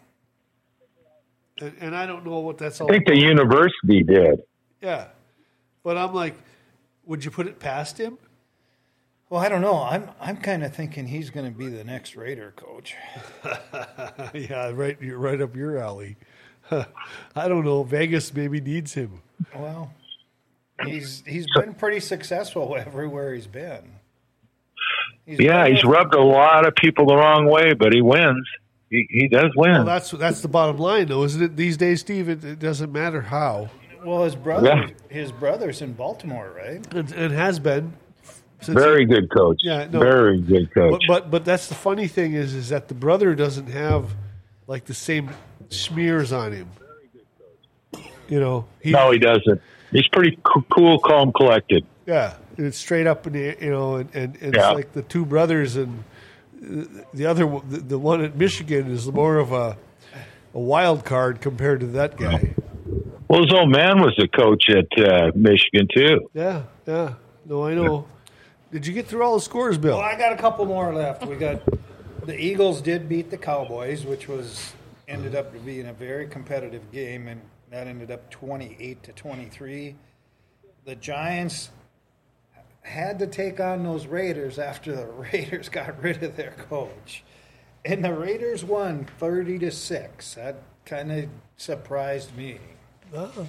[1.61, 2.89] and, and I don't know what that's all.
[2.91, 4.41] I think the university did.
[4.81, 5.09] Yeah,
[5.83, 6.35] but I'm like,
[7.05, 8.19] would you put it past him?
[9.29, 9.83] Well, I don't know.
[9.83, 12.95] I'm I'm kind of thinking he's going to be the next Raider coach.
[14.35, 14.97] yeah, right.
[15.01, 16.17] You're right up your alley.
[16.71, 17.83] I don't know.
[17.83, 19.23] Vegas maybe needs him.
[19.55, 19.93] Well,
[20.85, 23.93] he's he's been pretty successful everywhere he's been.
[25.25, 28.01] He's Yeah, been he's with- rubbed a lot of people the wrong way, but he
[28.03, 28.47] wins.
[28.91, 29.73] He, he does win.
[29.73, 31.57] Well, that's that's the bottom line, though, isn't it?
[31.57, 33.71] These days, Steve, it, it doesn't matter how.
[34.05, 34.89] Well, his brother, Yeah.
[35.09, 36.87] his brother's in Baltimore, right?
[36.95, 37.95] It, it has been.
[38.61, 39.59] Since Very good coach.
[39.63, 40.01] Yeah, no.
[40.01, 41.05] Very good coach.
[41.07, 44.15] but but that's the funny thing is is that the brother doesn't have
[44.67, 45.31] like the same
[45.69, 46.69] smears on him.
[48.29, 49.61] You know, he, no, he doesn't.
[49.93, 50.37] He's pretty
[50.75, 51.87] cool, calm, collected.
[52.07, 54.69] yeah, it's straight up in the you know, and, and, and Yeah.
[54.71, 56.03] it's like the two brothers and
[57.15, 59.77] the other the one at Michigan is more of a
[60.55, 62.55] a wild card compared to that guy.
[63.29, 66.31] Well, his old man was a coach at uh, Michigan too.
[66.33, 67.15] Yeah, yeah.
[67.45, 68.07] No, I know.
[68.73, 69.97] Did you get through all the scores, Bill?
[69.97, 71.25] Well, I got a couple more left.
[71.25, 71.63] We got
[72.27, 74.73] the Eagles did beat the Cowboys, which was
[75.07, 77.41] ended up to being a very competitive game, and
[77.71, 79.95] that ended up twenty-eight to twenty-three.
[80.85, 81.71] The Giants
[82.83, 87.23] had to take on those Raiders after the Raiders got rid of their coach,
[87.85, 90.35] and the Raiders won thirty to six.
[90.35, 92.59] That kind of surprised me.
[93.15, 93.47] Oh.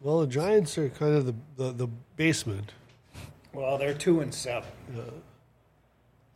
[0.00, 2.72] Well, the Giants are kind of the the, the basement.
[3.52, 4.68] Well, they're two and seven.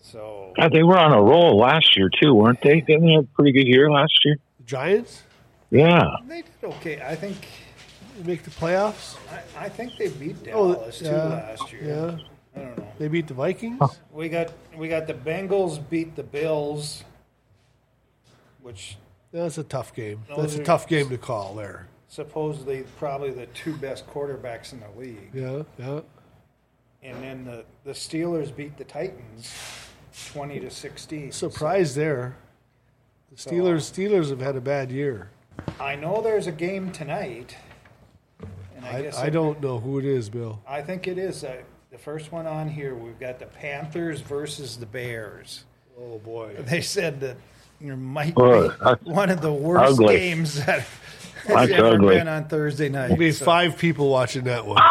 [0.01, 2.81] So God, they were on a roll last year too, weren't they?
[2.81, 4.37] Didn't they have a pretty good year last year?
[4.59, 5.23] The Giants
[5.71, 6.05] Yeah.
[6.29, 7.01] they did okay.
[7.03, 7.37] I think
[8.19, 9.17] they make the playoffs.
[9.57, 11.83] I, I think they beat Oh, Dallas too last year.
[11.85, 12.87] Yeah, I don't know.
[12.99, 13.81] they beat the Vikings.
[14.13, 17.03] We got we got the Bengals beat the Bills,
[18.63, 18.97] which
[19.33, 20.21] That's a tough game.
[20.37, 21.89] That's a tough game to call there.
[22.09, 25.31] supposedly probably the two best quarterbacks in the league.
[25.35, 26.01] Yeah, yeah.
[27.07, 29.55] And then the, the Steelers beat the Titans
[30.33, 31.31] twenty to sixteen.
[31.31, 32.37] Surprise there.
[33.31, 35.31] The Steelers Steelers have had a bad year.
[35.79, 37.57] I know there's a game tonight.
[38.77, 40.61] And I, I, guess I it- don't know who it is, Bill.
[40.67, 41.57] I think it is uh,
[41.93, 42.95] the first one on here.
[42.95, 45.65] We've got the Panthers versus the Bears.
[45.99, 46.57] Oh boy.
[46.65, 47.37] They said that
[47.81, 50.17] there might Oh, be that's one of the worst ugly.
[50.17, 52.17] games that has That's ever ugly.
[52.17, 53.09] been on Thursday night.
[53.09, 54.83] There'll be So- five people watching that one.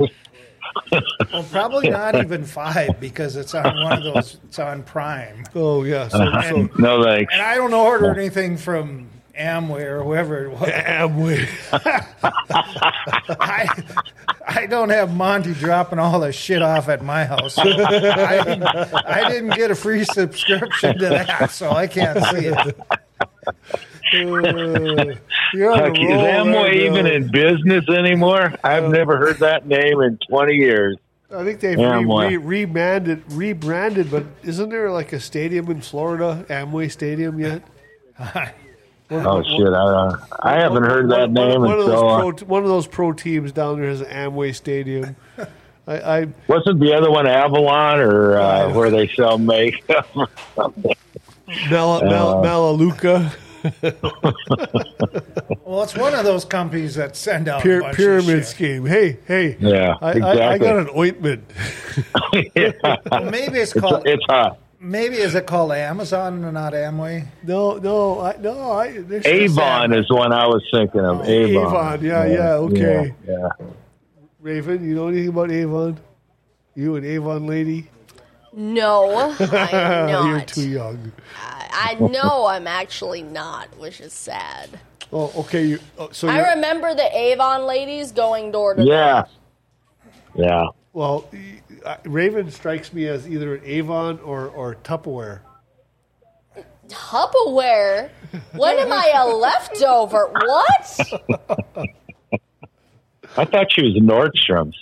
[1.32, 4.38] well, probably not even five because it's on one of those.
[4.44, 6.08] It's on Prime, Oh yeah.
[6.08, 7.32] So, so No thanks.
[7.32, 9.08] and I don't order anything from
[9.38, 10.70] Amway or whoever it was.
[10.70, 11.46] Amway.
[13.40, 13.68] I,
[14.46, 17.58] I don't have Monty dropping all the shit off at my house.
[17.58, 17.64] I
[18.44, 22.76] didn't, I didn't get a free subscription to that, so I can't see it.
[24.14, 25.14] Uh,
[25.54, 28.54] you're on a Heck, is roll there, Amway even in business anymore?
[28.64, 30.96] I've never heard that name in 20 years.
[31.34, 32.28] I think they've Amway.
[32.30, 37.62] re, re, rebranded, rebranded, but isn't there like a stadium in Florida, Amway Stadium yet?
[39.08, 39.68] Oh shit!
[39.68, 42.18] I, uh, I haven't heard that One- name One, of those until.
[42.18, 45.14] pro, Uh, one of those pro teams down there has an Amway Stadium.
[45.86, 50.08] I, I wasn't the other one Avalon or uh, where they sell makeup?
[50.16, 50.26] or
[50.56, 50.92] something?
[51.70, 53.32] Mel, Mel, Uh, Melaleuca
[55.64, 58.46] Well, it's one of those companies that send out a pyra- bunch pyramid shit.
[58.46, 58.86] scheme.
[58.86, 61.44] Hey, hey, Yeah, I, I, I got an ointment.
[63.12, 64.06] Well, maybe it's It's, called.
[64.06, 64.58] it's hot.
[64.78, 67.26] Maybe is it called Amazon or not Amway?
[67.42, 68.72] No, no, I, no.
[68.72, 71.20] I, Avon is one I was thinking of.
[71.20, 71.66] Oh, Avon.
[71.66, 73.14] Avon, yeah, yeah, okay.
[73.26, 73.48] Yeah,
[74.40, 74.84] Raven.
[74.88, 75.98] You know anything about Avon?
[76.74, 77.88] You an Avon lady?
[78.52, 80.26] No, I'm not.
[80.28, 81.12] You're too young.
[81.42, 84.80] Uh, I, I know I'm actually not, which is sad.
[85.12, 85.64] Oh, okay.
[85.66, 88.92] You, oh, so I remember the Avon ladies going door to door.
[88.92, 89.24] yeah,
[90.34, 90.66] yeah.
[90.92, 91.28] well,
[91.84, 95.40] uh, Raven strikes me as either an Avon or or Tupperware.
[96.88, 98.10] Tupperware?
[98.54, 100.28] When am I a leftover?
[100.32, 101.00] What?
[103.36, 104.76] I thought she was Nordstrom's.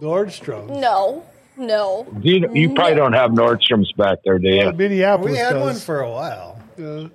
[0.00, 0.80] Nordstrom.
[0.80, 1.24] No,
[1.66, 2.06] no.
[2.20, 4.72] You you probably don't have Nordstrom's back there, do you?
[4.72, 5.62] Minneapolis We had does.
[5.64, 7.08] one for a while, uh,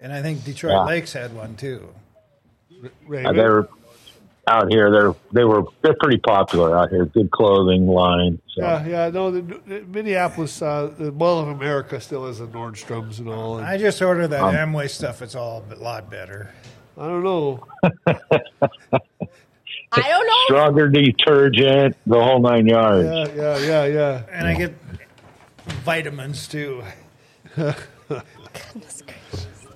[0.00, 0.84] and I think Detroit Yeah.
[0.84, 1.88] Lakes had one too.
[2.84, 3.68] Uh, they were
[4.48, 4.90] out here.
[4.90, 7.04] They're they were they're pretty popular out here.
[7.06, 8.40] Good clothing line.
[8.54, 8.62] So.
[8.62, 9.08] Yeah, yeah.
[9.10, 13.58] No, the, the Minneapolis, uh, the Mall of America still has a Nordstrom's and all.
[13.58, 15.22] And I just ordered that Um, Amway stuff.
[15.22, 16.50] It's all a lot better.
[16.98, 17.64] I don't know.
[19.94, 20.32] I don't know.
[20.46, 23.04] Stronger detergent, the whole nine yards.
[23.04, 24.22] Yeah, yeah, yeah, yeah.
[24.30, 24.74] And I get
[25.84, 26.82] vitamins too.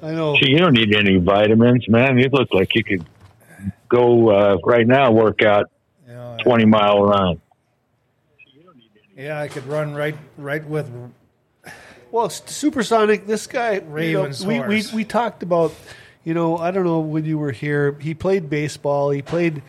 [0.03, 0.37] I know.
[0.37, 2.19] Gee, you don't need any vitamins, man.
[2.19, 3.05] You look like you could
[3.89, 5.71] go uh, right now work out
[6.07, 7.41] You know, twenty mile run.
[9.17, 10.91] yeah, I could run right right with
[12.11, 13.27] Well, supersonic.
[13.27, 15.75] This guy, you know, Ravens we, we we talked about.
[16.25, 17.97] You know, I don't know when you were here.
[18.01, 19.11] He played baseball.
[19.11, 19.63] He played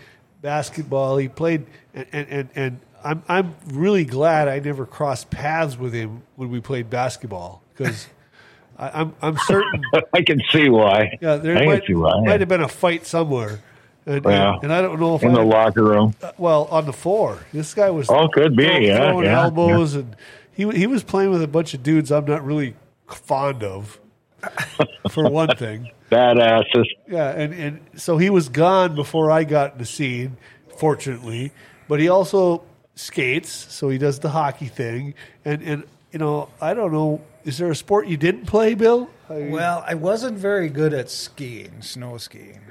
[0.51, 1.17] basketball.
[1.17, 6.23] He played, and and and, I'm I'm really glad I never crossed paths with him
[6.37, 8.07] when we played basketball because
[8.79, 9.81] I'm I'm certain.
[10.13, 11.17] I can see why.
[11.21, 12.21] Yeah, there might, why.
[12.21, 13.59] might have been a fight somewhere.
[14.05, 14.53] And, Yeah.
[14.55, 16.15] and, and I don't know if in I, the locker room.
[16.23, 17.39] Uh, well on the floor.
[17.51, 20.15] This guy was Oh, could be, throw- yeah, throwing yeah, elbows and
[20.53, 22.73] he he was playing with a bunch of dudes I'm not really
[23.07, 23.99] fond of.
[25.11, 26.85] For one thing, Badasses.
[27.07, 30.37] yeah, and and so he was gone before I got in the scene,
[30.77, 31.51] fortunately.
[31.87, 32.63] But he also
[32.95, 35.13] skates, so he does the hockey thing,
[35.45, 37.21] and and you know I don't know.
[37.45, 39.09] Is there a sport you didn't play, Bill?
[39.29, 42.61] I- Well, I wasn't very good at skiing, snow skiing.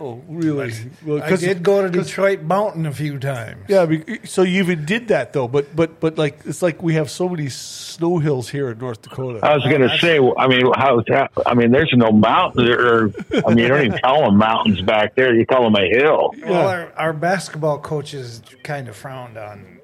[0.00, 0.72] Oh, really?
[1.04, 3.64] Well, I 'cause- did go to Detroit Mountain a few times.
[3.68, 3.86] Yeah,
[4.24, 7.28] so you even did that though, but but but like it's like we have so
[7.28, 9.40] many snow hills here in North Dakota.
[9.42, 10.18] I was going to say.
[10.38, 11.30] I mean, how's that?
[11.46, 12.68] I mean, there's no mountain.
[12.68, 13.10] Or
[13.46, 15.34] I mean, you don't even call them mountains back there.
[15.34, 16.32] You call them a hill.
[16.44, 19.80] Well, our, our basketball coaches kind of frowned on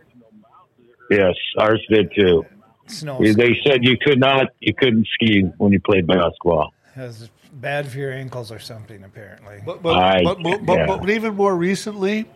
[1.11, 2.45] Yes, ours did too.
[2.87, 3.19] snow.
[3.21, 6.73] They said you could not, you couldn't ski when you played basketball.
[6.97, 9.61] It's bad for your ankles or something, apparently.
[9.65, 10.87] But but, I- but, but, but, yeah.
[10.87, 12.27] but even more recently,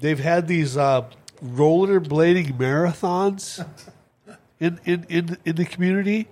[0.00, 1.04] they've had these uh,
[1.44, 3.66] rollerblading marathons
[4.60, 6.28] in, in, in, in the community,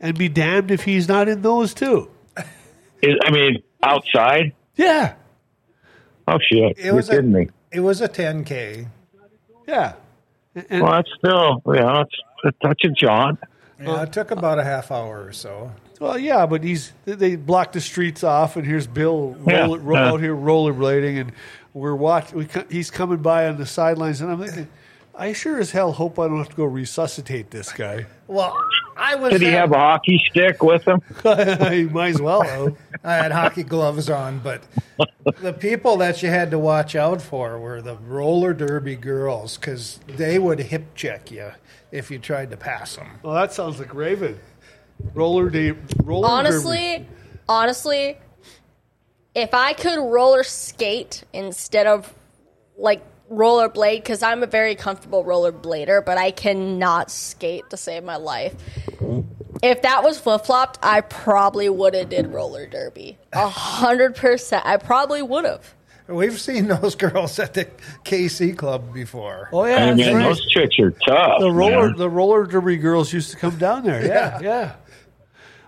[0.00, 2.10] and be damned if he's not in those too.
[3.02, 4.54] Is- I mean, outside.
[4.76, 5.14] Yeah,
[6.26, 6.78] Oh shit!
[6.78, 7.48] It You're was kidding a, me.
[7.70, 8.86] It was a 10K.
[9.68, 9.92] yeah.
[10.54, 13.38] And, and- Well, that's still, you know, it's a touch of jaunt.
[13.78, 15.70] Yeah, it took about a half hour or so.
[16.00, 19.98] Well, yeah, but he's they blocked the streets off, and here's Bill roll, Yeah, roll
[19.98, 20.08] yeah.
[20.10, 21.32] out here rollerblading, and
[21.72, 22.38] we're watching.
[22.38, 24.68] We, he's coming by on the sidelines, and I'm thinking,
[25.14, 28.06] I sure as hell hope I don't have to go resuscitate this guy.
[28.26, 28.56] Well,
[28.96, 29.32] I was.
[29.32, 31.00] Did he there- have a hockey stick with him?
[31.22, 32.42] he might as well.
[32.42, 32.76] Have.
[33.04, 34.62] I had hockey gloves on, but
[35.40, 40.00] the people that you had to watch out for were the roller derby girls because
[40.06, 41.52] they would hip check you
[41.92, 43.08] if you tried to pass them.
[43.22, 44.40] Well, that sounds like Raven.
[45.14, 46.32] Roller day, roller derby.
[46.32, 47.08] honestly,
[47.48, 48.18] honestly,
[49.34, 52.12] if I could roller skate instead of
[52.76, 58.16] like rollerblade, because I'm a very comfortable rollerblader, but I cannot skate to save my
[58.16, 58.54] life.
[59.62, 63.18] If that was flip flopped, I probably would have did roller derby.
[63.32, 64.64] A hundred percent.
[64.66, 65.74] I probably would have.
[66.06, 67.64] We've seen those girls at the
[68.04, 69.48] KC club before.
[69.52, 70.24] Oh yeah, I mean, right.
[70.24, 71.40] those chicks are tough.
[71.40, 71.96] the roller man.
[71.96, 74.04] the roller derby girls used to come down there.
[74.04, 74.74] Yeah, yeah.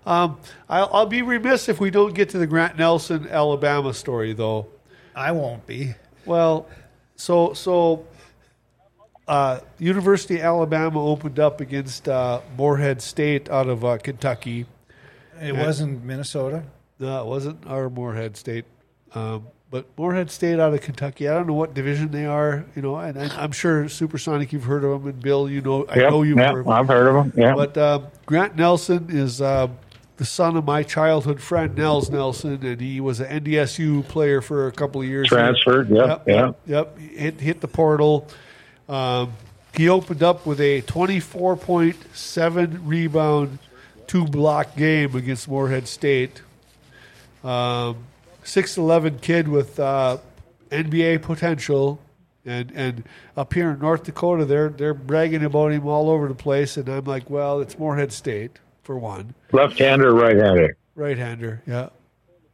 [0.07, 0.39] Um,
[0.69, 4.69] I'll, I'll be remiss if we don't get to the Grant Nelson, Alabama story, though.
[5.15, 5.95] I won't be.
[6.25, 6.69] Well,
[7.17, 8.07] so so
[9.27, 14.67] uh, University of Alabama opened up against uh, Morehead State out of uh, Kentucky.
[15.43, 16.63] It wasn't Minnesota.
[16.99, 18.65] No, it wasn't our Moorhead State,
[19.15, 21.29] um, but Morehead State out of Kentucky.
[21.29, 24.65] I don't know what division they are, you know, and I, I'm sure Supersonic, you've
[24.65, 26.75] heard of them, and Bill, you know, I Yep, know you've yep, heard of them.
[26.75, 27.33] I've heard of them.
[27.37, 27.55] Yeah.
[27.55, 29.69] But uh, Grant Nelson is uh,
[30.17, 34.67] the son of my childhood friend Nels Nelson, and he was an NDSU player for
[34.67, 35.29] a couple of years.
[35.29, 36.57] Transferred, yep, yep, yep.
[36.67, 36.99] yep.
[36.99, 38.27] Hit hit the portal.
[38.89, 39.33] Um,
[39.75, 43.59] he opened up with a twenty-four point seven rebound,
[44.07, 46.43] two block game against Morehead State.
[47.45, 47.99] Um,
[48.43, 50.19] Six eleven kid with uh,
[50.71, 52.01] NBA potential.
[52.45, 53.03] And and
[53.37, 56.89] up here in North Dakota, they're they're bragging about him all over the place, and
[56.89, 60.77] I'm like, well, it's Morehead State for one, Left-hander, right-hander.
[60.95, 61.89] right-hander, yeah,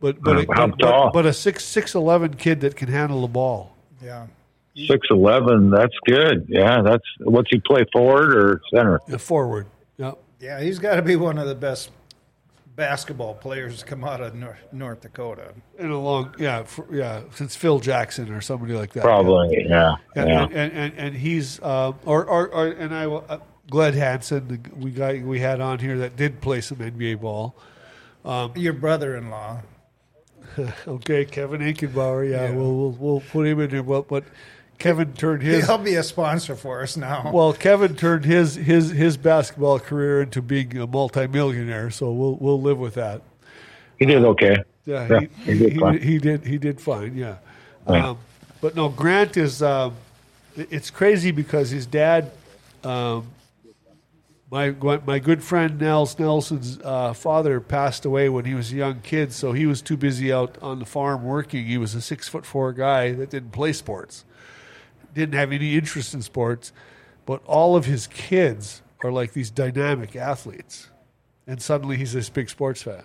[0.00, 3.28] but but, How but, but, but a six six eleven kid that can handle the
[3.28, 3.76] ball.
[4.02, 4.26] Yeah.
[4.74, 5.68] Six eleven.
[5.68, 6.46] That's good.
[6.48, 9.00] Yeah, that's what's he play forward or center?
[9.06, 9.66] Yeah, forward,
[9.98, 10.12] yeah.
[10.40, 11.90] Yeah, he's got to be one of the best
[12.74, 15.52] basketball players to come out of North, North Dakota.
[15.78, 19.04] In a long, yeah, for, yeah, since Phil Jackson or somebody like that.
[19.04, 19.66] Probably.
[19.68, 19.96] Yeah.
[20.16, 20.42] Yeah, Yeah.
[20.44, 23.38] And, and, and, and he's uh, or, or or and I uh,
[23.70, 27.54] Gled Hansen, the we got we had on here that did play some NBA ball.
[28.54, 29.62] Your brother-in-law.
[30.86, 32.28] Okay, Kevin Aikenbauer.
[32.30, 33.82] Yeah, We'll, we'll we'll put him in there.
[33.82, 34.24] But but
[34.78, 37.30] Kevin turned his He'll be a sponsor for us now.
[37.32, 37.52] well.
[37.54, 41.90] Kevin turned his his his basketball career into being a multimillionaire.
[41.90, 43.22] So we'll we'll live with that.
[43.98, 44.56] He did okay.
[44.84, 47.16] Yeah, Yeah, he, he did he, he did he did fine.
[47.16, 47.36] Yeah.
[47.88, 48.08] Yeah.
[48.10, 48.18] Um,
[48.60, 49.62] but no, Grant is.
[49.62, 49.94] Um,
[50.56, 52.30] it's crazy because his dad,
[52.84, 53.26] um,
[54.52, 54.70] my
[55.06, 59.32] my good friend Nels Nelson's uh, father passed away when he was a young kid,
[59.32, 61.64] so he was too busy out on the farm working.
[61.64, 64.26] He was a six foot four guy that didn't play sports,
[65.14, 66.70] didn't have any interest in sports,
[67.24, 70.90] but all of his kids are like these dynamic athletes,
[71.46, 73.04] and suddenly he's this big sports fan.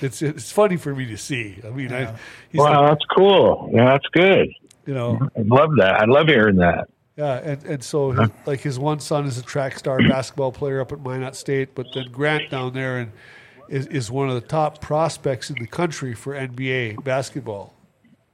[0.00, 1.60] It's it's funny for me to see.
[1.66, 2.14] I mean, I,
[2.48, 3.70] he's Wow, like, that's cool.
[3.74, 4.48] Yeah, that's good.
[4.86, 5.96] you know, I love that.
[6.00, 6.88] I love hearing that.
[7.16, 10.80] Yeah, and, and so his, like his one son is a track star basketball player
[10.80, 13.12] up at Minot State, but then Grant down there and
[13.68, 17.74] is, is one of the top prospects in the country for NBA basketball.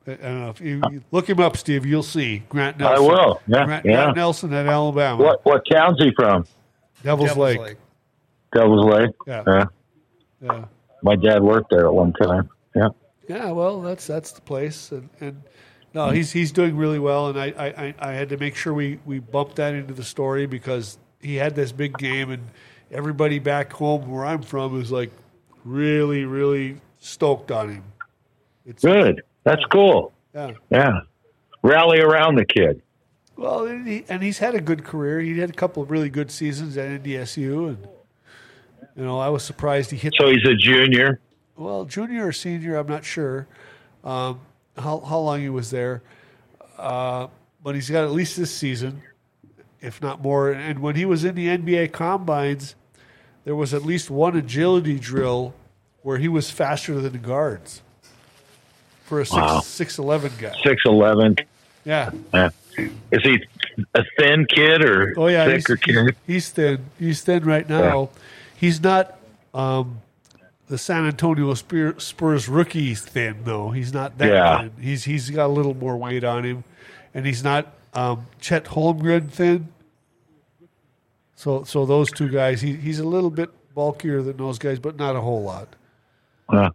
[0.06, 1.84] I I don't know if you, you look him up, Steve.
[1.84, 3.04] You'll see Grant Nelson.
[3.04, 3.40] I will.
[3.46, 3.92] Yeah, Grant, yeah.
[3.92, 5.22] Grant Nelson at Alabama.
[5.22, 6.46] What what town's he from?
[7.02, 7.60] Devil's, Devil's Lake.
[7.60, 7.76] Lake.
[8.54, 9.10] Devil's Lake.
[9.26, 9.42] Yeah.
[9.46, 9.64] yeah.
[10.40, 10.64] Yeah.
[11.02, 12.48] My dad worked there at one time.
[12.74, 12.88] Yeah.
[13.28, 15.42] Yeah, well, that's that's the place, and, and
[15.98, 19.00] no, he's he's doing really well, and I, I, I- had to make sure we
[19.04, 22.42] we bumped that into the story because he had this big game, and
[22.92, 25.10] everybody back home where I'm from is like
[25.64, 27.84] really really stoked on him.
[28.64, 29.22] It's Good.
[29.42, 30.12] That's cool.
[30.34, 30.52] yeah.
[30.70, 31.00] Yeah.
[31.62, 32.80] Rally around the kid.
[33.36, 35.20] Well, and, he, and he's had a good career.
[35.20, 37.88] He had a couple of really good seasons at NDSU, and
[38.96, 40.14] you know I was surprised he hit.
[40.20, 41.18] So he's a junior.
[41.56, 43.48] well, junior or senior, I'm not sure
[44.04, 44.40] um,
[44.80, 46.02] how how long he was there,
[46.78, 47.26] uh,
[47.62, 49.02] but he's got at least this season,
[49.80, 50.50] if not more.
[50.50, 52.74] And when he was in the NBA combines,
[53.44, 55.54] there was at least one agility drill
[56.02, 57.82] where he was faster than the guards
[59.04, 59.60] for a six Wow.
[59.60, 60.54] six eleven guy.
[60.64, 61.36] Six eleven.
[61.84, 62.10] Yeah.
[62.32, 62.50] Yeah.
[63.10, 63.42] Is he
[63.94, 66.16] a thin kid or Oh yeah, he's, thicker kid?
[66.26, 66.84] he's thin.
[66.98, 68.10] He's thin right now.
[68.56, 69.18] He's not
[69.54, 70.00] um,
[70.68, 73.70] the San Antonio Spurs rookie thin though.
[73.70, 74.60] He's not that Yeah.
[74.60, 74.70] thin.
[74.80, 76.64] He's he's got a little more weight on him,
[77.14, 79.68] and he's not um, Chet Holmgren thin.
[81.34, 84.96] So so those two guys, he, he's a little bit bulkier than those guys, but
[84.96, 85.68] not a whole lot.
[86.48, 86.70] Uh,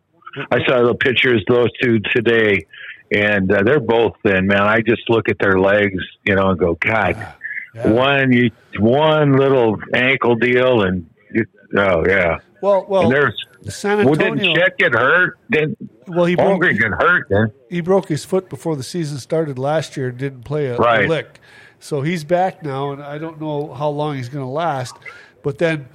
[0.52, 2.65] I saw the pictures of those two today,
[3.14, 4.61] and uh, they're both thin, man.
[4.64, 7.28] I just look at their legs, you know, and go, God,
[7.76, 7.90] Yeah.
[7.91, 11.45] one you one little ankle deal, and you,
[11.78, 12.40] oh yeah.
[12.64, 14.35] Well, well, and there's San well, Antonio.
[14.35, 15.38] didn't Chet get hurt?
[15.52, 15.77] Didn't
[16.07, 17.27] well, he broke, get hurt?
[17.27, 20.77] Then he broke his foot before the season started last year and didn't play a,
[20.77, 21.41] a lick.
[21.81, 24.95] So he's back now, and I don't know how long he's going to last.
[25.41, 25.90] But then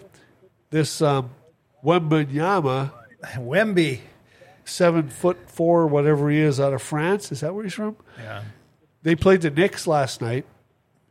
[0.68, 1.30] this um,
[1.82, 2.92] Wembanyama,
[3.36, 4.00] Wemby.
[4.66, 7.96] seven foot four, whatever he is, out of France, is that where he's from?
[8.18, 8.42] Yeah.
[9.02, 10.44] They played the Knicks last night,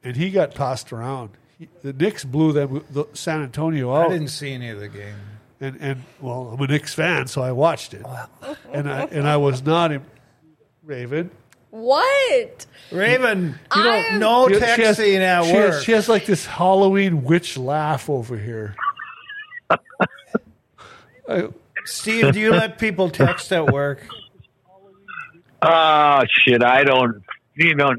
[0.04, 1.32] and he got tossed around.
[1.58, 4.12] He, the Knicks blew them, the San Antonio out.
[4.12, 5.16] I didn't see any of the game.
[5.60, 8.06] And and well, I'm a Knicks fan, so I watched it,
[8.72, 10.02] and I and I was not in
[10.84, 11.32] Raven.
[11.70, 12.66] What?
[12.92, 15.74] Raven, You know, you no She- she has- texting at she work.
[15.74, 18.76] Has, she has like this Halloween witch laugh over here.
[21.30, 21.50] I,
[21.86, 24.06] Steve, do you let people text at work?
[25.62, 27.24] Ah, shit, I don't.
[27.56, 27.90] You know,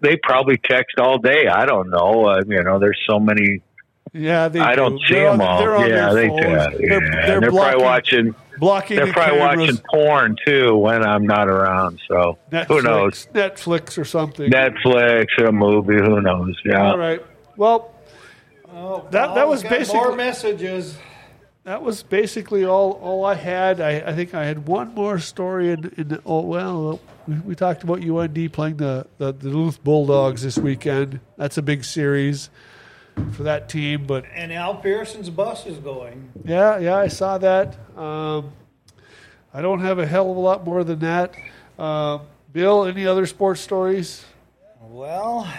[0.00, 1.46] they probably text all day.
[1.48, 2.26] I don't know.
[2.26, 3.62] Uh, you know, there's so many.
[4.12, 4.60] Yeah, they.
[4.60, 5.58] I don't see They're on- them all.
[5.60, 6.28] they're on Yeah, their they.
[6.28, 6.40] phones.
[6.42, 8.34] Yeah, They're, they're they're blocking, probably watching.
[8.58, 12.00] blocking They're the probably cameras, watching porn too when I'm not around.
[12.08, 13.28] So Netflix, who knows?
[13.32, 14.50] Netflix or something.
[14.50, 15.94] Netflix or a movie?
[15.94, 16.54] Who knows?
[16.64, 16.90] Yeah.
[16.90, 17.24] All right.
[17.56, 17.92] Well,
[18.72, 20.98] oh, that that was Got more basically messages.
[21.64, 23.80] that was basically all all I had.
[23.80, 27.54] I, I think I had one more story in, in the, oh well we, we
[27.54, 31.20] talked about UND playing the, the the Duluth Bulldogs this weekend.
[31.36, 32.50] That's a big series
[33.32, 36.30] for that team, but And Al Pearson's bus is going.
[36.44, 37.76] yeah, yeah, I saw that.
[37.96, 38.52] Um,
[39.54, 41.34] I don't have a hell of a lot more than that.
[41.78, 42.18] Uh,
[42.52, 44.24] Bill, any other sports stories?
[44.80, 45.50] Well,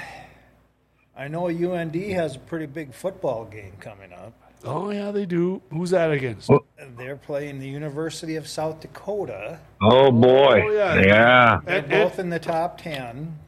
[1.18, 4.34] I know UND has a pretty big football game coming up.
[4.66, 5.62] Oh yeah, they do.
[5.72, 6.50] Who's that against?
[6.98, 9.60] They're playing the University of South Dakota.
[9.82, 10.64] Oh boy.
[10.66, 10.96] Oh, yeah.
[11.02, 11.60] yeah.
[11.66, 13.40] They're And- both in the top 10.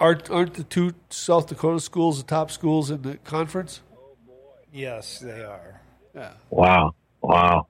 [0.00, 3.80] Aren't, aren't the two South Dakota schools the top schools in the conference?
[3.96, 4.32] Oh boy!
[4.72, 5.80] Yes, they are.
[6.14, 6.32] Yeah.
[6.50, 6.94] Wow.
[7.22, 7.66] Wow.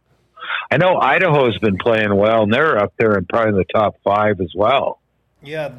[0.71, 3.95] I know Idaho's been playing well, and they're up there in probably in the top
[4.03, 5.01] five as well.
[5.43, 5.73] Yeah,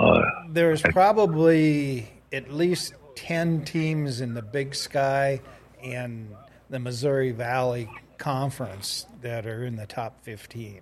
[0.00, 5.40] Uh, there's probably at least 10 teams in the Big Sky
[5.82, 6.34] and
[6.70, 10.80] the Missouri Valley Conference that are in the top 15.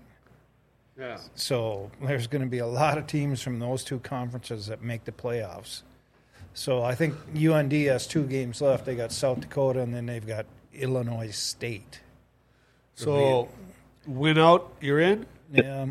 [0.99, 1.19] Yeah.
[1.35, 5.05] So there's going to be a lot of teams from those two conferences that make
[5.05, 5.83] the playoffs.
[6.55, 8.85] So I think UND has two games left.
[8.85, 12.01] They got South Dakota and then they've got Illinois State.
[12.97, 13.49] So,
[14.09, 15.25] win out, you're in.
[15.53, 15.87] Yeah.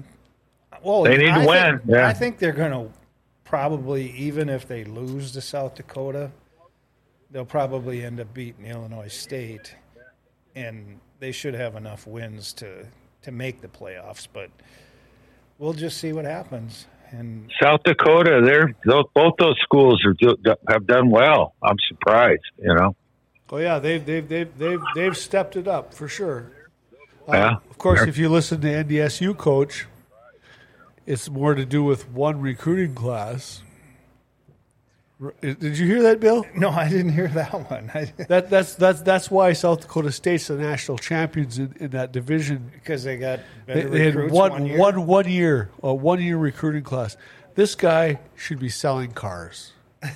[0.84, 2.08] Well, They need to I win, Think, yeah.
[2.08, 2.92] I think they're going to
[3.46, 6.32] probably even if they lose to South Dakota,
[7.32, 9.74] they'll probably end up beating Illinois State,
[10.58, 12.88] and they should have enough wins to
[13.22, 14.28] to make the playoffs.
[14.32, 14.50] But
[15.60, 16.88] we'll just see what happens.
[17.12, 20.36] And South Dakota, they're those, both those schools are do,
[20.68, 21.54] have done well.
[21.64, 22.96] I'm surprised, you know.
[23.50, 26.52] Oh yeah, they've they've they've they've they've stepped it up for sure.
[27.28, 27.56] Uh, Yeah.
[27.70, 29.86] Of course, if you listen to NDSU coach,
[31.06, 33.62] it's more to do with one recruiting class.
[35.42, 36.46] Did you hear that, Bill?
[36.56, 37.88] no, I didn't hear that one
[38.28, 42.70] That that's that's that's why South Dakota State's the national champions in, in that division.
[42.72, 44.78] because they got They, better they had recruits one one year.
[44.78, 47.18] one one year a one year recruiting class.
[47.56, 49.74] This guy should be selling cars.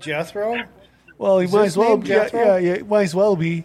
[0.00, 0.62] Jethro.
[1.16, 1.96] Well, he Is might as well.
[1.96, 3.64] Be, Yeah, yeah, yeah, might as well be.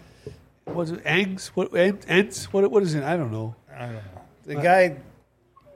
[0.66, 1.04] What's it?
[1.04, 1.48] Angs?
[1.50, 1.76] What?
[1.76, 2.52] Ent- Ents?
[2.52, 2.70] What?
[2.72, 3.04] What is it?
[3.04, 3.54] I don't know.
[3.76, 4.02] I don't know.
[4.46, 4.96] The guy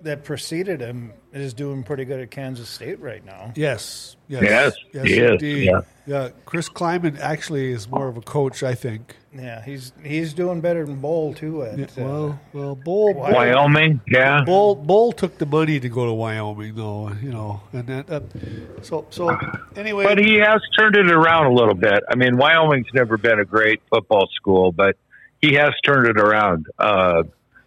[0.01, 3.53] that preceded him is doing pretty good at Kansas State right now.
[3.55, 4.15] Yes.
[4.27, 4.75] Yes.
[4.93, 5.65] Yes, he is, indeed.
[5.65, 5.81] yeah.
[6.05, 6.29] Yeah.
[6.45, 9.15] Chris Klieman actually is more of a coach, I think.
[9.33, 11.63] Yeah, he's he's doing better than Bohl too.
[11.63, 14.39] At Yeah, uh, well, well, Bohl, Bohl, Wyoming, yeah.
[14.45, 17.11] Bohl, Bohl took the money to go to Wyoming, though.
[17.21, 18.09] You know, and that.
[18.09, 18.21] Uh,
[18.81, 19.37] so, so
[19.75, 20.05] anyway.
[20.05, 22.03] But he has turned it around a little bit.
[22.09, 24.97] I mean, Wyoming's never been a great football school, but
[25.41, 26.65] he has turned it around.
[26.79, 27.23] Uh,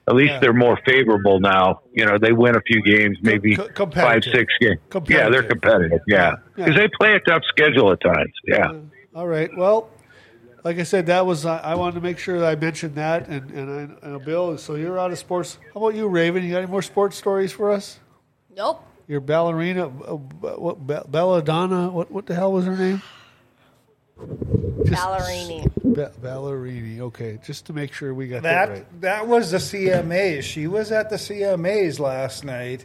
[0.08, 0.38] at least Yeah.
[0.40, 1.80] they're more favorable now.
[1.92, 4.78] You know, they win a few games, maybe Co- five, six games.
[5.08, 6.00] Yeah, they're competitive.
[6.06, 6.18] Yeah,
[6.56, 6.64] Yeah.
[6.64, 8.32] because they play a tough schedule at times.
[8.46, 8.72] Yeah.
[9.14, 9.50] All right.
[9.56, 9.90] Well,
[10.64, 13.28] like I said, that was I, I wanted to make sure that I mentioned that,
[13.28, 14.56] and and I, and Bill.
[14.58, 15.58] So you're out of sports.
[15.74, 16.42] How about you, Raven?
[16.44, 17.98] You got any more sports stories for us?
[18.56, 18.84] Nope.
[19.08, 21.88] Your ballerina, uh, what Belladonna?
[21.88, 23.02] What what the hell was her name?
[24.20, 25.64] Ballerini.
[25.82, 27.00] Be- Ballerini.
[27.00, 29.00] Okay, just to make sure we got that, that right.
[29.00, 30.42] that was the CMAs.
[30.42, 32.84] She was at the CMAs last night,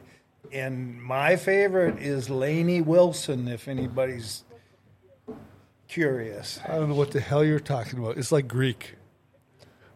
[0.52, 3.48] and my favorite is Lainey Wilson.
[3.48, 4.44] If anybody's
[5.88, 8.18] curious, I don't know what the hell you're talking about.
[8.18, 8.96] It's like Greek.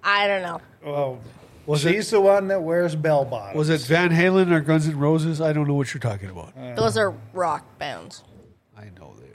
[0.03, 0.61] I don't know.
[0.85, 1.19] well,
[1.65, 3.57] Was it- the one that wears bell bottoms.
[3.57, 5.41] Was it Van Halen or Guns N' Roses?
[5.41, 6.53] I don't know what you're talking about.
[6.75, 8.23] Those are rock bands.
[8.77, 9.28] I know they.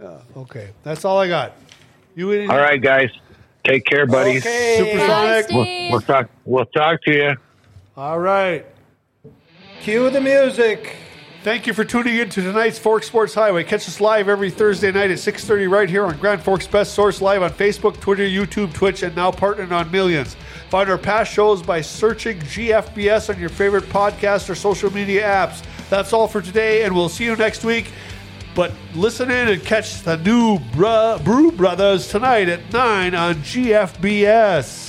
[0.00, 1.52] Yeah, okay, that's all I got.
[2.14, 2.50] You in?
[2.50, 3.10] All right, guys.
[3.64, 4.42] Take care, buddies.
[4.46, 4.76] Okay.
[4.78, 5.48] Supersonic.
[5.48, 6.30] Bye, We'll, we'll talk.
[6.44, 7.36] We'll talk to you.
[7.96, 8.64] All right.
[9.80, 10.96] Cue the music.
[11.42, 13.62] Thank you for tuning in to tonight's Forks Sports Highway.
[13.62, 17.20] Catch us live every Thursday night at 6.30 right here on Grand Forks Best Source
[17.20, 20.34] live on Facebook, Twitter, YouTube, Twitch, and now partnering on Millions.
[20.70, 25.62] Find our past shows by searching GFBS on your favorite podcast or social media apps.
[25.88, 27.92] That's all for today, and we'll see you next week.
[28.56, 34.85] But listen in and catch the new Bru- Brew Brothers tonight at 9 on GFBS.